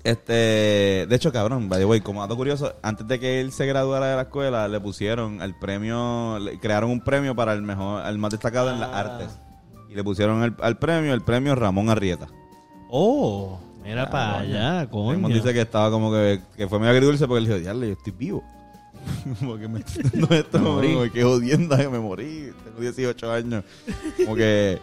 este, 0.05 1.07
de 1.09 1.17
hecho, 1.17 1.33
cabrón, 1.33 1.69
by 1.69 1.79
the 1.81 1.85
way, 1.87 2.01
como 2.01 2.21
dato 2.21 2.37
curioso, 2.37 2.75
antes 2.83 3.09
de 3.09 3.19
que 3.19 3.41
él 3.41 3.51
se 3.53 3.67
graduara 3.67 4.07
de 4.09 4.17
la 4.17 4.23
escuela, 4.23 4.69
le 4.69 4.79
pusieron 4.79 5.41
el 5.43 5.55
premio, 5.59 6.39
le 6.39 6.61
crearon 6.61 6.91
un 6.91 7.01
premio 7.01 7.35
para 7.35 7.55
el 7.55 7.63
mejor, 7.63 8.05
el 8.07 8.19
más 8.19 8.31
destacado 8.33 8.71
en 8.71 8.79
las 8.81 8.91
artes. 8.93 9.41
Y 9.89 9.95
le 9.95 10.05
pusieron 10.05 10.43
el, 10.43 10.55
al 10.61 10.77
premio, 10.79 11.15
el 11.15 11.23
premio 11.23 11.55
Ramón 11.55 11.89
Arrieta. 11.89 12.27
Oh, 12.91 13.59
mira 13.85 14.09
para 14.11 14.39
allá, 14.41 14.87
coño. 14.91 15.13
Raymond 15.13 15.35
dice 15.35 15.53
que 15.53 15.61
estaba 15.61 15.91
como 15.91 16.11
que, 16.11 16.41
que 16.57 16.69
fue 16.69 16.79
medio 16.79 16.93
agridulce 16.93 17.27
porque 17.27 17.41
él 17.41 17.47
dijo, 17.47 17.59
diablo, 17.59 17.87
yo 17.87 17.93
estoy 17.93 18.13
vivo. 18.13 18.43
porque 19.45 19.69
me 19.69 19.81
estoy 19.81 20.03
dando 20.05 20.35
esto, 20.35 20.59
Me 20.59 20.65
morí. 20.71 20.93
como 20.95 21.13
que 21.13 21.23
jodienda 21.23 21.77
que 21.77 21.89
me 21.89 21.99
morí. 21.99 22.53
Tengo 22.65 22.81
18 22.81 23.33
años. 23.33 23.65
Como 24.17 24.35
que... 24.35 24.79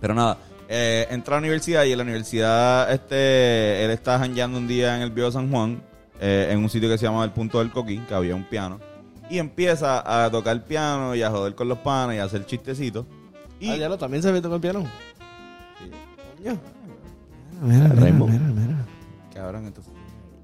Pero 0.00 0.14
nada, 0.14 0.38
eh, 0.68 1.06
entra 1.10 1.34
a 1.34 1.40
la 1.40 1.40
universidad 1.40 1.84
y 1.84 1.90
en 1.92 1.98
la 1.98 2.04
universidad 2.04 2.92
este 2.92 3.84
él 3.84 3.90
está 3.90 4.18
jangueando 4.18 4.58
un 4.58 4.68
día 4.68 4.94
en 4.94 5.02
el 5.02 5.10
Viejo 5.10 5.32
San 5.32 5.50
Juan, 5.50 5.82
eh, 6.20 6.48
en 6.52 6.58
un 6.60 6.68
sitio 6.70 6.88
que 6.88 6.96
se 6.98 7.06
llama 7.06 7.24
El 7.24 7.30
Punto 7.32 7.58
del 7.58 7.72
Coquín, 7.72 8.04
que 8.06 8.14
había 8.14 8.36
un 8.36 8.44
piano. 8.44 8.78
Y 9.28 9.38
empieza 9.38 10.24
a 10.24 10.30
tocar 10.30 10.64
piano 10.64 11.14
y 11.16 11.22
a 11.22 11.30
joder 11.30 11.54
con 11.56 11.68
los 11.68 11.78
panes 11.78 12.16
y 12.16 12.20
a 12.20 12.24
hacer 12.24 12.46
chistecitos. 12.46 13.04
Y 13.60 13.70
Ah, 13.70 13.76
ya 13.76 13.88
lo 13.88 13.98
también 13.98 14.22
se 14.22 14.30
ve 14.30 14.40
con 14.40 14.52
el 14.52 14.60
piano. 14.60 14.84
Sí. 15.78 15.90
Coño. 16.44 16.58
Mira, 17.60 17.88
mira, 17.88 18.12
mira, 18.12 18.38
mira. 18.38 18.86
Cabrón, 19.34 19.66
entonces 19.66 19.92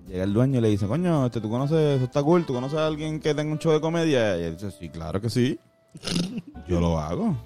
llega 0.06 0.24
el 0.24 0.32
dueño 0.32 0.58
y 0.58 0.62
le 0.62 0.68
dice, 0.68 0.86
coño, 0.86 1.26
este, 1.26 1.40
¿tú 1.40 1.48
conoces, 1.50 1.96
eso 1.96 2.04
está 2.04 2.22
cool, 2.22 2.44
¿tú 2.44 2.52
conoces 2.52 2.78
a 2.78 2.86
alguien 2.86 3.20
que 3.20 3.34
tenga 3.34 3.52
un 3.52 3.58
show 3.58 3.72
de 3.72 3.80
comedia? 3.80 4.38
Y 4.38 4.42
él 4.44 4.56
dice, 4.56 4.70
sí, 4.70 4.88
claro 4.88 5.20
que 5.20 5.30
sí. 5.30 5.58
Yo 6.68 6.80
lo 6.80 6.98
hago. 6.98 7.36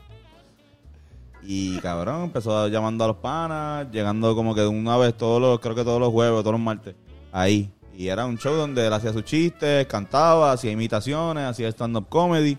Y 1.43 1.79
cabrón, 1.79 2.25
empezó 2.25 2.69
llamando 2.69 3.05
a 3.05 3.09
los 3.09 3.17
panas, 3.17 3.87
llegando 3.91 4.35
como 4.35 4.55
que 4.55 4.63
de 4.63 4.69
una 4.69 4.97
vez 4.97 5.17
todos 5.17 5.41
los, 5.41 5.61
creo 5.61 5.75
que 5.75 5.85
todos 5.85 6.01
los 6.01 6.11
jueves, 6.11 6.41
todos 6.41 6.53
los 6.53 6.61
martes, 6.61 6.95
ahí. 7.33 7.73
Y 7.95 8.09
era 8.09 8.27
un 8.27 8.39
show 8.39 8.55
donde 8.55 8.87
él 8.87 8.93
hacía 8.93 9.13
sus 9.13 9.25
chistes, 9.25 9.87
cantaba, 9.87 10.53
hacía 10.53 10.71
imitaciones, 10.71 11.45
hacía 11.45 11.69
stand-up 11.69 12.09
comedy. 12.09 12.59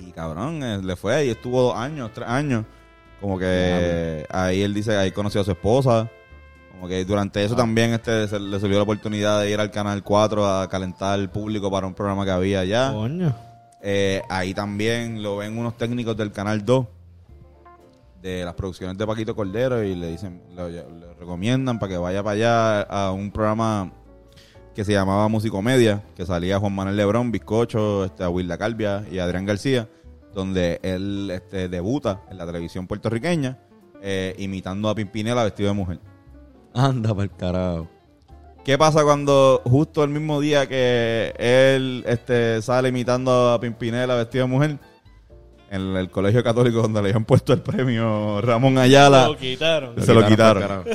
Y 0.00 0.10
cabrón, 0.12 0.62
eh, 0.62 0.80
le 0.82 0.96
fue 0.96 1.26
y 1.26 1.30
estuvo 1.30 1.62
dos 1.62 1.76
años, 1.76 2.10
tres 2.12 2.28
años. 2.28 2.64
Como 3.20 3.38
que 3.38 4.26
ahí 4.30 4.62
él 4.62 4.72
dice, 4.74 4.96
ahí 4.96 5.12
conoció 5.12 5.40
a 5.40 5.44
su 5.44 5.50
esposa. 5.50 6.10
Como 6.72 6.88
que 6.88 7.04
durante 7.04 7.44
eso 7.44 7.54
también 7.54 7.92
este 7.92 8.26
se 8.26 8.40
le 8.40 8.58
subió 8.58 8.76
la 8.76 8.84
oportunidad 8.84 9.40
de 9.40 9.50
ir 9.50 9.60
al 9.60 9.70
Canal 9.70 10.02
4 10.02 10.46
a 10.46 10.68
calentar 10.68 11.18
el 11.18 11.28
público 11.28 11.70
para 11.70 11.86
un 11.86 11.94
programa 11.94 12.24
que 12.24 12.30
había 12.30 12.60
allá. 12.60 12.92
Coño. 12.92 13.36
Eh, 13.82 14.22
ahí 14.28 14.54
también 14.54 15.22
lo 15.22 15.38
ven 15.38 15.58
unos 15.58 15.76
técnicos 15.76 16.16
del 16.16 16.32
Canal 16.32 16.64
2 16.64 16.86
de 18.22 18.44
las 18.44 18.54
producciones 18.54 18.96
de 18.98 19.06
Paquito 19.06 19.34
Cordero 19.34 19.82
y 19.82 19.94
le 19.94 20.08
dicen, 20.08 20.42
le, 20.54 20.70
le 20.70 21.14
recomiendan 21.18 21.78
para 21.78 21.92
que 21.92 21.98
vaya 21.98 22.22
para 22.22 22.34
allá 22.34 22.80
a 22.82 23.12
un 23.12 23.30
programa 23.30 23.92
que 24.74 24.84
se 24.84 24.92
llamaba 24.92 25.28
Musicomedia, 25.28 26.02
que 26.16 26.24
salía 26.24 26.58
Juan 26.58 26.74
Manuel 26.74 26.96
Lebrón, 26.96 27.32
Bizcocho, 27.32 28.04
este, 28.04 28.26
Wilda 28.26 28.56
Calvia 28.56 29.04
y 29.10 29.18
Adrián 29.18 29.44
García, 29.44 29.88
donde 30.34 30.80
él 30.82 31.30
este, 31.32 31.68
debuta 31.68 32.22
en 32.30 32.38
la 32.38 32.46
televisión 32.46 32.86
puertorriqueña 32.86 33.58
eh, 34.02 34.34
imitando 34.38 34.88
a 34.88 34.94
Pimpinela 34.94 35.44
vestido 35.44 35.68
de 35.68 35.74
mujer. 35.74 36.00
Anda 36.74 37.10
para 37.10 37.24
el 37.24 37.30
carajo. 37.36 37.88
¿Qué 38.64 38.76
pasa 38.78 39.02
cuando 39.02 39.62
justo 39.64 40.04
el 40.04 40.10
mismo 40.10 40.40
día 40.40 40.68
que 40.68 41.34
él 41.38 42.04
este, 42.06 42.60
sale 42.62 42.90
imitando 42.90 43.50
a 43.52 43.60
Pimpinela 43.60 44.14
vestido 44.14 44.44
de 44.46 44.50
mujer, 44.50 44.78
en 45.70 45.96
el 45.96 46.10
colegio 46.10 46.42
católico 46.42 46.82
donde 46.82 47.00
le 47.00 47.08
habían 47.10 47.24
puesto 47.24 47.52
el 47.52 47.60
premio 47.62 48.40
Ramón 48.40 48.76
Ayala, 48.76 49.28
Lo 49.28 49.36
quitaron. 49.36 50.00
se 50.02 50.12
lo 50.14 50.26
quitaron. 50.26 50.84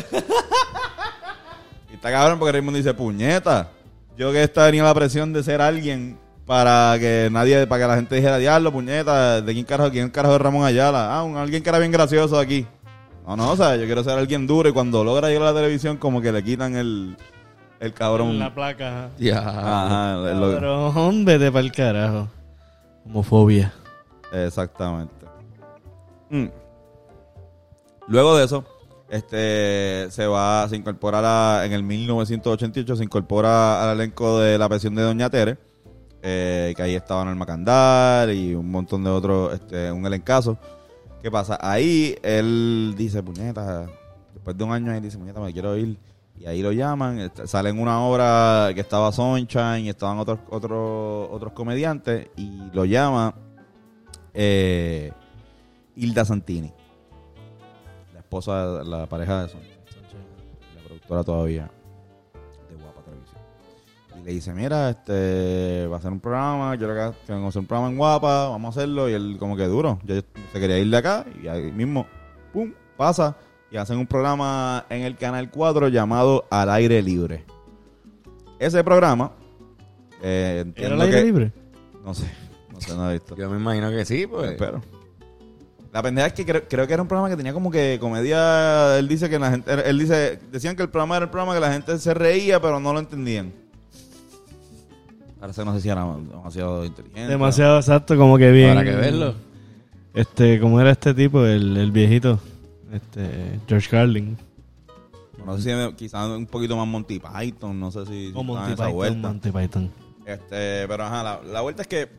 Y 1.91 1.95
está 1.95 2.11
cabrón 2.11 2.39
porque 2.39 2.51
Raymond 2.51 2.75
dice, 2.77 2.93
puñeta, 2.93 3.69
yo 4.17 4.31
que 4.31 4.43
esta 4.43 4.65
tenía 4.65 4.83
la 4.83 4.93
presión 4.93 5.31
de 5.31 5.43
ser 5.43 5.61
alguien 5.61 6.17
para 6.45 6.95
que 6.99 7.29
nadie, 7.31 7.65
para 7.67 7.81
que 7.83 7.87
la 7.87 7.95
gente 7.95 8.15
dijera, 8.15 8.37
diablo, 8.37 8.71
puñeta, 8.71 9.41
¿de 9.41 9.53
quién 9.53 9.65
carajo, 9.65 9.89
quién 9.91 10.09
carajo 10.09 10.35
es 10.35 10.41
Ramón 10.41 10.65
Ayala? 10.65 11.15
Ah, 11.17 11.23
un, 11.23 11.37
alguien 11.37 11.63
que 11.63 11.69
era 11.69 11.79
bien 11.79 11.91
gracioso 11.91 12.37
aquí. 12.37 12.67
No, 13.27 13.35
no, 13.35 13.51
o 13.51 13.55
sea, 13.55 13.75
yo 13.75 13.85
quiero 13.85 14.03
ser 14.03 14.17
alguien 14.19 14.45
duro 14.45 14.69
y 14.69 14.71
cuando 14.71 15.03
logra 15.03 15.27
llegar 15.29 15.43
a 15.47 15.51
la 15.51 15.59
televisión 15.59 15.97
como 15.97 16.21
que 16.21 16.31
le 16.31 16.43
quitan 16.43 16.75
el, 16.75 17.17
el 17.79 17.93
cabrón. 17.93 18.37
La 18.37 18.53
placa. 18.53 19.09
Ya. 19.17 19.39
Ajá, 19.39 20.15
lo- 20.33 20.51
Cabrón, 20.51 21.25
vete 21.25 21.51
para 21.51 21.65
el 21.65 21.71
carajo. 21.71 22.27
Homofobia. 23.05 23.73
Exactamente. 24.31 25.25
Mm. 26.29 26.45
Luego 28.07 28.37
de 28.37 28.45
eso, 28.45 28.63
este 29.09 30.07
se 30.11 30.27
va, 30.27 30.67
se 30.69 30.75
incorpora 30.75 31.19
a 31.19 31.21
la- 31.21 31.65
en 31.65 31.73
el 31.73 31.81
1988, 31.81 32.95
se 32.95 33.03
incorpora 33.03 33.83
al 33.89 33.97
elenco 33.99 34.39
de 34.39 34.57
La 34.59 34.69
Presión 34.69 34.93
de 34.93 35.01
Doña 35.01 35.29
Tere, 35.31 35.57
eh, 36.27 36.73
que 36.75 36.81
ahí 36.81 36.95
estaba 36.95 37.23
Norma 37.23 37.45
Candar 37.45 38.31
y 38.31 38.55
un 38.55 38.71
montón 38.71 39.03
de 39.03 39.11
otros, 39.11 39.53
este, 39.53 39.91
un 39.91 40.03
elencazo. 40.07 40.57
¿Qué 41.21 41.29
pasa? 41.29 41.59
Ahí 41.61 42.15
él 42.23 42.95
dice, 42.97 43.21
puñeta, 43.21 43.85
después 44.33 44.57
de 44.57 44.63
un 44.63 44.71
año, 44.71 44.91
él 44.91 45.03
dice, 45.03 45.19
puñeta, 45.19 45.39
me 45.39 45.53
quiero 45.53 45.77
ir. 45.77 45.99
Y 46.39 46.47
ahí 46.47 46.63
lo 46.63 46.71
llaman, 46.71 47.19
este, 47.19 47.45
sale 47.45 47.69
en 47.69 47.79
una 47.79 48.01
obra 48.01 48.71
que 48.73 48.81
estaba 48.81 49.11
Sunshine 49.11 49.85
estaban 49.85 50.17
otros, 50.17 50.39
otros, 50.49 51.29
otros 51.31 51.53
comediantes 51.53 52.27
y 52.35 52.59
lo 52.73 52.85
llama 52.85 53.35
eh, 54.33 55.11
Hilda 55.95 56.25
Santini, 56.25 56.73
la 58.13 58.19
esposa, 58.19 58.83
la 58.83 59.05
pareja 59.05 59.43
de 59.43 59.49
Sunshine, 59.49 59.77
la 60.75 60.81
productora 60.87 61.23
todavía 61.23 61.69
le 64.25 64.31
dice, 64.31 64.51
mira, 64.55 64.89
este 64.89 65.85
va 65.85 65.97
a 65.97 66.01
ser 66.01 66.11
un 66.11 66.19
programa, 66.19 66.73
yo 66.73 66.87
creo 66.89 67.11
que 67.11 67.31
vamos 67.31 67.45
a 67.45 67.49
hacer 67.49 67.59
un 67.59 67.67
programa 67.67 67.91
en 67.91 67.97
Guapa, 67.97 68.47
vamos 68.49 68.75
a 68.75 68.79
hacerlo. 68.79 69.07
Y 69.07 69.13
él 69.13 69.35
como 69.37 69.55
que 69.55 69.65
duro, 69.65 69.99
yo 70.03 70.15
se 70.51 70.59
quería 70.59 70.79
ir 70.79 70.89
de 70.89 70.97
acá 70.97 71.27
y 71.43 71.47
ahí 71.47 71.71
mismo, 71.71 72.07
pum, 72.51 72.73
pasa 72.97 73.35
y 73.69 73.77
hacen 73.77 73.99
un 73.99 74.07
programa 74.07 74.83
en 74.89 75.03
el 75.03 75.15
Canal 75.15 75.51
4 75.51 75.89
llamado 75.89 76.45
Al 76.49 76.71
Aire 76.71 77.03
Libre. 77.03 77.45
Ese 78.57 78.83
programa, 78.83 79.31
eh, 80.23 80.65
¿Era 80.75 80.95
el 80.95 81.01
aire 81.01 81.17
que- 81.19 81.23
libre? 81.23 81.51
No 82.03 82.15
sé, 82.15 82.25
no 82.73 82.81
sé, 82.81 82.95
no 82.95 83.07
he 83.11 83.13
visto. 83.13 83.35
Yo 83.35 83.47
me 83.49 83.57
imagino 83.57 83.91
que 83.91 84.05
sí, 84.05 84.25
pues. 84.25 84.53
Espero. 84.53 84.81
La 85.93 86.01
pendeja 86.01 86.27
es 86.27 86.33
que 86.33 86.45
creo, 86.47 86.63
creo 86.67 86.87
que 86.87 86.93
era 86.93 87.01
un 87.03 87.07
programa 87.07 87.29
que 87.29 87.37
tenía 87.37 87.53
como 87.53 87.69
que 87.69 87.97
comedia. 88.01 88.97
Él 88.97 89.07
dice 89.07 89.29
que 89.29 89.37
la 89.37 89.51
gente. 89.51 89.71
Él 89.87 89.99
dice. 89.99 90.39
Decían 90.51 90.75
que 90.75 90.81
el 90.81 90.89
programa 90.89 91.17
era 91.17 91.25
el 91.25 91.29
programa 91.31 91.53
que 91.53 91.59
la 91.59 91.71
gente 91.71 91.97
se 91.99 92.13
reía, 92.15 92.59
pero 92.59 92.79
no 92.79 92.91
lo 92.91 92.99
entendían. 92.99 93.53
Parece 95.45 95.61
que 95.61 95.65
no 95.65 95.75
sé 95.75 95.81
si 95.81 95.89
era 95.89 96.03
demasiado 96.03 96.83
inteligente. 96.83 97.27
Demasiado 97.27 97.77
exacto, 97.77 98.17
como 98.17 98.35
que 98.35 98.49
bien. 98.49 98.71
Habrá 98.71 98.83
que 98.83 98.95
verlo. 98.95 99.35
Este, 100.15 100.59
¿cómo 100.59 100.81
era 100.81 100.89
este 100.89 101.13
tipo? 101.13 101.45
El, 101.45 101.77
el 101.77 101.91
viejito. 101.91 102.39
Este, 102.91 103.59
George 103.67 103.87
Carlin. 103.87 104.35
No 105.45 105.55
sé 105.55 105.71
si 105.71 105.93
quizás 105.93 106.27
un 106.29 106.47
poquito 106.47 106.75
más 106.75 106.87
Monty 106.87 107.19
Python. 107.19 107.79
No 107.79 107.91
sé 107.91 108.07
si. 108.07 108.29
si 108.29 108.31
O 108.33 108.41
Monty 108.43 108.73
esa 108.73 108.85
Python, 108.85 108.93
vuelta. 108.95 109.27
Monty 109.27 109.51
Python. 109.51 109.91
Este, 110.25 110.87
pero 110.87 111.03
ajá, 111.03 111.21
la, 111.21 111.41
la 111.43 111.61
vuelta 111.61 111.83
es 111.83 111.87
que 111.89 112.09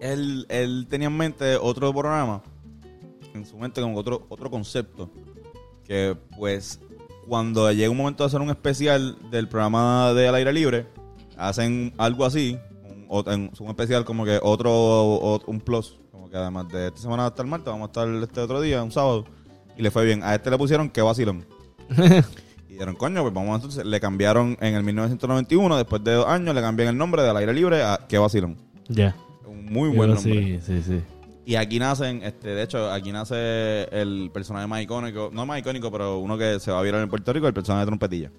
él, 0.00 0.46
él 0.48 0.86
tenía 0.88 1.08
en 1.08 1.16
mente 1.18 1.54
otro 1.58 1.92
programa, 1.92 2.40
en 3.34 3.44
su 3.44 3.58
mente 3.58 3.82
con 3.82 3.94
otro, 3.94 4.24
otro 4.30 4.50
concepto, 4.50 5.10
que 5.84 6.16
pues 6.38 6.80
cuando 7.28 7.70
llega 7.72 7.90
un 7.90 7.98
momento 7.98 8.22
de 8.22 8.28
hacer 8.28 8.40
un 8.40 8.48
especial 8.48 9.18
del 9.30 9.48
programa 9.48 10.14
de 10.14 10.28
Al 10.28 10.36
Aire 10.36 10.54
Libre, 10.54 10.86
hacen 11.38 11.92
algo 11.98 12.24
así, 12.26 12.58
un, 13.08 13.50
un 13.58 13.68
especial 13.68 14.04
como 14.04 14.24
que 14.24 14.38
otro, 14.42 14.70
o- 14.72 15.40
un 15.46 15.60
plus, 15.60 15.98
como 16.12 16.28
que 16.28 16.36
además 16.36 16.68
de 16.68 16.88
esta 16.88 17.00
semana 17.00 17.26
hasta 17.26 17.42
el 17.42 17.48
martes, 17.48 17.66
vamos 17.66 17.86
a 17.86 17.90
estar 17.90 18.08
este 18.22 18.40
otro 18.40 18.60
día, 18.60 18.82
un 18.82 18.92
sábado, 18.92 19.24
y 19.76 19.82
le 19.82 19.90
fue 19.90 20.04
bien. 20.04 20.22
A 20.22 20.34
este 20.34 20.50
le 20.50 20.58
pusieron 20.58 20.90
que 20.90 21.00
vacilón. 21.02 21.46
Y 22.68 22.72
dijeron, 22.72 22.96
coño, 22.96 23.22
pues 23.22 23.32
vamos 23.32 23.56
entonces. 23.56 23.84
Le 23.86 23.98
cambiaron 23.98 24.56
en 24.60 24.74
el 24.74 24.84
1991, 24.84 25.76
después 25.78 26.04
de 26.04 26.12
dos 26.12 26.26
años, 26.26 26.54
le 26.54 26.60
cambian 26.60 26.90
el 26.90 26.98
nombre 26.98 27.22
de 27.22 27.30
Al 27.30 27.36
Aire 27.38 27.54
Libre 27.54 27.82
a 27.82 27.98
Que 28.06 28.18
Vacilón. 28.18 28.58
Ya. 28.88 29.16
Un 29.46 29.64
muy 29.72 29.88
buen 29.88 30.10
Pero 30.10 30.14
nombre. 30.16 30.60
Sí, 30.60 30.82
sí, 30.82 30.82
sí. 30.86 31.00
Y 31.46 31.54
aquí 31.56 31.78
nacen, 31.78 32.22
este, 32.22 32.48
de 32.50 32.62
hecho, 32.62 32.92
aquí 32.92 33.10
nace 33.10 33.84
el 33.84 34.30
personaje 34.34 34.66
más 34.66 34.82
icónico, 34.82 35.30
no 35.32 35.46
más 35.46 35.58
icónico, 35.60 35.90
pero 35.90 36.18
uno 36.18 36.36
que 36.36 36.60
se 36.60 36.70
va 36.70 36.78
a 36.78 36.82
virar 36.82 37.02
en 37.02 37.08
Puerto 37.08 37.32
Rico, 37.32 37.46
el 37.48 37.54
personaje 37.54 37.80
de 37.80 37.86
Trompetilla. 37.86 38.30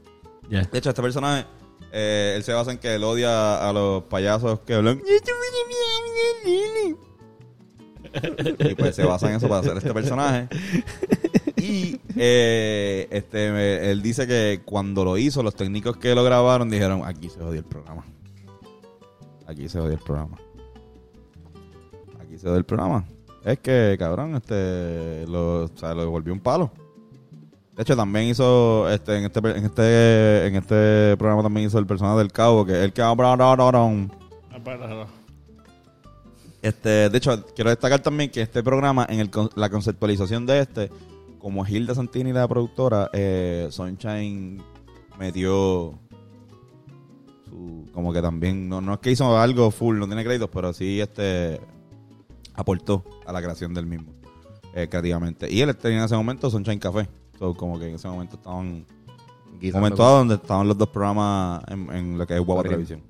Ya. 0.47 0.61
De 0.61 0.77
hecho, 0.77 0.89
este 0.89 1.01
personaje, 1.01 1.45
eh, 1.91 2.34
él 2.36 2.43
se 2.43 2.53
basa 2.53 2.71
en 2.71 2.77
que 2.77 2.95
él 2.95 3.03
odia 3.03 3.67
a 3.67 3.73
los 3.73 4.03
payasos 4.03 4.59
que 4.61 4.75
hablan. 4.75 5.01
y 8.59 8.75
pues 8.75 8.95
se 8.95 9.05
basa 9.05 9.30
en 9.30 9.36
eso 9.36 9.47
para 9.47 9.61
hacer 9.61 9.77
este 9.77 9.93
personaje. 9.93 10.47
Y 11.57 11.99
eh, 12.15 13.07
este, 13.11 13.91
él 13.91 14.01
dice 14.01 14.27
que 14.27 14.61
cuando 14.65 15.03
lo 15.03 15.17
hizo, 15.17 15.43
los 15.43 15.55
técnicos 15.55 15.97
que 15.97 16.15
lo 16.15 16.23
grabaron 16.23 16.69
dijeron: 16.69 17.03
aquí 17.05 17.30
se 17.30 17.39
jodió 17.39 17.59
el 17.59 17.65
programa. 17.65 18.05
Aquí 19.45 19.67
se 19.67 19.80
jodió 19.80 19.93
el 19.93 20.03
programa. 20.03 20.38
Aquí 22.19 22.38
se 22.38 22.43
jodió 22.43 22.57
el 22.57 22.65
programa. 22.65 23.05
Es 23.43 23.59
que, 23.59 23.95
cabrón, 23.97 24.36
este, 24.36 25.25
lo, 25.27 25.63
o 25.63 25.69
sea, 25.75 25.93
lo 25.93 26.09
volvió 26.09 26.34
un 26.34 26.39
palo. 26.39 26.71
De 27.80 27.84
hecho, 27.84 27.95
también 27.95 28.27
hizo, 28.27 28.89
este, 28.89 29.19
en 29.19 29.23
este, 29.23 29.39
en 29.39 29.63
este, 29.63 30.47
en 30.47 30.55
este 30.57 31.15
programa 31.15 31.43
también 31.43 31.65
hizo 31.65 31.80
el 31.80 31.86
personaje 31.86 32.17
del 32.17 32.30
cabo, 32.30 32.65
que 32.65 32.73
es 32.73 32.80
el 32.80 32.91
que 32.91 33.01
este, 36.61 37.09
de 37.09 37.17
hecho, 37.17 37.45
quiero 37.55 37.69
destacar 37.69 38.01
también 38.01 38.32
que 38.32 38.41
este 38.41 38.61
programa, 38.63 39.07
en 39.07 39.21
el, 39.21 39.32
la 39.55 39.69
conceptualización 39.69 40.45
de 40.45 40.59
este, 40.59 40.91
como 41.39 41.65
Hilda 41.65 41.95
Santini, 41.95 42.34
la 42.34 42.49
productora, 42.49 43.09
eh, 43.13 43.69
Sunshine 43.71 44.61
metió 45.17 45.97
su, 47.49 47.89
como 47.93 48.11
que 48.11 48.21
también, 48.21 48.67
no, 48.67 48.82
no 48.82 48.95
es 48.95 48.99
que 48.99 49.11
hizo 49.11 49.39
algo 49.39 49.71
full, 49.71 49.99
no 49.99 50.05
tiene 50.05 50.25
créditos, 50.25 50.49
pero 50.51 50.73
sí 50.73 50.99
este 50.99 51.61
aportó 52.55 53.05
a 53.25 53.32
la 53.32 53.41
creación 53.41 53.73
del 53.73 53.86
mismo, 53.86 54.11
eh, 54.75 54.89
creativamente. 54.89 55.49
Y 55.49 55.61
él 55.61 55.73
tenía 55.77 55.99
en 55.99 56.03
ese 56.03 56.17
momento 56.17 56.49
Sunshine 56.49 56.80
Café, 56.80 57.07
So, 57.39 57.53
como 57.53 57.79
que 57.79 57.87
en 57.87 57.95
ese 57.95 58.07
momento 58.09 58.35
estaban, 58.35 58.85
Guisando 59.61 59.79
momento 59.79 60.03
dado 60.03 60.17
donde 60.17 60.35
estaban 60.35 60.67
los 60.67 60.77
dos 60.77 60.89
programas 60.89 61.63
en, 61.69 61.89
en 61.95 62.17
lo 62.17 62.27
que 62.27 62.35
es 62.35 62.41
Guapa. 62.41 62.63
Televisión. 62.63 63.01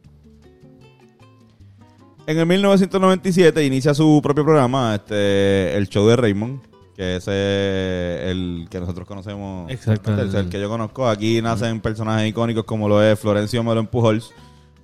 En 2.28 2.38
el 2.38 2.46
1997 2.46 3.66
inicia 3.66 3.96
su 3.96 4.20
propio 4.22 4.44
programa, 4.46 4.94
este, 4.94 5.76
el 5.76 5.90
show 5.90 6.08
de 6.08 6.16
Raymond, 6.16 6.62
que 6.96 7.16
es 7.16 7.28
el 7.28 8.68
que 8.70 8.80
nosotros 8.80 9.08
conocemos. 9.08 9.72
Exacto. 9.72 10.14
El, 10.14 10.36
el 10.36 10.48
que 10.48 10.62
yo 10.62 10.70
conozco. 10.70 11.08
Aquí 11.08 11.42
nacen 11.42 11.82
personajes 11.82 12.30
icónicos 12.30 12.66
como 12.66 12.88
lo 12.88 13.02
es 13.02 13.20
Florencio 13.20 13.64
Melón 13.64 13.88
Pujols, 13.88 14.32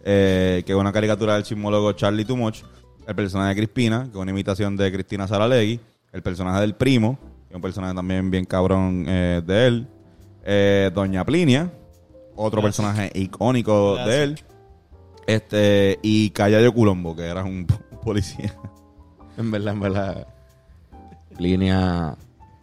eh, 0.04 0.64
que 0.66 0.72
es 0.72 0.78
una 0.78 0.92
caricatura 0.92 1.36
del 1.36 1.44
chismólogo 1.44 1.94
Charlie 1.94 2.26
Too 2.26 2.36
Much. 2.36 2.64
El 3.06 3.14
personaje 3.14 3.50
de 3.50 3.56
Crispina, 3.58 4.06
que 4.06 4.10
es 4.10 4.16
una 4.16 4.32
imitación 4.32 4.76
de 4.76 4.92
Cristina 4.92 5.28
Saralegui. 5.28 5.80
El 6.12 6.24
personaje 6.24 6.62
del 6.62 6.74
primo, 6.74 7.20
un 7.56 7.62
personaje 7.62 7.94
también 7.94 8.30
bien 8.30 8.46
cabrón 8.46 9.06
eh, 9.08 9.42
de 9.46 9.68
él. 9.68 9.88
Eh, 10.44 10.92
Doña 10.94 11.26
Plinia, 11.26 11.72
otro 12.36 12.62
personaje 12.62 13.12
icónico 13.16 13.96
de 13.96 14.24
él. 14.24 14.40
Este, 15.26 15.98
y 16.04 16.30
Callayo 16.30 16.72
Culombo, 16.74 17.16
que 17.16 17.24
era 17.24 17.44
un 17.44 17.66
policía. 18.04 18.54
En 19.38 19.50
verdad, 19.52 19.74
en 19.74 19.80
verdad. 19.80 20.28
Línea. 21.40 22.16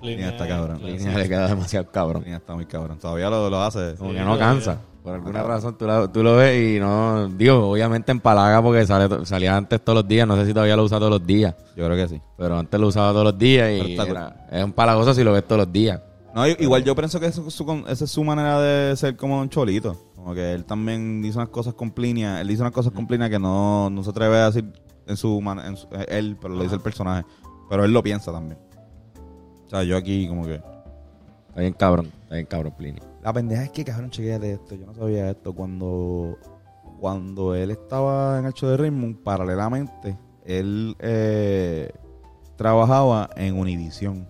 Línea 0.02 0.30
está 0.30 0.46
cabrón. 0.48 0.80
Línea 0.84 1.16
le 1.16 1.28
queda 1.28 1.48
demasiado 1.48 1.90
cabrón. 1.90 2.22
Línea 2.24 2.38
está 2.38 2.54
muy 2.54 2.66
cabrón. 2.66 2.98
Todavía 2.98 3.30
lo, 3.30 3.48
lo 3.48 3.62
hace. 3.62 3.94
Como 3.96 4.12
que 4.12 4.20
no 4.20 4.38
cansa. 4.38 4.78
Por 5.02 5.14
alguna 5.14 5.42
razón 5.42 5.76
tú, 5.76 5.84
la- 5.84 6.06
tú 6.12 6.22
lo 6.22 6.36
ves 6.36 6.76
y 6.76 6.78
no. 6.80 7.28
Digo, 7.28 7.70
obviamente 7.70 8.12
empalaga 8.12 8.62
porque 8.62 8.86
sale, 8.86 9.08
to- 9.08 9.24
salía 9.24 9.56
antes 9.56 9.80
todos 9.84 9.96
los 9.98 10.08
días. 10.08 10.28
No 10.28 10.36
sé 10.36 10.46
si 10.46 10.52
todavía 10.54 10.76
lo 10.76 10.84
usa 10.84 10.98
todos 10.98 11.10
los 11.10 11.26
días. 11.26 11.54
Yo 11.76 11.84
creo 11.86 11.96
que 11.96 12.08
sí. 12.08 12.20
Pero 12.38 12.56
antes 12.58 12.78
lo 12.78 12.86
usaba 12.86 13.10
todos 13.10 13.24
los 13.24 13.38
días 13.38 13.68
Pero 13.68 13.88
y 13.88 13.90
está 13.92 14.04
cool. 14.04 14.12
era- 14.16 14.46
es 14.52 14.64
un 14.64 14.72
palagoso 14.72 15.12
si 15.14 15.24
lo 15.24 15.32
ves 15.32 15.44
todos 15.44 15.58
los 15.64 15.72
días. 15.72 16.00
No, 16.34 16.46
i- 16.46 16.56
igual 16.60 16.84
yo 16.84 16.94
pienso 16.94 17.18
que 17.18 17.26
eso 17.26 17.44
es 17.46 17.52
su, 17.52 17.66
con- 17.66 17.84
esa 17.88 18.04
es 18.04 18.10
su 18.10 18.22
manera 18.22 18.60
de 18.60 18.96
ser 18.96 19.16
como 19.16 19.40
un 19.40 19.48
cholito. 19.48 19.96
Como 20.14 20.34
que 20.34 20.52
él 20.52 20.64
también 20.64 21.20
dice 21.20 21.36
unas 21.36 21.48
cosas 21.50 21.74
con 21.74 21.90
Plinia. 21.90 22.40
Él 22.40 22.46
dice 22.46 22.62
unas 22.62 22.72
cosas 22.72 22.92
con 22.92 23.08
Plinia 23.08 23.28
que 23.28 23.40
no, 23.40 23.90
no 23.90 24.04
se 24.04 24.10
atreve 24.10 24.36
a 24.36 24.46
decir 24.46 24.64
en 25.08 25.16
su, 25.16 25.40
man- 25.40 25.58
en 25.58 25.76
su- 25.76 25.88
eh, 25.90 26.06
él, 26.10 26.36
pero 26.40 26.54
lo 26.54 26.62
dice 26.62 26.76
el 26.76 26.80
personaje. 26.80 27.24
Pero 27.68 27.84
él 27.84 27.92
lo 27.92 28.02
piensa 28.04 28.30
también. 28.30 28.56
O 29.72 29.74
sea, 29.74 29.84
yo 29.84 29.96
aquí 29.96 30.28
como 30.28 30.44
que... 30.44 30.56
Está 31.48 31.60
bien 31.62 31.72
cabrón, 31.72 32.10
está 32.24 32.34
bien 32.34 32.44
cabrón, 32.44 32.74
Plini. 32.76 32.98
La 33.22 33.32
pendeja 33.32 33.64
es 33.64 33.70
que, 33.70 33.86
cabrón, 33.86 34.10
chequéate 34.10 34.52
esto. 34.52 34.74
Yo 34.74 34.84
no 34.84 34.92
sabía 34.92 35.30
esto. 35.30 35.54
Cuando, 35.54 36.36
cuando 37.00 37.54
él 37.54 37.70
estaba 37.70 38.38
en 38.38 38.44
el 38.44 38.52
show 38.52 38.68
de 38.68 38.76
Raymond, 38.76 39.22
paralelamente, 39.22 40.18
él 40.44 40.94
eh, 40.98 41.90
trabajaba 42.56 43.30
en 43.34 43.58
Univision. 43.58 44.28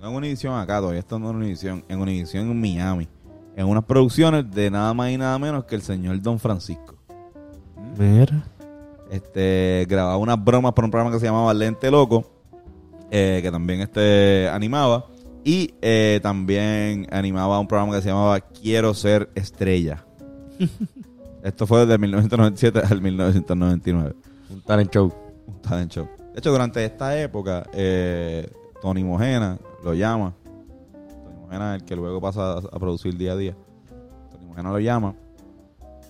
No 0.00 0.08
en 0.08 0.16
Univision 0.16 0.58
acá, 0.58 0.78
todavía 0.78 0.98
está 0.98 1.14
en 1.14 1.24
Univision. 1.26 1.84
En 1.88 2.00
Univision 2.00 2.50
en 2.50 2.60
Miami. 2.60 3.08
En 3.54 3.66
unas 3.66 3.84
producciones 3.84 4.50
de 4.50 4.72
nada 4.72 4.92
más 4.92 5.10
y 5.10 5.18
nada 5.18 5.38
menos 5.38 5.66
que 5.66 5.76
el 5.76 5.82
señor 5.82 6.20
Don 6.20 6.40
Francisco. 6.40 6.96
Mira. 7.96 8.42
Este, 9.08 9.86
grababa 9.88 10.16
unas 10.16 10.44
bromas 10.44 10.72
para 10.72 10.86
un 10.86 10.90
programa 10.90 11.14
que 11.14 11.20
se 11.20 11.26
llamaba 11.26 11.54
Lente 11.54 11.92
Loco, 11.92 12.39
eh, 13.10 13.40
que 13.42 13.50
también 13.50 13.80
este, 13.80 14.48
animaba. 14.48 15.06
Y 15.44 15.74
eh, 15.80 16.20
también 16.22 17.06
animaba 17.10 17.58
un 17.58 17.66
programa 17.66 17.94
que 17.94 18.02
se 18.02 18.08
llamaba 18.08 18.40
Quiero 18.40 18.92
ser 18.94 19.30
estrella. 19.34 20.04
Esto 21.42 21.66
fue 21.66 21.80
desde 21.80 21.96
1997 21.96 22.82
al 22.90 23.00
1999. 23.00 24.14
Un 24.50 24.60
talent 24.62 24.92
show. 24.92 25.12
Un 25.46 25.62
talent 25.62 25.92
show. 25.92 26.08
De 26.32 26.38
hecho, 26.38 26.52
durante 26.52 26.84
esta 26.84 27.18
época, 27.18 27.66
eh, 27.72 28.50
Tony 28.82 29.02
Mojena 29.02 29.58
lo 29.82 29.94
llama. 29.94 30.34
Tony 30.92 31.36
Mojena 31.40 31.76
es 31.76 31.82
el 31.82 31.88
que 31.88 31.96
luego 31.96 32.20
pasa 32.20 32.58
a, 32.58 32.78
producir 32.78 33.16
día 33.16 33.32
a 33.32 33.36
día. 33.36 33.56
Tony 34.30 34.46
Mojena 34.46 34.70
lo 34.70 34.78
llama 34.78 35.14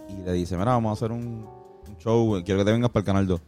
y 0.09 0.25
le 0.25 0.33
dice, 0.33 0.57
mira, 0.57 0.73
vamos 0.73 0.91
a 0.91 0.93
hacer 0.95 1.13
un, 1.13 1.47
un 1.89 1.97
show, 1.99 2.43
quiero 2.45 2.61
que 2.61 2.65
te 2.65 2.73
vengas 2.73 2.91
para 2.91 3.01
el 3.01 3.07
Canal 3.07 3.27
2. 3.29 3.41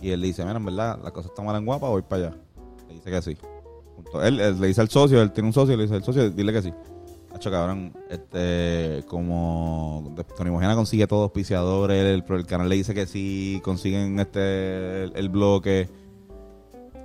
Y 0.00 0.10
él 0.10 0.20
le 0.20 0.28
dice, 0.28 0.44
mira, 0.44 0.56
en 0.56 0.64
verdad, 0.64 0.98
la 1.02 1.10
cosa 1.12 1.28
está 1.28 1.42
mal 1.42 1.56
en 1.56 1.64
guapa, 1.64 1.88
voy 1.88 2.02
para 2.02 2.28
allá. 2.28 2.36
Le 2.90 2.96
dice 2.96 3.10
que 3.10 3.22
sí. 3.22 3.36
Junto- 3.96 4.22
Él, 4.22 4.38
él 4.40 4.60
le 4.60 4.66
dice 4.68 4.80
al 4.82 4.88
socio, 4.88 5.22
él 5.22 5.32
tiene 5.32 5.48
un 5.48 5.52
socio, 5.52 5.76
le 5.76 5.84
dice 5.84 5.94
al 5.94 6.02
socio, 6.04 6.30
dile 6.30 6.52
que 6.52 6.62
sí. 6.62 6.72
Hacho, 7.32 7.50
cabrón, 7.50 7.92
este, 8.10 9.04
como 9.06 10.12
de- 10.16 10.24
Tony 10.24 10.50
Mojena 10.50 10.74
consigue 10.74 11.06
todos 11.06 11.22
auspiciadores, 11.22 12.04
el, 12.04 12.24
el 12.36 12.46
canal 12.46 12.68
le 12.68 12.74
dice 12.74 12.92
que 12.92 13.06
sí, 13.06 13.60
consiguen 13.64 14.18
este, 14.18 15.04
el, 15.04 15.12
el 15.14 15.28
bloque. 15.28 15.88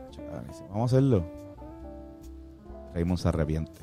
Hacho, 0.10 0.22
cabrón, 0.26 0.46
dice, 0.48 0.64
vamos 0.70 0.92
a 0.92 0.96
hacerlo. 0.98 1.24
Raymond 2.96 3.20
se 3.20 3.28
arrepiente. 3.28 3.82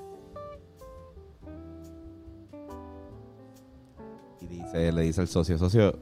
Y 4.40 4.46
dice, 4.46 4.92
le 4.92 5.02
dice 5.02 5.20
al 5.20 5.28
socio, 5.28 5.56
socio, 5.58 5.92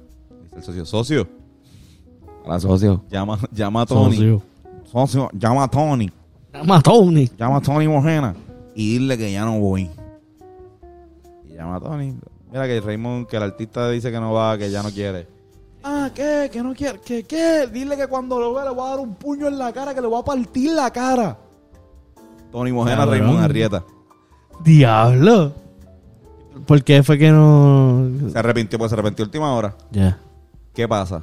dice 0.44 0.56
el 0.56 0.62
socio, 0.62 0.84
socio, 0.86 1.28
Hola, 2.44 2.58
socio. 2.58 3.04
llama, 3.10 3.38
llama 3.52 3.82
a 3.82 3.86
Tony. 3.86 4.14
Socio. 4.16 4.42
Socio, 4.90 5.30
llama 5.32 5.64
a 5.64 5.68
Tony. 5.68 6.10
Llama 6.52 6.76
a 6.76 6.80
Tony. 6.80 7.28
llama 7.38 7.58
a 7.58 7.60
Tony 7.60 7.86
Mojena 7.86 8.34
y 8.74 8.98
dile 8.98 9.16
que 9.16 9.30
ya 9.30 9.44
no 9.44 9.60
voy. 9.60 9.88
Y 11.48 11.54
llama 11.54 11.76
a 11.76 11.80
Tony. 11.80 12.16
Mira 12.50 12.66
que 12.66 12.80
Raymond, 12.80 13.28
que 13.28 13.36
el 13.36 13.44
artista 13.44 13.88
dice 13.88 14.10
que 14.10 14.18
no 14.18 14.32
va, 14.32 14.58
que 14.58 14.68
ya 14.68 14.82
no 14.82 14.90
quiere. 14.90 15.28
Ah, 15.84 16.10
¿qué? 16.12 16.50
¿Que 16.52 16.60
no 16.60 16.74
quiere? 16.74 16.98
¿Qué? 17.00 17.22
¿Qué? 17.22 17.68
Dile 17.72 17.96
que 17.96 18.08
cuando 18.08 18.40
lo 18.40 18.52
vea 18.52 18.64
le 18.64 18.70
voy 18.70 18.84
a 18.84 18.90
dar 18.90 18.98
un 18.98 19.14
puño 19.14 19.46
en 19.46 19.58
la 19.58 19.72
cara, 19.72 19.94
que 19.94 20.00
le 20.00 20.08
voy 20.08 20.20
a 20.20 20.24
partir 20.24 20.72
la 20.72 20.90
cara. 20.90 21.38
Tony 22.50 22.72
Mojena. 22.72 23.06
Raymond 23.06 23.44
Arrieta. 23.44 23.84
Diablo. 24.64 25.52
¿Por 26.66 26.82
qué 26.82 27.04
fue 27.04 27.16
que 27.16 27.30
no...? 27.30 28.10
Se 28.32 28.38
arrepintió, 28.38 28.76
pues 28.76 28.90
se 28.90 28.94
arrepintió 28.96 29.24
a 29.24 29.26
última 29.26 29.54
hora. 29.54 29.76
Ya. 29.92 30.18
¿Qué 30.74 30.88
pasa? 30.88 31.22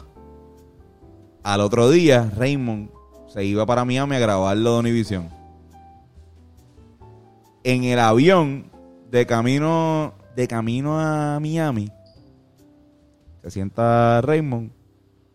Al 1.43 1.61
otro 1.61 1.89
día, 1.89 2.31
Raymond 2.35 2.96
se 3.27 3.43
iba 3.43 3.65
para 3.65 3.85
Miami 3.85 4.15
a 4.15 4.19
grabarlo 4.19 4.73
de 4.73 4.79
Univision. 4.79 5.29
En 7.63 7.83
el 7.83 7.99
avión, 7.99 8.71
de 9.11 9.25
camino, 9.25 10.13
de 10.35 10.47
camino 10.47 10.99
a 10.99 11.39
Miami, 11.39 11.89
se 13.43 13.51
sienta 13.51 14.21
Raymond. 14.21 14.71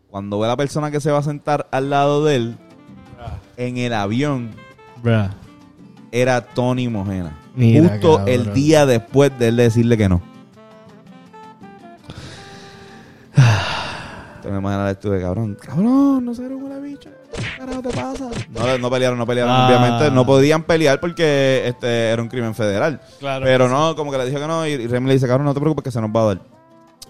Cuando 0.09 0.39
ve 0.39 0.45
a 0.45 0.49
la 0.49 0.57
persona 0.57 0.91
que 0.91 0.99
se 0.99 1.11
va 1.11 1.19
a 1.19 1.23
sentar 1.23 1.67
al 1.71 1.89
lado 1.89 2.25
de 2.25 2.35
él, 2.35 2.57
en 3.57 3.77
el 3.77 3.93
avión, 3.93 4.51
Bruh. 5.01 5.29
era 6.11 6.41
Tony 6.41 6.87
Mojena. 6.87 7.37
Mira, 7.55 7.87
justo 7.89 8.17
cabrón. 8.17 8.33
el 8.33 8.53
día 8.53 8.85
después 8.85 9.37
de 9.37 9.47
él 9.49 9.57
decirle 9.57 9.97
que 9.97 10.09
no. 10.09 10.21
Te 14.41 14.49
me 14.49 14.91
esto 14.91 15.11
de 15.11 15.21
cabrón. 15.21 15.57
Cabrón, 15.59 16.25
no 16.25 16.33
será 16.33 16.55
una 16.55 16.79
bicha. 16.79 17.09
¿Qué 17.35 17.43
carajo 17.57 17.81
te 17.81 17.89
pasa? 17.89 18.29
No, 18.49 18.77
no 18.77 18.89
pelearon, 18.91 19.17
no 19.17 19.25
pelearon. 19.27 19.51
Ah. 19.53 19.67
Obviamente 19.67 20.11
no 20.11 20.25
podían 20.25 20.63
pelear 20.63 20.99
porque 20.99 21.63
este 21.65 22.09
era 22.09 22.21
un 22.21 22.27
crimen 22.29 22.53
federal. 22.55 23.01
Claro. 23.19 23.45
Pero 23.45 23.67
no, 23.69 23.95
como 23.95 24.11
que 24.11 24.17
le 24.17 24.25
dijo 24.25 24.39
que 24.39 24.47
no. 24.47 24.67
Y, 24.67 24.71
y 24.71 24.87
Remy 24.87 25.07
le 25.07 25.13
dice, 25.13 25.27
cabrón, 25.27 25.45
no 25.45 25.53
te 25.53 25.59
preocupes 25.59 25.83
que 25.83 25.91
se 25.91 26.01
nos 26.01 26.09
va 26.09 26.21
a 26.21 26.25
dar. 26.25 26.39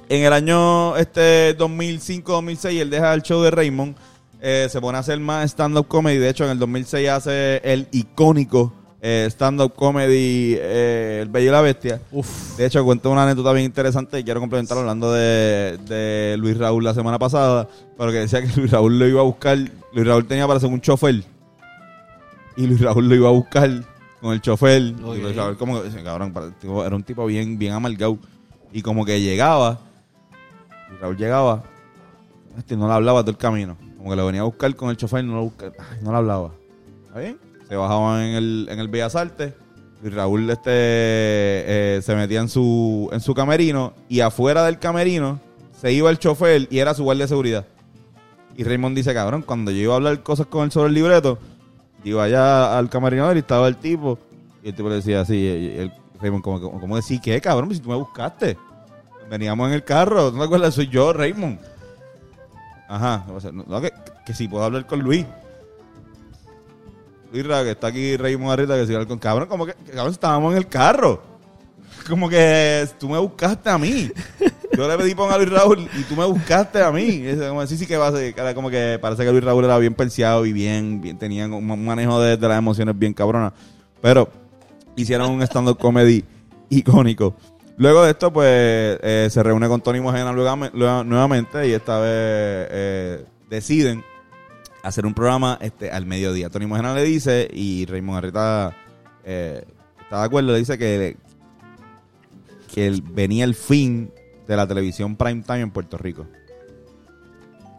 En 0.10 0.24
el 0.24 0.34
año 0.34 0.96
este 0.98 1.58
2005-2006, 1.58 2.80
él 2.82 2.90
deja 2.90 3.14
el 3.14 3.22
show 3.22 3.42
de 3.42 3.52
Raymond. 3.52 3.96
eh, 4.42 4.68
se 4.70 4.82
pone 4.82 4.98
a 4.98 5.02
hacer 5.02 5.20
más 5.20 5.50
stand-up 5.52 5.88
comedy. 5.88 6.18
De 6.18 6.30
hecho, 6.30 6.44
en 6.44 6.52
el 6.52 6.60
2006 6.60 7.10
hace 7.10 7.62
el 7.64 7.88
icónico 7.92 8.74
eh, 9.06 9.26
stand-up 9.30 9.74
comedy 9.76 10.56
eh, 10.58 11.20
El 11.24 11.28
Bello 11.30 11.49
y 11.49 11.51
la 11.51 11.60
Bestia. 11.62 11.99
De 12.58 12.66
hecho, 12.66 12.84
cuento 12.86 13.12
una 13.12 13.24
anécdota 13.24 13.51
bien 13.51 13.66
interesante 13.66 14.18
y 14.18 14.24
quiero 14.24 14.39
complementar 14.39 14.78
hablando 14.78 15.12
de, 15.12 15.78
de 15.86 16.38
Luis 16.38 16.58
Raúl 16.58 16.86
la 16.86 16.93
semana 16.93 17.20
pasada. 17.20 17.68
Pero 17.97 18.12
que 18.12 18.20
decía 18.20 18.41
que 18.41 18.47
Luis 18.60 18.72
Raúl 18.72 18.97
lo 18.97 19.06
iba 19.06 19.20
a 19.20 19.24
buscar. 19.26 19.58
Luis 19.93 20.08
Raúl 20.08 20.26
tenía 20.26 20.47
para 20.47 20.60
ser 20.62 20.70
un 20.70 20.80
chofer. 20.80 21.22
Y 22.56 22.66
Luis 22.68 22.80
Raúl 22.80 23.10
lo 23.10 23.16
iba 23.16 23.28
a 23.28 23.32
buscar 23.34 23.70
con 24.22 24.32
el 24.32 24.39
chofer. 24.41 24.82
Y 24.82 24.93
Luis 25.22 25.36
Raúl 25.36 25.58
como 25.58 25.82
que, 25.84 25.89
cabrón, 26.04 26.34
era 26.86 26.95
un 26.95 27.04
tipo 27.04 27.26
bien, 27.26 27.58
bien 27.60 27.74
amargado. 27.74 28.18
Y 28.72 28.82
como 28.82 29.04
que 29.06 29.20
llegaba. 29.20 29.80
Luis 30.89 31.01
Raúl 31.01 31.18
llegaba. 31.18 31.64
Este 32.58 32.78
no 32.78 32.88
le 32.88 32.93
hablaba 32.93 33.22
todo 33.22 33.32
el 33.32 33.38
camino. 33.38 33.76
Como 33.97 34.12
que 34.12 34.16
lo 34.16 34.26
venía 34.28 34.41
a 34.41 34.45
buscar 34.45 34.74
con 34.76 34.89
el 34.89 34.95
chofer, 34.97 35.24
no 35.26 35.36
lo 35.36 35.41
busca- 35.43 35.72
ay, 35.78 35.99
no 36.01 36.12
le 36.12 36.18
hablaba. 36.18 36.51
¿Está 37.08 37.20
bien? 37.20 37.38
Se 37.68 37.76
bajaban 37.76 38.22
en 38.22 38.36
el, 38.36 38.68
en 38.70 38.80
el 38.80 38.88
Bellas 38.88 39.16
Artes. 39.16 39.53
Y 40.03 40.09
Raúl 40.09 40.49
este, 40.49 40.72
eh, 40.72 42.01
se 42.03 42.16
metía 42.16 42.41
en 42.41 42.49
su, 42.49 43.09
en 43.14 43.22
su 43.22 43.34
camerino. 43.34 43.93
Y 44.09 44.20
afuera 44.20 44.66
del 44.66 44.80
camerino 44.80 45.39
se 45.80 45.91
iba 45.93 46.09
el 46.09 46.20
chofer 46.20 46.68
y 46.70 46.80
era 46.80 46.93
su 46.93 47.03
guardia 47.03 47.26
de 47.26 47.30
seguridad. 47.30 47.66
Y 48.55 48.64
Raymond 48.64 48.95
dice, 48.95 49.14
cabrón, 49.14 49.41
cuando 49.41 49.72
yo 49.72 49.78
iba 49.78 49.93
a 49.93 49.97
hablar 49.97 50.22
cosas 50.22 50.47
con 50.47 50.66
él 50.66 50.72
sobre 50.72 50.89
el 50.89 50.93
libreto, 50.93 51.39
iba 52.03 52.24
allá 52.24 52.78
al 52.78 52.89
camerino 52.89 53.34
y 53.34 53.39
estaba 53.39 53.68
el 53.68 53.78
tipo. 53.78 54.20
Y 54.61 54.70
el 54.70 54.76
tipo 54.76 54.89
le 54.89 54.95
decía 54.95 55.22
así, 55.22 55.91
Raymond, 56.22 56.43
como, 56.43 56.80
como, 56.80 56.95
decir, 56.95 57.20
¿qué, 57.22 57.39
cabrón? 57.41 57.74
Si 57.74 57.80
tú 57.80 57.89
me 57.89 57.95
buscaste. 57.95 58.57
Veníamos 59.30 59.70
en 59.70 59.74
el 59.74 59.84
carro, 59.84 60.32
¿no 60.32 60.39
te 60.39 60.45
acuerdas? 60.45 60.74
Soy 60.76 60.88
yo, 60.88 61.11
Raymond. 61.14 61.59
Ajá, 62.88 63.26
no, 63.51 63.82
que, 63.82 63.91
que 64.26 64.34
si 64.34 64.47
puedo 64.47 64.64
hablar 64.64 64.86
con 64.86 64.99
Luis. 64.99 65.26
Luis 67.34 67.48
Ra, 67.48 67.64
que 67.64 67.72
está 67.72 67.88
aquí 67.88 68.16
Raymond 68.16 68.52
Arrieta, 68.52 68.76
que 68.76 68.86
si 68.86 68.94
hablar 68.94 69.08
con 69.08 69.18
cabrón, 69.18 69.48
como 69.48 69.66
que, 69.66 69.74
cabrón, 69.74 70.14
estábamos 70.14 70.52
en 70.52 70.60
el 70.60 70.68
carro. 70.68 71.34
Como 72.08 72.28
que 72.28 72.86
tú 73.00 73.08
me 73.08 73.18
buscaste 73.18 73.70
a 73.70 73.78
mí. 73.78 74.12
Yo 74.76 74.88
le 74.90 74.98
pedí 74.98 75.16
ponga 75.16 75.36
a 75.36 75.38
Luis 75.38 75.50
Raúl 75.50 75.88
y 75.98 76.04
tú 76.04 76.18
me 76.18 76.26
buscaste 76.26 76.82
a 76.84 76.92
mí. 76.92 77.22
Es 77.26 77.38
como, 77.38 77.66
sí, 77.66 77.78
sí 77.78 77.86
que 77.86 77.96
va 77.96 78.08
a 78.08 78.12
ser, 78.12 78.36
como 78.54 78.70
que 78.70 79.00
parece 79.02 79.24
que 79.24 79.32
Luis 79.32 79.44
Raúl 79.44 79.64
era 79.64 79.78
bien 79.78 79.94
perseado 79.94 80.46
y 80.46 80.52
bien, 80.52 81.00
bien 81.00 81.18
tenían 81.18 81.54
un 81.54 81.86
manejo 81.86 82.20
de, 82.20 82.36
las 82.36 82.58
emociones 82.58 83.00
bien 83.00 83.14
cabrona. 83.14 83.54
Pero 84.02 84.28
hicieron 84.98 85.32
un 85.32 85.42
stand-up 85.44 85.78
comedy 85.78 86.26
icónico. 86.70 87.36
Luego 87.78 88.04
de 88.04 88.12
esto, 88.12 88.34
pues, 88.34 88.50
eh, 88.50 89.30
se 89.32 89.42
reúne 89.42 89.70
con 89.70 89.80
Tony 89.80 90.02
Mojena 90.02 90.34
nuevamente 90.34 91.68
y 91.70 91.72
esta 91.72 92.00
vez 92.00 92.10
eh, 92.12 93.26
deciden 93.50 94.04
hacer 94.84 95.06
un 95.06 95.14
programa 95.14 95.58
este, 95.62 95.90
al 95.90 96.06
mediodía. 96.06 96.50
Tony 96.50 96.68
Mojena 96.68 96.94
le 96.94 97.04
dice 97.04 97.50
y 97.52 97.86
Raymond 97.86 98.18
Arrieta 98.18 98.76
eh, 99.24 99.66
está 100.02 100.20
de 100.20 100.26
acuerdo, 100.26 100.52
le 100.52 100.60
dice 100.60 100.78
que, 100.78 101.18
que 102.72 103.02
venía 103.12 103.46
el 103.46 103.56
fin 103.56 104.12
de 104.48 104.56
la 104.56 104.68
televisión 104.68 105.16
prime 105.16 105.42
time 105.42 105.62
en 105.62 105.72
Puerto 105.72 105.98
Rico. 105.98 106.28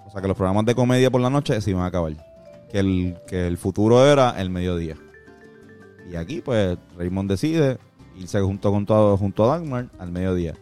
O 0.06 0.10
sea, 0.10 0.22
que 0.22 0.28
los 0.28 0.36
programas 0.36 0.64
de 0.64 0.74
comedia 0.74 1.10
por 1.10 1.20
la 1.20 1.30
noche 1.30 1.60
se 1.60 1.70
iban 1.70 1.82
a 1.82 1.86
acabar. 1.86 2.12
Que 2.72 2.78
el, 2.80 3.16
que 3.28 3.46
el 3.46 3.58
futuro 3.58 4.04
era 4.04 4.40
el 4.40 4.50
mediodía. 4.50 4.96
Y 6.10 6.16
aquí, 6.16 6.40
pues, 6.40 6.76
Raymond 6.96 7.30
decide 7.30 7.78
irse 8.16 8.40
junto, 8.40 8.70
con 8.70 8.86
todo, 8.86 9.16
junto 9.16 9.44
a 9.44 9.58
Dagmar 9.58 9.88
al 9.98 10.10
mediodía. 10.10 10.54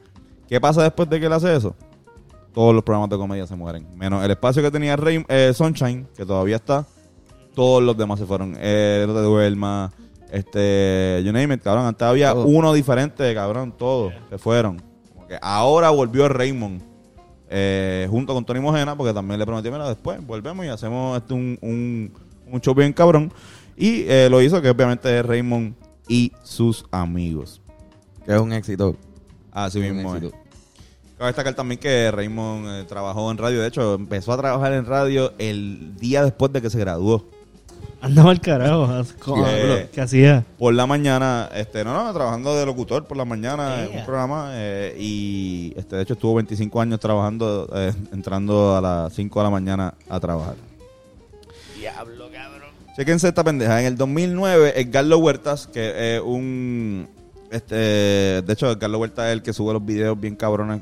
¿Qué 0.49 0.61
pasa 0.61 0.83
después 0.83 1.09
de 1.09 1.21
que 1.21 1.27
él 1.27 1.33
hace 1.33 1.55
eso? 1.55 1.75
Todos 2.53 2.75
los 2.75 2.83
programas 2.85 3.11
de 3.11 3.17
comedia 3.17 3.47
se 3.47 3.57
mueren. 3.57 3.87
Menos 3.97 4.25
el 4.25 4.31
espacio 4.31 4.63
que 4.63 4.71
tenía 4.71 4.97
Ray- 4.97 5.25
eh, 5.29 5.53
Sunshine, 5.55 6.07
que 6.17 6.27
todavía 6.27 6.57
está. 6.57 6.87
Todos 7.55 7.83
los 7.83 7.97
demás 7.97 8.19
se 8.19 8.27
fueron. 8.27 8.55
Eh, 8.59 9.05
no 9.07 9.15
te 9.15 9.21
duermas. 9.21 9.93
Este, 10.31 11.23
you 11.25 11.33
name 11.33 11.55
it, 11.55 11.63
cabrón. 11.63 11.85
Antes 11.87 12.07
había 12.07 12.33
Todo. 12.33 12.47
uno 12.47 12.73
diferente, 12.73 13.35
cabrón. 13.35 13.75
Todos 13.77 14.13
se 14.31 14.39
fueron. 14.39 14.81
Como 15.15 15.27
que 15.27 15.39
ahora 15.41 15.91
volvió 15.91 16.29
Raymond. 16.29 16.83
eh, 17.55 18.07
junto 18.11 18.33
con 18.33 18.47
Tony 18.47 18.61
Mojena, 18.61 18.97
porque 18.97 19.13
también 19.13 19.39
le 19.39 19.45
prometió, 19.45 19.71
mira, 19.71 19.87
después 19.87 20.27
volvemos 20.27 20.65
y 20.65 20.69
hacemos 20.69 21.19
este 21.19 21.35
un, 21.35 21.59
un, 21.61 22.11
un 22.51 22.61
show 22.63 22.75
bien 22.75 22.95
cabrón. 22.95 23.31
Y 23.77 24.05
eh, 24.09 24.29
lo 24.31 24.41
hizo, 24.41 24.63
que 24.63 24.71
obviamente 24.71 25.23
Raymond 25.23 25.75
y 26.09 26.33
sus 26.43 26.87
amigos. 26.91 27.61
Que 28.25 28.35
es 28.35 28.41
un 28.41 28.55
éxito. 28.55 28.97
Así 29.51 29.81
Un 29.81 29.97
mismo 29.97 30.17
es. 30.17 30.23
éxito. 30.23 30.42
Cabe 31.23 31.31
destacar 31.31 31.55
también 31.55 31.79
que 31.79 32.11
Raymond 32.11 32.67
eh, 32.67 32.85
trabajó 32.85 33.31
en 33.31 33.39
radio. 33.39 33.61
De 33.61 33.69
hecho, 33.69 33.95
empezó 33.95 34.33
a 34.33 34.39
trabajar 34.39 34.73
en 34.73 34.85
radio 34.85 35.33
el 35.39 35.95
día 35.97 36.25
después 36.25 36.53
de 36.53 36.61
que 36.61 36.69
se 36.69 36.81
graduó. 36.81 37.25
Andaba 38.01 38.33
al 38.33 38.41
carajo. 38.41 38.89
¿cómo? 39.21 39.47
Eh, 39.47 39.89
¿Qué 39.93 40.01
hacía? 40.01 40.45
Por 40.59 40.75
la 40.75 40.85
mañana, 40.85 41.49
este, 41.55 41.85
no, 41.85 41.95
no, 41.95 42.13
trabajando 42.13 42.57
de 42.57 42.67
locutor 42.67 43.05
por 43.05 43.17
la 43.17 43.25
mañana 43.25 43.85
en 43.85 44.01
un 44.01 44.05
programa. 44.05 44.51
eh, 44.55 44.97
y 44.99 45.73
este, 45.77 45.95
de 45.95 46.03
hecho 46.03 46.15
estuvo 46.15 46.35
25 46.35 46.81
años 46.81 46.99
trabajando, 46.99 47.71
eh, 47.73 47.93
entrando 48.13 48.77
a 48.77 48.81
las 48.81 49.13
5 49.13 49.39
de 49.39 49.45
la 49.45 49.51
mañana 49.51 49.95
a 50.09 50.19
trabajar. 50.19 50.57
Diablo, 51.79 52.31
cabrón. 52.33 52.71
Chequense 52.97 53.29
esta 53.29 53.45
pendeja. 53.45 53.79
En 53.79 53.87
el 53.87 53.97
2009, 53.97 54.73
Edgardo 54.75 55.19
Huertas, 55.19 55.69
que 55.69 56.17
es 56.17 56.21
un. 56.21 57.09
Este, 57.53 57.77
de 57.77 58.53
hecho, 58.53 58.73
Edgardo 58.73 58.99
Huertas 58.99 59.27
es 59.27 59.33
el 59.35 59.43
que 59.43 59.53
sube 59.53 59.73
los 59.73 59.87
videos 59.87 60.19
bien 60.19 60.35
cabrones 60.35 60.81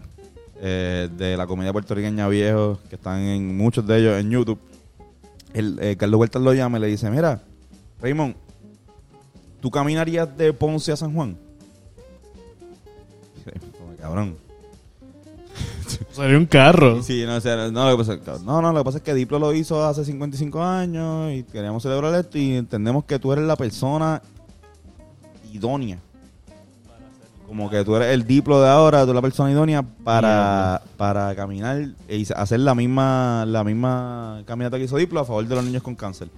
eh, 0.60 1.08
de 1.16 1.36
la 1.36 1.46
comedia 1.46 1.72
puertorriqueña 1.72 2.28
viejo, 2.28 2.78
que 2.88 2.96
están 2.96 3.20
en 3.20 3.56
muchos 3.56 3.86
de 3.86 3.98
ellos 3.98 4.20
en 4.20 4.30
YouTube. 4.30 4.58
El, 5.54 5.78
eh, 5.80 5.96
Carlos 5.96 6.20
Huertas 6.20 6.42
lo 6.42 6.52
llama 6.52 6.78
y 6.78 6.82
le 6.82 6.86
dice: 6.88 7.10
Mira, 7.10 7.42
Raymond, 8.00 8.34
¿tú 9.60 9.70
caminarías 9.70 10.36
de 10.36 10.52
Ponce 10.52 10.92
a 10.92 10.96
San 10.96 11.14
Juan? 11.14 11.36
Cabrón. 14.00 14.36
Salió 16.12 16.38
un 16.38 16.46
carro. 16.46 17.02
Sí, 17.02 17.24
no, 17.26 17.36
o 17.36 17.40
sea, 17.40 17.70
no, 17.70 17.90
lo 17.90 17.96
que 17.96 18.04
pasa, 18.04 18.38
no, 18.44 18.62
no, 18.62 18.72
lo 18.72 18.80
que 18.80 18.84
pasa 18.84 18.98
es 18.98 19.04
que 19.04 19.14
Diplo 19.14 19.38
lo 19.38 19.52
hizo 19.52 19.84
hace 19.84 20.04
55 20.04 20.62
años 20.62 21.32
y 21.32 21.42
queríamos 21.44 21.82
celebrar 21.82 22.14
esto 22.14 22.38
y 22.38 22.54
entendemos 22.54 23.04
que 23.04 23.18
tú 23.18 23.32
eres 23.32 23.44
la 23.44 23.56
persona 23.56 24.22
idónea. 25.52 25.98
Como 27.50 27.68
que 27.68 27.84
tú 27.84 27.96
eres 27.96 28.14
el 28.14 28.28
Diplo 28.28 28.62
de 28.62 28.68
ahora, 28.68 28.98
tú 28.98 29.06
eres 29.06 29.16
la 29.16 29.22
persona 29.22 29.50
idónea 29.50 29.82
para, 29.82 30.82
para 30.96 31.34
caminar 31.34 31.84
y 32.08 32.24
hacer 32.32 32.60
la 32.60 32.76
misma, 32.76 33.44
la 33.44 33.64
misma 33.64 34.44
caminata 34.46 34.78
que 34.78 34.84
hizo 34.84 34.96
Diplo 34.96 35.18
a 35.18 35.24
favor 35.24 35.44
de 35.44 35.56
los 35.56 35.64
niños 35.64 35.82
con 35.82 35.96
cáncer. 35.96 36.28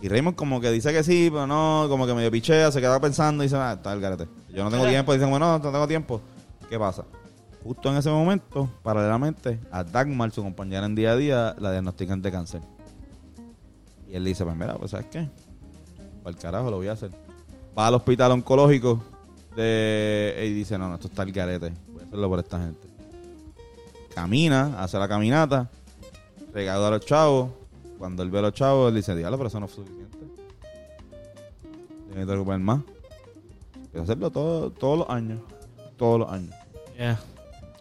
Y 0.00 0.08
Raymond 0.08 0.36
como 0.36 0.60
que 0.60 0.70
dice 0.70 0.92
que 0.92 1.02
sí, 1.02 1.30
pero 1.32 1.48
no, 1.48 1.86
como 1.88 2.06
que 2.06 2.14
medio 2.14 2.30
pichea, 2.30 2.70
se 2.70 2.80
queda 2.80 3.00
pensando 3.00 3.42
y 3.42 3.46
dice, 3.46 3.56
ah, 3.56 3.72
está 3.72 3.92
el 3.92 4.00
garete. 4.00 4.28
Yo 4.54 4.62
no 4.62 4.70
tengo 4.70 4.86
tiempo, 4.86 5.12
dicen, 5.12 5.30
bueno, 5.30 5.58
no 5.58 5.60
tengo 5.60 5.88
tiempo. 5.88 6.20
¿Qué 6.70 6.78
pasa? 6.78 7.02
Justo 7.64 7.90
en 7.90 7.96
ese 7.96 8.10
momento, 8.10 8.70
paralelamente, 8.84 9.58
a 9.72 9.82
Dagmar, 9.82 10.30
su 10.30 10.44
compañera 10.44 10.86
en 10.86 10.94
día 10.94 11.10
a 11.10 11.16
día, 11.16 11.56
la 11.58 11.72
diagnostican 11.72 12.22
de 12.22 12.30
cáncer. 12.30 12.60
Y 14.08 14.14
él 14.14 14.24
dice, 14.24 14.44
pues 14.44 14.56
mira, 14.56 14.74
pues 14.74 14.92
¿sabes 14.92 15.06
qué? 15.10 15.28
Para 16.22 16.36
el 16.36 16.40
carajo 16.40 16.70
lo 16.70 16.76
voy 16.76 16.86
a 16.86 16.92
hacer. 16.92 17.10
Va 17.76 17.88
al 17.88 17.94
hospital 17.94 18.30
oncológico 18.30 19.02
de... 19.56 20.44
y 20.46 20.52
dice, 20.52 20.78
no, 20.78 20.88
no, 20.88 20.94
esto 20.94 21.08
está 21.08 21.22
el 21.22 21.32
garete. 21.32 21.72
Voy 21.88 22.02
a 22.02 22.06
hacerlo 22.06 22.28
por 22.28 22.38
esta 22.38 22.58
gente. 22.58 22.88
Camina, 24.14 24.80
hace 24.80 24.98
la 24.98 25.08
caminata, 25.08 25.70
regala 26.52 26.88
a 26.88 26.90
los 26.90 27.04
chavos. 27.04 27.50
Cuando 27.98 28.22
él 28.22 28.30
ve 28.30 28.38
a 28.38 28.42
los 28.42 28.52
chavos, 28.52 28.90
él 28.90 28.96
dice, 28.96 29.14
diablo, 29.14 29.36
pero 29.38 29.48
eso 29.48 29.60
no 29.60 29.66
es 29.66 29.72
suficiente. 29.72 30.18
Tiene 32.08 32.26
que 32.26 32.32
recuperar 32.32 32.60
más. 32.60 32.82
Quiero 33.90 34.04
hacerlo 34.04 34.30
todo, 34.30 34.70
todos 34.70 34.98
los 34.98 35.10
años. 35.10 35.40
Todos 35.96 36.20
los 36.20 36.30
años. 36.30 36.54
Yeah. 36.96 37.20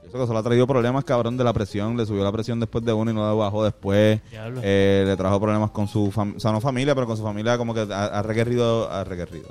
Eso 0.04 0.12
que 0.12 0.28
solo 0.28 0.40
ha 0.40 0.44
traído 0.44 0.68
problemas, 0.68 1.04
cabrón, 1.04 1.38
de 1.38 1.44
la 1.44 1.54
presión. 1.54 1.98
Le 1.98 2.06
subió 2.06 2.24
la 2.24 2.32
presión 2.32 2.60
después 2.60 2.84
de 2.86 2.94
uno 2.94 3.12
y 3.12 3.14
no 3.14 3.28
la 3.28 3.34
bajó 3.34 3.64
después. 3.64 4.22
Eh, 4.32 5.04
le 5.06 5.18
trajo 5.18 5.40
problemas 5.40 5.72
con 5.72 5.88
su 5.88 6.12
familia, 6.12 6.38
o 6.38 6.40
sea, 6.40 6.52
no 6.52 6.62
familia, 6.62 6.94
pero 6.96 7.08
con 7.08 7.18
su 7.18 7.24
familia 7.24 7.58
como 7.58 7.74
que 7.74 7.82
ha, 7.82 8.06
ha 8.06 8.22
requerido, 8.22 8.90
ha 8.92 9.04
requerido. 9.04 9.50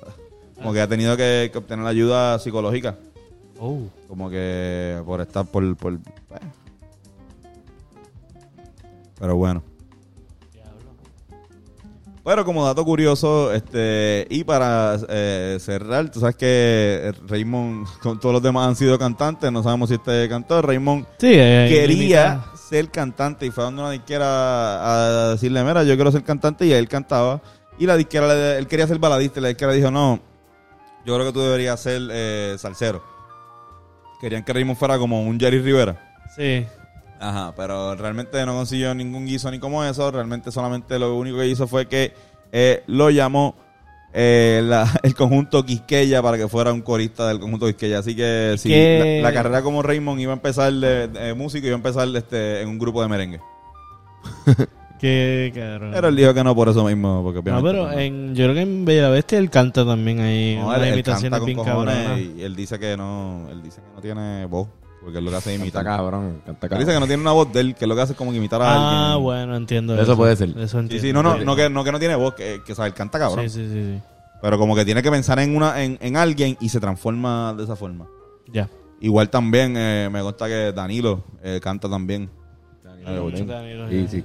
Como 0.62 0.72
que 0.72 0.80
ha 0.80 0.86
tenido 0.86 1.16
que, 1.16 1.50
que 1.52 1.58
obtener 1.58 1.84
ayuda 1.84 2.38
psicológica. 2.38 2.96
Oh. 3.58 3.80
Como 4.08 4.30
que 4.30 5.02
por 5.04 5.20
estar 5.20 5.44
por... 5.44 5.76
por. 5.76 5.98
Pero 9.18 9.36
bueno. 9.36 9.62
Pero 12.24 12.44
como 12.44 12.64
dato 12.64 12.84
curioso, 12.84 13.52
este 13.52 14.28
y 14.30 14.44
para 14.44 14.96
eh, 15.08 15.58
cerrar, 15.60 16.08
tú 16.08 16.20
sabes 16.20 16.36
que 16.36 17.12
Raymond, 17.26 17.86
con 18.02 18.20
todos 18.20 18.34
los 18.34 18.42
demás 18.42 18.68
han 18.68 18.76
sido 18.76 18.96
cantantes, 18.96 19.50
no 19.50 19.62
sabemos 19.62 19.88
si 19.88 19.96
este 19.96 20.28
cantó. 20.28 20.62
Raymond 20.62 21.04
Sí, 21.18 21.32
eh, 21.32 21.66
quería 21.68 22.44
ser 22.68 22.90
cantante 22.90 23.46
y 23.46 23.50
fue 23.50 23.64
donde 23.64 23.82
una 23.82 23.90
disquera 23.90 25.26
a 25.26 25.30
decirle, 25.32 25.64
mira, 25.64 25.82
yo 25.82 25.96
quiero 25.96 26.12
ser 26.12 26.22
cantante 26.22 26.64
y 26.64 26.72
él 26.72 26.88
cantaba. 26.88 27.40
Y 27.76 27.86
la 27.86 27.96
disquera, 27.96 28.56
él 28.56 28.68
quería 28.68 28.86
ser 28.86 28.98
baladista 28.98 29.40
y 29.40 29.42
la 29.42 29.48
disquera 29.48 29.72
dijo, 29.72 29.90
no, 29.90 30.20
yo 31.04 31.14
creo 31.14 31.26
que 31.26 31.32
tú 31.32 31.40
deberías 31.40 31.80
ser 31.80 32.02
eh, 32.10 32.56
salsero. 32.58 33.02
Querían 34.20 34.44
que 34.44 34.52
Raymond 34.52 34.78
fuera 34.78 34.98
como 34.98 35.22
un 35.22 35.38
Jerry 35.40 35.60
Rivera. 35.60 36.14
Sí. 36.36 36.64
Ajá, 37.18 37.52
pero 37.56 37.94
realmente 37.94 38.44
no 38.46 38.54
consiguió 38.54 38.94
ningún 38.94 39.26
guiso 39.26 39.50
ni 39.50 39.58
como 39.58 39.84
eso. 39.84 40.10
Realmente 40.10 40.50
solamente 40.52 40.98
lo 40.98 41.16
único 41.16 41.38
que 41.38 41.46
hizo 41.48 41.66
fue 41.68 41.86
que 41.86 42.14
eh, 42.52 42.82
lo 42.86 43.10
llamó 43.10 43.54
eh, 44.12 44.60
la- 44.64 44.88
el 45.02 45.14
conjunto 45.14 45.64
Quisqueya 45.64 46.20
para 46.22 46.36
que 46.36 46.48
fuera 46.48 46.72
un 46.72 46.82
corista 46.82 47.28
del 47.28 47.40
conjunto 47.40 47.66
Quisqueya. 47.66 47.98
Así 47.98 48.14
que 48.16 48.54
sí, 48.58 48.68
la, 49.22 49.28
la 49.30 49.34
carrera 49.34 49.62
como 49.62 49.82
Raymond 49.82 50.20
iba 50.20 50.32
a 50.32 50.36
empezar 50.36 50.72
de, 50.72 51.08
de 51.08 51.34
músico 51.34 51.64
y 51.64 51.68
iba 51.68 51.76
a 51.76 51.78
empezar 51.78 52.08
este, 52.14 52.60
en 52.62 52.68
un 52.68 52.78
grupo 52.78 53.02
de 53.02 53.08
merengue. 53.08 53.40
Qué 55.02 55.50
cabrón. 55.54 55.90
Pero 55.92 56.08
él 56.08 56.16
dijo 56.16 56.32
que 56.32 56.44
no 56.44 56.54
por 56.54 56.68
eso 56.68 56.84
mismo, 56.84 57.22
porque 57.24 57.38
no, 57.50 57.58
obviamente 57.58 57.70
pero 57.72 57.86
no. 57.92 57.98
en, 57.98 58.34
yo 58.36 58.44
creo 58.44 58.54
que 58.54 58.60
en 58.60 58.84
Bella 58.84 59.08
Bestia 59.10 59.38
él 59.38 59.50
canta 59.50 59.84
también 59.84 60.20
ahí. 60.20 60.56
No, 60.56 60.72
él, 60.74 60.84
él 60.84 61.02
canta 61.02 61.40
con 61.40 61.52
cojones 61.54 62.20
y 62.36 62.42
él 62.42 62.54
dice 62.54 62.78
que 62.78 62.96
no, 62.96 63.48
él 63.50 63.60
dice 63.62 63.80
que 63.80 63.94
no 63.96 64.00
tiene 64.00 64.46
voz, 64.46 64.68
porque 65.02 65.18
él 65.18 65.24
lo 65.24 65.30
que 65.32 65.36
hace 65.38 65.50
es 65.54 65.58
Canta 65.58 65.64
imitar. 65.64 65.84
cabrón, 65.84 66.40
canta 66.46 66.50
Él 66.52 66.70
cabrón. 66.70 66.78
dice 66.78 66.92
que 66.94 67.00
no 67.00 67.06
tiene 67.08 67.20
una 67.22 67.32
voz 67.32 67.52
de 67.52 67.60
él, 67.60 67.74
que 67.74 67.86
lo 67.88 67.96
que 67.96 68.00
hace 68.02 68.12
es 68.12 68.16
como 68.18 68.32
imitar 68.32 68.62
a 68.62 68.66
Ah, 68.66 69.06
alguien. 69.08 69.22
bueno, 69.24 69.56
entiendo. 69.56 70.00
Eso 70.00 70.16
puede 70.16 70.36
ser. 70.36 70.50
Eso 70.50 70.66
Sí, 70.68 70.78
entiendo. 70.78 71.06
sí, 71.08 71.12
no, 71.12 71.22
no, 71.24 71.36
no 71.36 71.56
que, 71.56 71.68
no 71.68 71.82
que 71.82 71.90
no 71.92 71.98
tiene 71.98 72.14
voz, 72.14 72.34
que, 72.34 72.62
que 72.64 72.74
sabe, 72.74 72.88
él 72.88 72.94
canta 72.94 73.18
cabrón. 73.18 73.50
Sí, 73.50 73.60
sí, 73.60 73.68
sí, 73.68 73.82
sí. 73.96 74.00
Pero 74.40 74.56
como 74.56 74.76
que 74.76 74.84
tiene 74.84 75.02
que 75.02 75.10
pensar 75.10 75.38
en 75.40 75.56
una 75.56 75.82
en, 75.82 75.98
en 76.00 76.16
alguien 76.16 76.56
y 76.60 76.68
se 76.68 76.78
transforma 76.80 77.54
de 77.54 77.64
esa 77.64 77.74
forma. 77.74 78.06
Ya. 78.52 78.68
Igual 79.00 79.30
también 79.30 79.74
eh, 79.76 80.08
me 80.12 80.20
consta 80.20 80.46
que 80.46 80.70
Danilo 80.72 81.24
eh, 81.42 81.58
canta 81.60 81.90
también. 81.90 82.30
Danilo 82.84 83.88
Sí, 83.90 84.06
sí. 84.08 84.24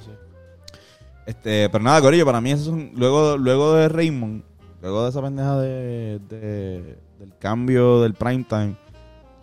Este, 1.27 1.69
pero 1.69 1.83
nada, 1.83 2.01
Corillo, 2.01 2.25
para 2.25 2.41
mí 2.41 2.51
eso 2.51 2.63
es 2.63 2.67
un- 2.69 2.91
luego, 2.95 3.37
luego 3.37 3.73
de 3.75 3.89
Raymond, 3.89 4.43
luego 4.81 5.03
de 5.03 5.09
esa 5.09 5.21
pendeja 5.21 5.59
de, 5.59 6.19
de- 6.29 6.97
del 7.19 7.33
cambio 7.39 8.01
del 8.01 8.13
prime 8.15 8.45
time, 8.47 8.75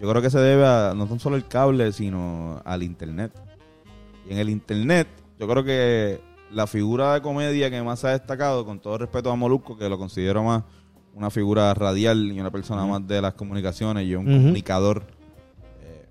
yo 0.01 0.09
creo 0.11 0.21
que 0.23 0.31
se 0.31 0.39
debe 0.39 0.67
a 0.67 0.95
no 0.97 1.07
tan 1.07 1.21
solo 1.21 1.37
el 1.37 1.47
cable, 1.47 1.93
sino 1.93 2.61
al 2.65 2.83
internet. 2.83 3.33
Y 4.29 4.33
en 4.33 4.39
el 4.39 4.49
internet, 4.49 5.07
yo 5.39 5.47
creo 5.47 5.63
que 5.63 6.21
la 6.51 6.67
figura 6.67 7.15
de 7.15 7.21
comedia 7.23 7.71
que 7.71 7.83
más 7.83 8.01
se 8.01 8.09
ha 8.09 8.11
destacado, 8.13 8.65
con 8.65 8.81
todo 8.81 8.97
respeto 8.99 9.31
a 9.31 9.37
Molusco, 9.37 9.77
que 9.77 9.89
lo 9.89 9.99
considero 9.99 10.43
más 10.43 10.63
una 11.15 11.31
figura 11.31 11.73
radial 11.75 12.33
y 12.33 12.41
una 12.41 12.51
persona 12.51 12.85
más 12.87 13.07
de 13.07 13.21
las 13.23 13.35
comunicaciones 13.35 14.05
y 14.07 14.15
un 14.17 14.25
comunicador, 14.25 15.05
eh, 15.83 16.07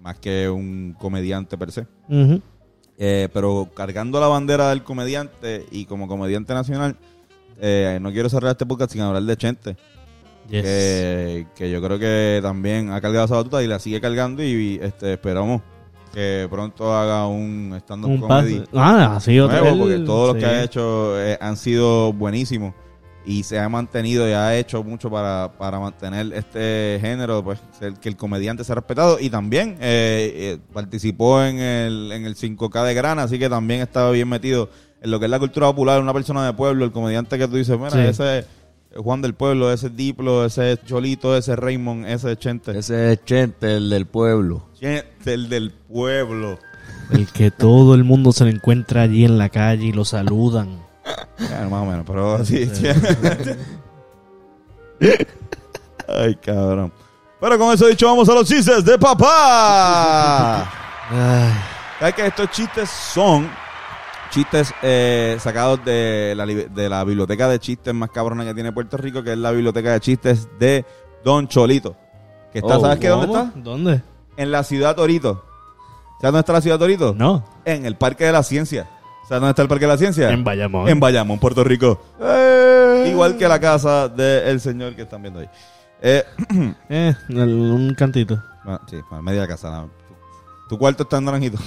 más 0.00 0.18
que 0.18 0.48
un 0.48 0.94
comediante 0.98 1.58
per 1.58 1.70
se. 1.72 1.86
Ujú. 2.08 2.40
Eh, 3.04 3.28
pero 3.32 3.68
cargando 3.74 4.20
la 4.20 4.28
bandera 4.28 4.70
del 4.70 4.84
comediante 4.84 5.66
y 5.72 5.86
como 5.86 6.06
comediante 6.06 6.54
nacional, 6.54 6.94
eh, 7.60 7.98
no 8.00 8.12
quiero 8.12 8.28
cerrar 8.28 8.52
este 8.52 8.64
podcast 8.64 8.92
sin 8.92 9.00
hablar 9.00 9.24
de 9.24 9.36
Chente, 9.36 9.76
Yes. 10.48 10.62
que, 10.62 11.46
que 11.56 11.68
yo 11.68 11.82
creo 11.82 11.98
que 11.98 12.38
también 12.42 12.92
ha 12.92 13.00
cargado 13.00 13.24
esa 13.24 13.34
batuta 13.34 13.60
y 13.60 13.66
la 13.66 13.80
sigue 13.80 14.00
cargando 14.00 14.40
y 14.44 14.78
este, 14.80 15.14
esperamos 15.14 15.62
que 16.14 16.46
pronto 16.48 16.94
haga 16.94 17.26
un 17.26 17.74
stand-up 17.80 18.20
comedy. 18.20 18.62
Ah, 18.72 19.18
sí, 19.20 19.36
nuevo, 19.36 19.78
porque 19.78 19.98
todos 19.98 20.28
los 20.28 20.36
sí. 20.36 20.40
que 20.40 20.46
ha 20.46 20.62
hecho 20.62 21.20
eh, 21.20 21.36
han 21.40 21.56
sido 21.56 22.12
buenísimos 22.12 22.72
y 23.24 23.42
se 23.44 23.58
ha 23.58 23.68
mantenido 23.68 24.28
y 24.28 24.32
ha 24.32 24.56
hecho 24.56 24.82
mucho 24.82 25.10
para, 25.10 25.52
para 25.58 25.78
mantener 25.78 26.32
este 26.32 26.98
género, 27.00 27.42
pues 27.44 27.60
el, 27.80 27.98
que 27.98 28.08
el 28.08 28.16
comediante 28.16 28.64
sea 28.64 28.74
respetado 28.74 29.18
y 29.20 29.30
también 29.30 29.76
eh, 29.80 30.32
eh, 30.34 30.58
participó 30.72 31.42
en 31.42 31.58
el, 31.58 32.10
en 32.12 32.26
el 32.26 32.34
5K 32.36 32.84
de 32.84 32.94
Grana, 32.94 33.22
así 33.22 33.38
que 33.38 33.48
también 33.48 33.80
estaba 33.80 34.10
bien 34.10 34.28
metido 34.28 34.68
en 35.00 35.10
lo 35.10 35.18
que 35.18 35.26
es 35.26 35.30
la 35.30 35.38
cultura 35.38 35.66
popular, 35.68 36.00
una 36.00 36.12
persona 36.12 36.44
de 36.46 36.52
pueblo, 36.52 36.84
el 36.84 36.92
comediante 36.92 37.38
que 37.38 37.46
tú 37.48 37.56
dices, 37.56 37.76
mira, 37.78 37.90
Sí. 37.90 37.98
ese 37.98 38.38
es 38.40 38.46
Juan 38.96 39.22
del 39.22 39.34
Pueblo, 39.34 39.72
ese 39.72 39.86
es 39.86 39.96
Diplo, 39.96 40.44
ese 40.44 40.72
es 40.72 40.84
Cholito, 40.84 41.36
ese 41.36 41.52
es 41.52 41.58
Raymond, 41.58 42.06
ese 42.06 42.32
es 42.32 42.38
Chente. 42.38 42.78
Ese 42.78 43.12
es 43.12 43.24
Chente, 43.24 43.76
el 43.76 43.88
del 43.88 44.04
pueblo. 44.06 44.68
Chente, 44.78 45.32
el 45.32 45.48
del 45.48 45.70
pueblo. 45.70 46.58
El 47.10 47.26
que 47.28 47.50
todo 47.50 47.94
el 47.94 48.04
mundo 48.04 48.32
se 48.32 48.44
le 48.44 48.50
encuentra 48.50 49.02
allí 49.02 49.24
en 49.24 49.38
la 49.38 49.48
calle 49.48 49.86
y 49.86 49.92
lo 49.92 50.04
saludan. 50.04 50.82
Bueno, 51.38 51.70
más 51.70 51.82
o 51.82 51.86
menos, 51.86 52.04
pero 52.06 52.44
sí. 52.44 52.66
sí. 52.74 52.86
Ay, 56.08 56.34
cabrón. 56.36 56.92
Pero 57.40 57.58
con 57.58 57.72
eso 57.74 57.86
dicho, 57.86 58.06
vamos 58.06 58.28
a 58.28 58.34
los 58.34 58.46
chistes 58.48 58.84
de 58.84 58.98
papá. 58.98 60.70
¿Sabes 61.98 62.14
que 62.14 62.26
estos 62.26 62.50
chistes 62.50 62.88
son 62.88 63.50
chistes 64.30 64.72
eh, 64.82 65.36
sacados 65.40 65.84
de 65.84 66.34
la, 66.36 66.46
li- 66.46 66.66
de 66.70 66.88
la 66.88 67.04
biblioteca 67.04 67.48
de 67.48 67.58
chistes 67.58 67.92
más 67.92 68.10
cabrona 68.10 68.44
que 68.44 68.54
tiene 68.54 68.72
Puerto 68.72 68.96
Rico, 68.96 69.22
que 69.22 69.32
es 69.32 69.38
la 69.38 69.50
biblioteca 69.50 69.92
de 69.92 70.00
chistes 70.00 70.48
de 70.58 70.84
Don 71.24 71.48
Cholito. 71.48 71.96
Que 72.52 72.60
está, 72.60 72.78
Oh, 72.78 72.80
¿sabes 72.82 72.98
qué? 72.98 73.08
¿Dónde 73.08 73.26
está? 73.26 73.52
¿Dónde? 73.56 74.02
En 74.36 74.50
la 74.52 74.62
ciudad 74.64 74.94
Torito. 74.96 75.44
¿Sabes 76.20 76.32
dónde 76.32 76.40
está 76.40 76.52
la 76.52 76.60
ciudad 76.60 76.78
Torito? 76.78 77.14
No. 77.16 77.44
En 77.64 77.84
el 77.86 77.96
Parque 77.96 78.24
de 78.24 78.32
la 78.32 78.42
Ciencia. 78.42 78.88
¿Sabes 79.28 79.40
dónde 79.40 79.50
está 79.50 79.62
el 79.62 79.68
Parque 79.68 79.86
de 79.86 79.92
la 79.92 79.98
Ciencia? 79.98 80.30
En 80.30 80.44
Bayamón. 80.44 80.88
En 80.88 81.00
Bayamón, 81.00 81.38
Puerto 81.38 81.64
Rico. 81.64 82.00
Igual 83.06 83.36
que 83.36 83.48
la 83.48 83.58
casa 83.60 84.08
del 84.08 84.60
señor 84.60 84.94
que 84.94 85.02
están 85.02 85.22
viendo 85.22 85.40
ahí. 85.40 85.48
Eh, 86.02 86.24
Eh, 86.88 87.14
un 87.28 87.94
cantito. 87.96 88.42
bueno, 88.64 88.80
sí, 88.88 88.96
bueno, 89.08 89.22
media 89.22 89.46
casa. 89.46 89.86
Tu, 90.08 90.68
tu 90.70 90.78
cuarto 90.78 91.04
está 91.04 91.18
en 91.18 91.24
Naranjito. 91.24 91.58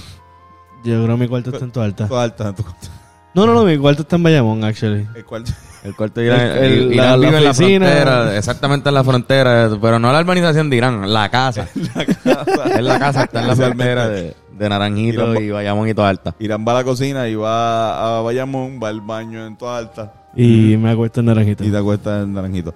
Yo 0.84 1.02
creo 1.02 1.16
que 1.16 1.22
mi 1.22 1.28
cuarto 1.28 1.50
está 1.50 1.64
en 1.64 1.72
tu 1.72 1.80
alta. 1.80 2.06
Tu 2.06 2.16
alta, 2.16 2.52
tu 2.54 2.62
cuarto. 2.62 2.88
No, 3.34 3.44
no, 3.46 3.52
no, 3.54 3.64
mi 3.64 3.76
cuarto 3.76 4.02
está 4.02 4.16
en 4.16 4.22
Bayamón, 4.22 4.62
actually. 4.64 5.06
El 5.14 5.24
cuarto. 5.24 5.52
El 5.84 5.94
cuarto 5.94 6.20
de 6.20 6.26
Irán, 6.26 6.40
El- 6.40 6.56
el- 6.64 6.92
Irán 6.94 7.06
la- 7.06 7.16
la 7.16 7.16
vive 7.26 7.36
en 7.38 7.44
la 7.44 7.54
frontera, 7.54 8.36
exactamente 8.36 8.88
en 8.88 8.94
la 8.94 9.04
frontera, 9.04 9.70
pero 9.80 9.98
no 9.98 10.10
la 10.12 10.20
urbanización 10.20 10.68
de 10.70 10.76
Irán, 10.76 11.12
la 11.12 11.28
casa. 11.30 11.68
es 11.74 12.82
la 12.82 12.98
casa, 12.98 13.24
está 13.24 13.40
en 13.42 13.46
la 13.48 13.56
frontera 13.56 14.08
de, 14.08 14.34
de 14.58 14.68
Naranjito 14.68 15.32
Irán- 15.34 15.42
y 15.44 15.50
Bayamón 15.50 15.88
y 15.88 15.94
toda 15.94 16.08
alta. 16.08 16.34
Irán 16.38 16.64
va 16.66 16.72
a 16.72 16.74
la 16.76 16.84
cocina 16.84 17.28
y 17.28 17.34
va 17.34 18.18
a 18.18 18.22
Bayamón, 18.22 18.80
va 18.82 18.88
al 18.88 19.00
baño 19.00 19.46
en 19.46 19.56
toda 19.56 19.78
alta. 19.78 20.12
Y 20.34 20.76
me 20.76 20.90
acuesto 20.90 21.20
en 21.20 21.26
naranjito. 21.26 21.64
Y 21.64 21.70
te 21.70 21.76
acuestas 21.76 22.24
en 22.24 22.32
naranjito. 22.34 22.74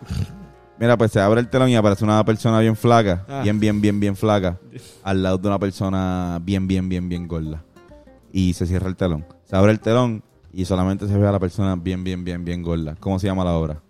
Mira, 0.78 0.96
pues 0.96 1.12
se 1.12 1.20
abre 1.20 1.40
el 1.40 1.48
telón 1.48 1.68
y 1.68 1.76
aparece 1.76 2.04
una 2.04 2.24
persona 2.24 2.58
bien 2.60 2.74
flaca, 2.74 3.24
Ah. 3.28 3.40
bien, 3.42 3.60
bien, 3.60 3.80
bien, 3.82 4.00
bien 4.00 4.16
flaca, 4.16 4.58
al 5.02 5.22
lado 5.22 5.36
de 5.36 5.46
una 5.48 5.58
persona 5.58 6.38
bien, 6.42 6.66
bien, 6.66 6.88
bien, 6.88 7.06
bien 7.08 7.28
gorda. 7.28 7.62
Y 8.32 8.54
se 8.54 8.66
cierra 8.66 8.88
el 8.88 8.96
telón. 8.96 9.26
Se 9.44 9.56
abre 9.56 9.72
el 9.72 9.80
telón 9.80 10.22
y 10.54 10.64
solamente 10.64 11.06
se 11.06 11.18
ve 11.18 11.26
a 11.28 11.32
la 11.32 11.38
persona 11.38 11.76
bien, 11.76 12.02
bien, 12.02 12.24
bien, 12.24 12.44
bien 12.44 12.62
gorda. 12.62 12.96
¿Cómo 12.98 13.18
se 13.18 13.26
llama 13.26 13.44
la 13.44 13.52
obra? 13.52 13.82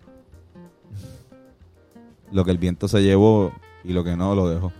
Lo 2.31 2.43
que 2.45 2.51
el 2.51 2.57
viento 2.57 2.87
se 2.87 3.01
llevó 3.03 3.51
y 3.83 3.93
lo 3.93 4.03
que 4.03 4.15
no 4.15 4.35
lo 4.35 4.49
dejó. 4.49 4.71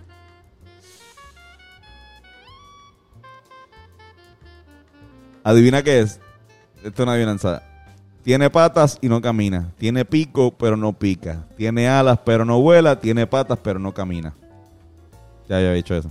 Adivina 5.44 5.82
qué 5.82 6.00
es. 6.00 6.20
Esto 6.76 7.02
es 7.02 7.06
una 7.06 7.12
adivinanza. 7.12 7.62
Tiene 8.22 8.50
patas 8.50 8.98
y 9.00 9.08
no 9.08 9.20
camina. 9.20 9.72
Tiene 9.78 10.04
pico, 10.04 10.52
pero 10.56 10.76
no 10.76 10.92
pica. 10.92 11.44
Tiene 11.56 11.88
alas, 11.88 12.18
pero 12.24 12.44
no 12.44 12.60
vuela. 12.60 12.98
Tiene 13.00 13.26
patas, 13.26 13.58
pero 13.62 13.78
no 13.78 13.92
camina. 13.92 14.34
Ya 15.48 15.56
había 15.56 15.72
dicho 15.72 15.94
eso. 15.94 16.10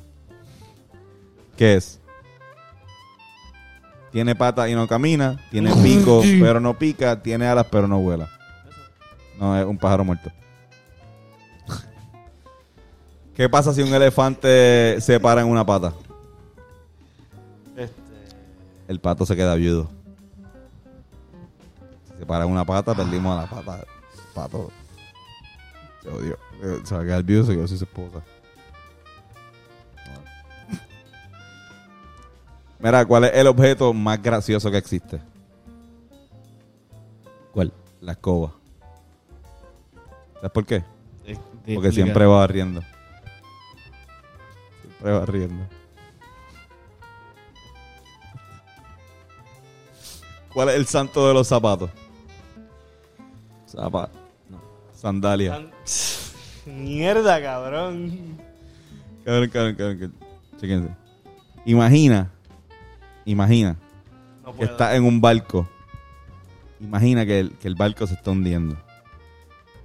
¿Qué 1.56 1.76
es? 1.76 2.00
Tiene 4.12 4.36
patas 4.36 4.70
y 4.70 4.76
no 4.76 4.88
camina. 4.88 5.40
Tiene 5.52 5.74
pico, 5.82 6.22
pero 6.42 6.60
no 6.60 6.78
pica. 6.78 7.22
Tiene 7.22 7.48
alas, 7.48 7.68
pero 7.72 7.88
no 7.88 8.00
vuela. 8.00 8.30
No, 9.40 9.58
es 9.58 9.66
un 9.66 9.78
pájaro 9.78 10.04
muerto. 10.04 10.30
¿Qué 13.36 13.48
pasa 13.48 13.74
si 13.74 13.82
un 13.82 13.94
elefante 13.94 15.00
se 15.00 15.18
para 15.20 15.42
en 15.42 15.48
una 15.48 15.66
pata? 15.66 15.94
El 18.92 19.00
pato 19.00 19.26
se 19.26 19.38
queda 19.38 19.56
viudo. 19.56 19.90
Si 22.12 22.20
se 22.20 22.26
para 22.26 22.46
una 22.46 22.66
pata, 22.66 22.94
perdimos 22.94 23.38
a 23.38 23.44
la 23.44 23.50
pata. 23.50 23.86
Pato 24.36 24.70
se 26.04 26.10
odió. 26.10 26.38
Eh, 26.62 26.82
Se 26.84 26.96
va 26.96 27.00
a 27.00 27.04
quedar 27.06 27.24
viudo, 27.24 27.46
se 27.46 27.56
quedó 27.56 27.66
sin 27.70 27.78
su 27.78 27.86
esposa. 27.86 28.22
Mira, 32.80 33.06
¿cuál 33.06 33.24
es 33.24 33.32
el 33.34 33.48
objeto 33.48 33.94
más 33.94 34.22
gracioso 34.22 34.70
que 34.70 34.80
existe? 34.80 35.22
¿Cuál? 37.54 37.72
La 38.02 38.12
escoba. 38.12 38.52
¿Sabes 40.34 40.52
por 40.52 40.66
qué? 40.66 40.84
Porque 41.76 41.94
siempre 41.94 42.26
va 42.26 42.46
riendo. 42.46 42.82
Siempre 44.82 45.12
va 45.14 45.26
riendo. 45.26 45.81
¿Cuál 50.54 50.70
es 50.70 50.76
el 50.76 50.86
santo 50.86 51.28
de 51.28 51.34
los 51.34 51.48
zapatos? 51.48 51.90
Zapatos. 53.66 54.20
Sandalia. 54.94 55.68
Mierda, 56.66 57.42
cabrón. 57.42 58.38
Cabrón, 59.26 59.50
cabrón, 59.50 59.76
cabrón. 59.76 59.98
cabrón. 59.98 60.14
Chéquense. 60.60 60.90
Imagina. 61.66 62.32
Imagina. 63.26 63.78
No 64.44 64.56
que 64.56 64.66
estás 64.66 64.96
en 64.96 65.04
un 65.06 65.22
barco. 65.22 65.68
Imagina 66.80 67.26
que 67.26 67.40
el, 67.40 67.52
que 67.54 67.68
el 67.68 67.76
barco 67.76 68.06
se 68.06 68.16
está 68.16 68.32
hundiendo. 68.32 68.76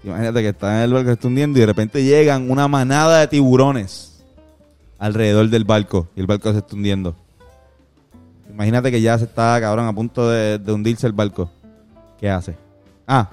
Imagínate 0.02 0.40
que 0.42 0.48
estás 0.48 0.76
en 0.76 0.82
el 0.82 0.92
barco 0.92 1.04
que 1.04 1.10
se 1.10 1.14
está 1.14 1.28
hundiendo 1.28 1.58
y 1.58 1.60
de 1.60 1.66
repente 1.66 2.04
llegan 2.04 2.50
una 2.50 2.68
manada 2.68 3.20
de 3.20 3.28
tiburones 3.28 4.24
alrededor 4.98 5.48
del 5.48 5.64
barco 5.64 6.08
y 6.16 6.20
el 6.20 6.26
barco 6.26 6.52
se 6.52 6.58
está 6.58 6.74
hundiendo. 6.74 7.16
Imagínate 8.56 8.90
que 8.90 9.02
ya 9.02 9.18
se 9.18 9.24
está, 9.24 9.60
cabrón, 9.60 9.86
a 9.86 9.92
punto 9.92 10.30
de, 10.30 10.58
de 10.58 10.72
hundirse 10.72 11.06
el 11.06 11.12
barco. 11.12 11.50
¿Qué 12.18 12.30
hace? 12.30 12.56
Ah, 13.06 13.28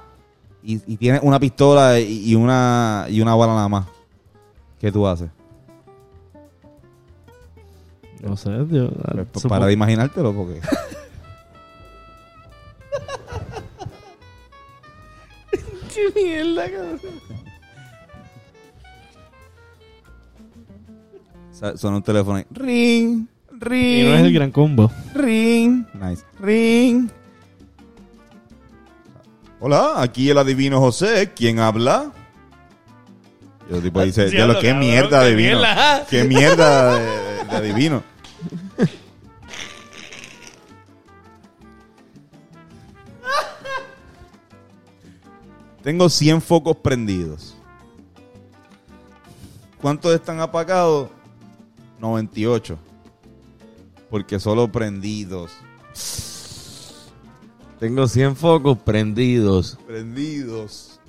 y, 0.62 0.82
y 0.86 0.98
tiene 0.98 1.22
una 1.24 1.40
pistola 1.40 1.98
y, 1.98 2.32
y 2.32 2.36
una, 2.36 3.06
y 3.08 3.22
una 3.22 3.34
bala 3.34 3.54
nada 3.54 3.70
más. 3.70 3.86
¿Qué 4.82 4.92
tú 4.92 5.08
haces? 5.08 5.30
No 8.22 8.36
sé, 8.36 8.50
yo. 8.70 8.90
Pues, 8.90 9.28
pues, 9.32 9.46
para 9.48 9.66
de 9.68 9.72
imaginártelo 9.72 10.34
porque... 10.34 10.60
Qué 15.96 16.12
mierda, 16.22 16.70
cabrón. 16.70 17.00
Suena 21.78 21.96
un 21.96 22.04
teléfono 22.04 22.36
ahí. 22.40 22.46
Ring, 22.52 23.26
ring. 23.64 24.00
Y 24.00 24.04
no 24.10 24.16
es 24.16 24.22
el 24.24 24.34
gran 24.34 24.52
combo. 24.52 24.92
Ring. 25.14 25.86
Nice. 25.94 26.24
Ring. 26.40 27.10
Hola, 29.60 30.02
aquí 30.02 30.30
el 30.30 30.38
adivino 30.38 30.80
José. 30.80 31.32
¿Quién 31.36 31.60
habla? 31.60 32.12
Y 33.70 33.76
el 33.76 33.82
tipo 33.82 34.02
dice, 34.02 34.30
qué 34.30 34.38
cabrón, 34.38 34.80
mierda 34.80 35.20
qué 35.22 35.26
adivino. 35.26 35.58
mierda. 35.60 36.06
Qué 36.10 36.24
mierda 36.26 37.00
de, 37.00 37.46
de 37.46 37.56
adivino. 37.56 38.04
Tengo 45.84 46.10
100 46.10 46.42
focos 46.42 46.78
prendidos. 46.78 47.56
¿Cuántos 49.82 50.14
están 50.14 50.40
apagados? 50.40 51.10
98. 52.00 52.78
Porque 54.14 54.40
solo 54.40 54.72
prendidos. 54.72 55.54
Tengo 57.80 58.08
100 58.08 58.36
focos 58.36 58.78
prendidos. 58.78 59.76
Prendidos. 59.88 61.00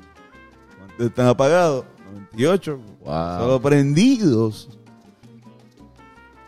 ¿Cuántos 0.79 1.07
están 1.09 1.27
apagados? 1.27 1.85
98. 2.33 2.81
Wow. 3.05 3.39
Solo 3.41 3.61
prendidos. 3.61 4.71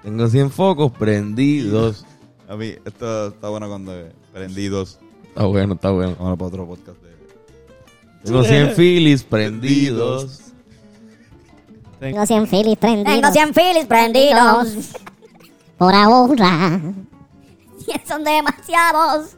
Tengo 0.02 0.26
100 0.28 0.50
focos 0.50 0.92
prendidos. 0.92 2.06
A 2.48 2.56
mí, 2.56 2.72
esto 2.86 3.26
está 3.26 3.50
bueno 3.50 3.68
cuando 3.68 3.92
prendidos. 4.32 4.98
Está 5.24 5.44
bueno, 5.44 5.74
está 5.74 5.90
bueno. 5.90 6.16
Vamos 6.18 6.38
para 6.38 6.48
otro 6.48 6.66
podcast 6.66 6.98
de... 7.02 7.10
Tengo 8.24 8.42
100 8.42 8.70
Phillies 8.70 9.22
prendidos. 9.24 10.40
Tengo 12.00 12.24
100 12.24 12.46
Phillies 12.46 12.78
prendidos. 12.78 13.12
Tengo 13.12 13.30
100 13.30 13.52
Phillies 13.52 13.84
prendidos. 13.84 14.96
Por 15.78 15.94
ahora. 15.94 16.80
Son 18.08 18.24
demasiados. 18.24 19.36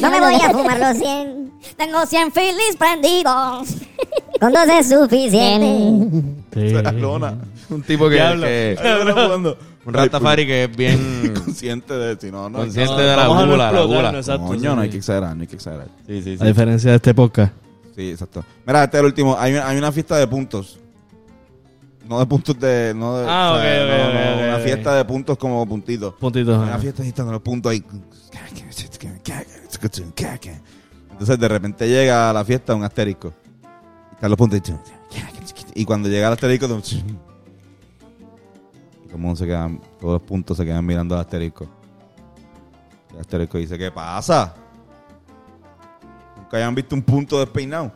No 0.00 0.10
me 0.10 0.20
voy 0.20 0.34
a 0.34 0.50
fumar 0.50 0.78
los 0.78 0.96
100. 0.98 1.52
Tengo 1.76 2.04
100 2.06 2.32
Phillies 2.32 2.76
prendidos. 2.78 3.68
Con 4.40 4.52
dos 4.52 4.68
es 4.68 4.88
suficiente. 4.88 6.22
Sí. 6.52 6.70
La 6.70 6.92
lona. 6.92 7.36
Un 7.70 7.82
tipo 7.82 8.08
que, 8.08 8.14
Diablo. 8.16 8.46
que- 8.46 8.76
Cabrón. 8.82 9.56
un 9.86 9.94
Rastafari 9.94 10.46
que 10.46 10.64
es 10.64 10.76
bien 10.76 11.32
Consciente 11.34 11.94
de... 11.94 12.16
Si 12.20 12.30
no, 12.30 12.48
no. 12.50 12.58
consciente 12.58 12.92
No, 12.92 12.98
de 12.98 13.06
la 13.16 13.16
vamos 13.28 13.38
a 13.42 13.46
no 13.46 13.52
gula, 13.52 13.72
la 13.72 13.82
gula. 13.84 14.12
no, 14.12 14.18
exacto, 14.18 14.46
Coño, 14.46 14.70
sí, 14.70 14.76
no 14.76 14.80
hay 14.82 14.90
que 14.90 14.96
exagerar, 14.98 15.36
no 15.36 15.42
hay 15.42 15.46
que 15.48 15.56
exagerar. 15.56 15.88
Sí, 16.06 16.22
sí, 16.22 16.34
A 16.34 16.38
sí. 16.38 16.44
diferencia 16.46 16.90
de 16.90 16.96
este 16.96 17.14
podcast. 17.14 17.52
Sí, 17.94 18.10
exacto. 18.10 18.44
Mira, 18.66 18.84
este 18.84 18.96
es 18.96 19.00
el 19.00 19.06
último. 19.06 19.36
Hay 19.38 19.52
una, 19.52 19.68
hay 19.68 19.78
una 19.78 19.92
fiesta 19.92 20.16
de 20.16 20.26
puntos. 20.26 20.78
No 22.08 22.18
de 22.18 22.26
puntos 22.26 22.58
de... 22.58 22.92
No 22.94 23.18
de, 23.18 23.26
Ah, 23.28 23.52
o 23.52 23.60
sea, 23.60 23.84
ok, 23.84 23.88
no, 23.88 24.08
ok, 24.08 24.14
no, 24.40 24.48
Una 24.48 24.58
fiesta 24.58 24.94
de 24.94 25.04
puntos 25.04 25.38
como 25.38 25.66
puntitos. 25.66 26.14
Puntitos. 26.14 26.58
Una 26.58 26.78
fiesta 26.78 27.02
están 27.02 27.30
los 27.30 27.40
puntos 27.40 27.72
ahí. 27.72 27.84
Entonces 31.10 31.38
de 31.38 31.48
repente 31.48 31.88
llega 31.88 32.30
a 32.30 32.32
la 32.32 32.44
fiesta 32.44 32.74
un 32.74 32.84
asterisco. 32.84 33.32
Y 34.10 34.14
están 34.14 34.30
los 34.30 34.36
puntos. 34.36 34.60
Y 35.74 35.84
cuando 35.84 36.08
llega 36.08 36.26
el 36.26 36.32
asterisco, 36.34 36.66
el 36.66 36.82
mundo 39.18 39.36
se 39.36 39.46
quedan, 39.46 39.80
todos 40.00 40.14
los 40.14 40.22
puntos 40.22 40.56
se 40.56 40.64
quedan 40.64 40.84
mirando 40.84 41.14
al 41.14 41.20
asterisco. 41.22 41.66
Que 43.10 43.20
Asterisco 43.20 43.58
dice, 43.58 43.78
¿qué 43.78 43.92
pasa? 43.92 44.54
Nunca 46.36 46.56
hayan 46.56 46.74
visto 46.74 46.96
un 46.96 47.02
punto 47.02 47.38
despeinado. 47.38 47.92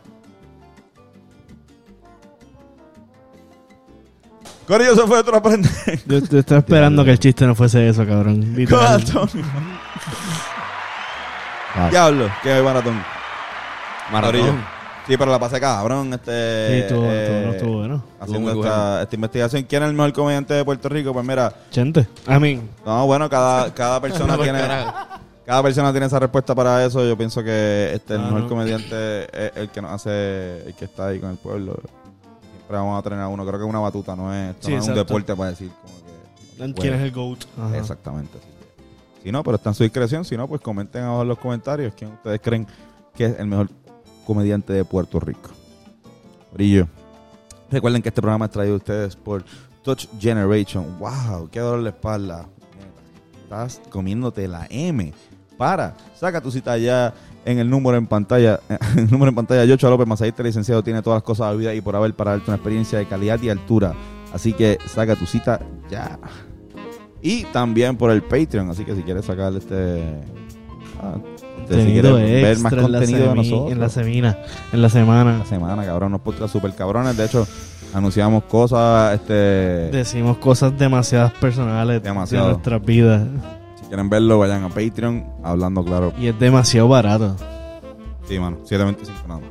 Corillo 4.69 4.95
se 4.95 5.01
fue 5.07 5.17
otro 5.19 5.35
aprender. 5.35 5.71
Yo, 6.05 6.19
yo 6.19 6.39
estaba 6.39 6.59
esperando 6.59 7.03
que 7.03 7.11
el 7.11 7.19
chiste 7.19 7.45
no 7.45 7.55
fuese 7.55 7.89
eso, 7.89 8.05
cabrón. 8.05 8.55
Antonio. 8.71 9.45
Diablo, 11.91 12.29
que 12.43 12.61
maratón. 12.61 13.01
Maratón. 14.11 14.39
Corillo. 14.41 14.53
Sí, 15.07 15.17
pero 15.17 15.31
la 15.31 15.39
pasé 15.39 15.59
cabrón. 15.59 16.13
Este, 16.13 16.67
Sí, 16.67 16.73
estuvo- 16.81 17.05
eh, 17.05 17.23
estuvo- 17.25 17.45
no 17.47 17.51
estuvo 17.53 17.77
bueno. 17.79 18.03
Haciendo 18.19 18.49
Estuvo 18.49 18.63
muy 18.63 18.67
esta, 18.71 19.01
esta 19.01 19.15
investigación. 19.15 19.63
¿Quién 19.63 19.83
es 19.83 19.89
el 19.89 19.95
mejor 19.95 20.13
comediante 20.13 20.53
de 20.53 20.63
Puerto 20.65 20.87
Rico? 20.89 21.13
Pues 21.13 21.25
mira, 21.25 21.51
Chente. 21.71 22.07
A 22.27 22.39
mí. 22.39 22.61
no, 22.85 23.05
bueno, 23.07 23.27
cada, 23.27 23.73
cada 23.73 23.99
persona 23.99 24.33
No, 24.37 24.43
tiene. 24.43 24.59
carajo. 24.59 24.93
Cada 25.47 25.63
persona 25.63 25.89
tiene 25.91 26.05
esa 26.05 26.19
respuesta 26.19 26.53
para 26.53 26.85
eso. 26.85 27.03
Yo 27.07 27.17
pienso 27.17 27.43
que 27.43 27.89
este 27.95 28.13
el 28.13 28.19
Ah, 28.21 28.25
mejor 28.25 28.41
no. 28.41 28.49
comediante 28.49 29.23
es 29.47 29.51
el 29.55 29.69
que 29.69 29.81
nos 29.81 29.91
hace, 29.93 30.67
el 30.67 30.75
que 30.75 30.85
está 30.85 31.07
ahí 31.07 31.19
con 31.19 31.31
el 31.31 31.37
pueblo. 31.37 31.75
Siempre 32.69 32.85
vamos 32.85 32.99
a 32.99 33.01
tener 33.01 33.19
a 33.19 33.27
uno. 33.27 33.43
Creo 33.47 33.57
que 33.57 33.65
es 33.65 33.69
una 33.69 33.79
batuta, 33.79 34.15
no 34.15 34.31
es, 34.31 34.51
esto 34.51 34.67
Sí, 34.67 34.73
no 34.73 34.77
es 34.79 34.87
un 34.87 34.93
deporte 34.93 35.35
para 35.35 35.49
decir 35.49 35.71
como 35.81 35.95
que. 35.95 36.73
¿Quién 36.79 36.93
es 36.93 37.01
el 37.01 37.11
GOAT? 37.11 37.45
Ajá. 37.57 37.75
Exactamente. 37.79 38.37
así 38.37 38.45
que, 38.45 39.23
Si 39.23 39.31
no, 39.31 39.43
pero 39.43 39.55
está 39.55 39.69
en 39.69 39.73
su 39.73 39.81
discreción. 39.81 40.23
Si 40.23 40.37
no, 40.37 40.47
pues 40.47 40.61
comenten 40.61 41.01
abajo 41.01 41.23
en 41.23 41.29
los 41.29 41.39
comentarios 41.39 41.95
quién 41.97 42.11
ustedes 42.11 42.39
creen 42.39 42.67
que 43.15 43.25
es 43.25 43.39
el 43.39 43.47
mejor 43.47 43.71
comediante 44.23 44.71
de 44.71 44.85
Puerto 44.85 45.19
Rico. 45.19 45.49
Brillo. 46.53 46.87
Recuerden 47.71 48.03
que 48.03 48.09
este 48.09 48.21
programa 48.21 48.45
es 48.45 48.51
traído 48.51 48.75
a 48.75 48.77
ustedes 48.77 49.15
por 49.15 49.43
Touch 49.81 50.07
Generation. 50.19 50.99
¡Wow! 50.99 51.49
¡Qué 51.49 51.61
dolor 51.61 51.81
de 51.81 51.89
espalda! 51.89 52.45
Estás 53.45 53.81
comiéndote 53.89 54.47
la 54.47 54.67
M. 54.69 55.11
Para, 55.57 55.95
saca 56.15 56.39
tu 56.39 56.51
cita 56.51 56.77
ya 56.77 57.15
en 57.45 57.59
el 57.59 57.69
número 57.69 57.97
en 57.97 58.07
pantalla. 58.07 58.59
El 58.97 59.09
número 59.09 59.29
en 59.29 59.35
pantalla, 59.35 59.65
Yocho 59.65 59.89
López, 59.89 60.07
masajista 60.07 60.43
licenciado, 60.43 60.83
tiene 60.83 61.01
todas 61.01 61.17
las 61.17 61.23
cosas 61.23 61.51
de 61.51 61.57
vida 61.57 61.73
y 61.73 61.81
por 61.81 61.95
haber 61.95 62.13
para 62.13 62.31
darte 62.31 62.45
una 62.47 62.55
experiencia 62.55 62.99
de 62.99 63.05
calidad 63.05 63.41
y 63.41 63.49
altura. 63.49 63.93
Así 64.33 64.53
que 64.53 64.77
saca 64.87 65.15
tu 65.15 65.25
cita 65.25 65.59
ya. 65.89 66.19
Y 67.21 67.43
también 67.45 67.97
por 67.97 68.11
el 68.11 68.21
Patreon. 68.21 68.69
Así 68.69 68.85
que 68.85 68.95
si 68.95 69.03
quieres 69.03 69.25
sacar 69.25 69.53
este. 69.53 70.03
ah, 71.01 71.17
este, 71.61 71.85
si 71.85 71.91
quieres 71.91 72.13
ver 72.13 72.59
más 72.59 72.73
en 72.73 72.81
contenido 72.81 73.29
de 73.29 73.35
nosotros. 73.35 73.71
En 73.71 73.79
la 73.79 73.89
semana. 73.89 74.37
En 74.71 74.81
la 74.81 74.89
semana. 74.89 75.37
La 75.39 75.45
semana, 75.45 75.85
cabrón, 75.85 76.09
unos 76.09 76.21
podcasts 76.21 76.51
super 76.51 76.73
cabrones. 76.73 77.17
De 77.17 77.25
hecho, 77.25 77.47
anunciamos 77.93 78.43
cosas, 78.43 79.15
este, 79.15 79.33
Decimos 79.91 80.37
cosas 80.37 80.77
demasiadas 80.77 81.33
personales 81.33 82.01
Demasiado. 82.01 82.47
de 82.47 82.51
nuestras 82.53 82.85
vidas. 82.85 83.21
Quieren 83.89 84.09
verlo, 84.09 84.39
vayan 84.39 84.63
a 84.63 84.69
Patreon, 84.69 85.25
hablando 85.43 85.83
claro. 85.83 86.13
Y 86.17 86.27
es 86.27 86.39
demasiado 86.39 86.87
barato. 86.87 87.35
Sí, 88.25 88.39
mano, 88.39 88.59
725 88.63 89.27
nada 89.27 89.41
más. 89.41 89.49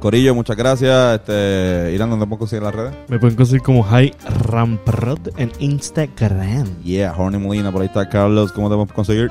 Corillo, 0.00 0.34
muchas 0.34 0.56
gracias. 0.56 1.20
Este, 1.20 1.92
Irán, 1.94 2.08
¿dónde 2.08 2.26
puedo 2.26 2.40
conseguir 2.40 2.62
las 2.62 2.74
redes? 2.74 2.94
Me 3.08 3.18
pueden 3.18 3.36
conseguir 3.36 3.60
como 3.60 3.82
High 3.82 4.14
Ramprod 4.46 5.28
en 5.36 5.52
Instagram. 5.58 6.82
Yeah, 6.82 7.14
Horny 7.14 7.36
Molina, 7.36 7.70
por 7.70 7.82
ahí 7.82 7.88
está 7.88 8.08
Carlos. 8.08 8.50
¿Cómo 8.52 8.68
te 8.68 8.74
podemos 8.74 8.92
conseguir? 8.92 9.30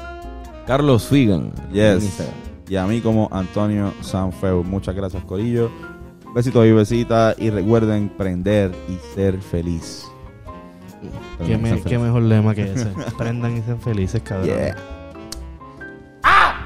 Carlos 0.68 1.08
Figan. 1.08 1.52
Yes. 1.74 2.22
Y 2.68 2.76
a 2.76 2.86
mí 2.86 3.02
como 3.02 3.28
Antonio 3.32 3.92
Sanfeu. 4.02 4.64
Muchas 4.64 4.94
gracias, 4.94 5.24
Corillo. 5.24 5.72
Besitos 6.36 6.64
y 6.68 6.72
besitas. 6.72 7.36
Y 7.40 7.50
recuerden 7.50 8.10
prender 8.10 8.72
y 8.88 9.16
ser 9.16 9.42
feliz. 9.42 10.09
Qué, 11.46 11.58
me, 11.58 11.82
qué 11.82 11.98
mejor 11.98 12.24
lema 12.24 12.54
que 12.54 12.72
ese. 12.74 12.88
Prendan 13.18 13.58
y 13.58 13.62
sean 13.62 13.80
felices, 13.80 14.22
cabrón. 14.22 14.48
Yeah. 14.48 14.76
¡Ah! 16.24 16.59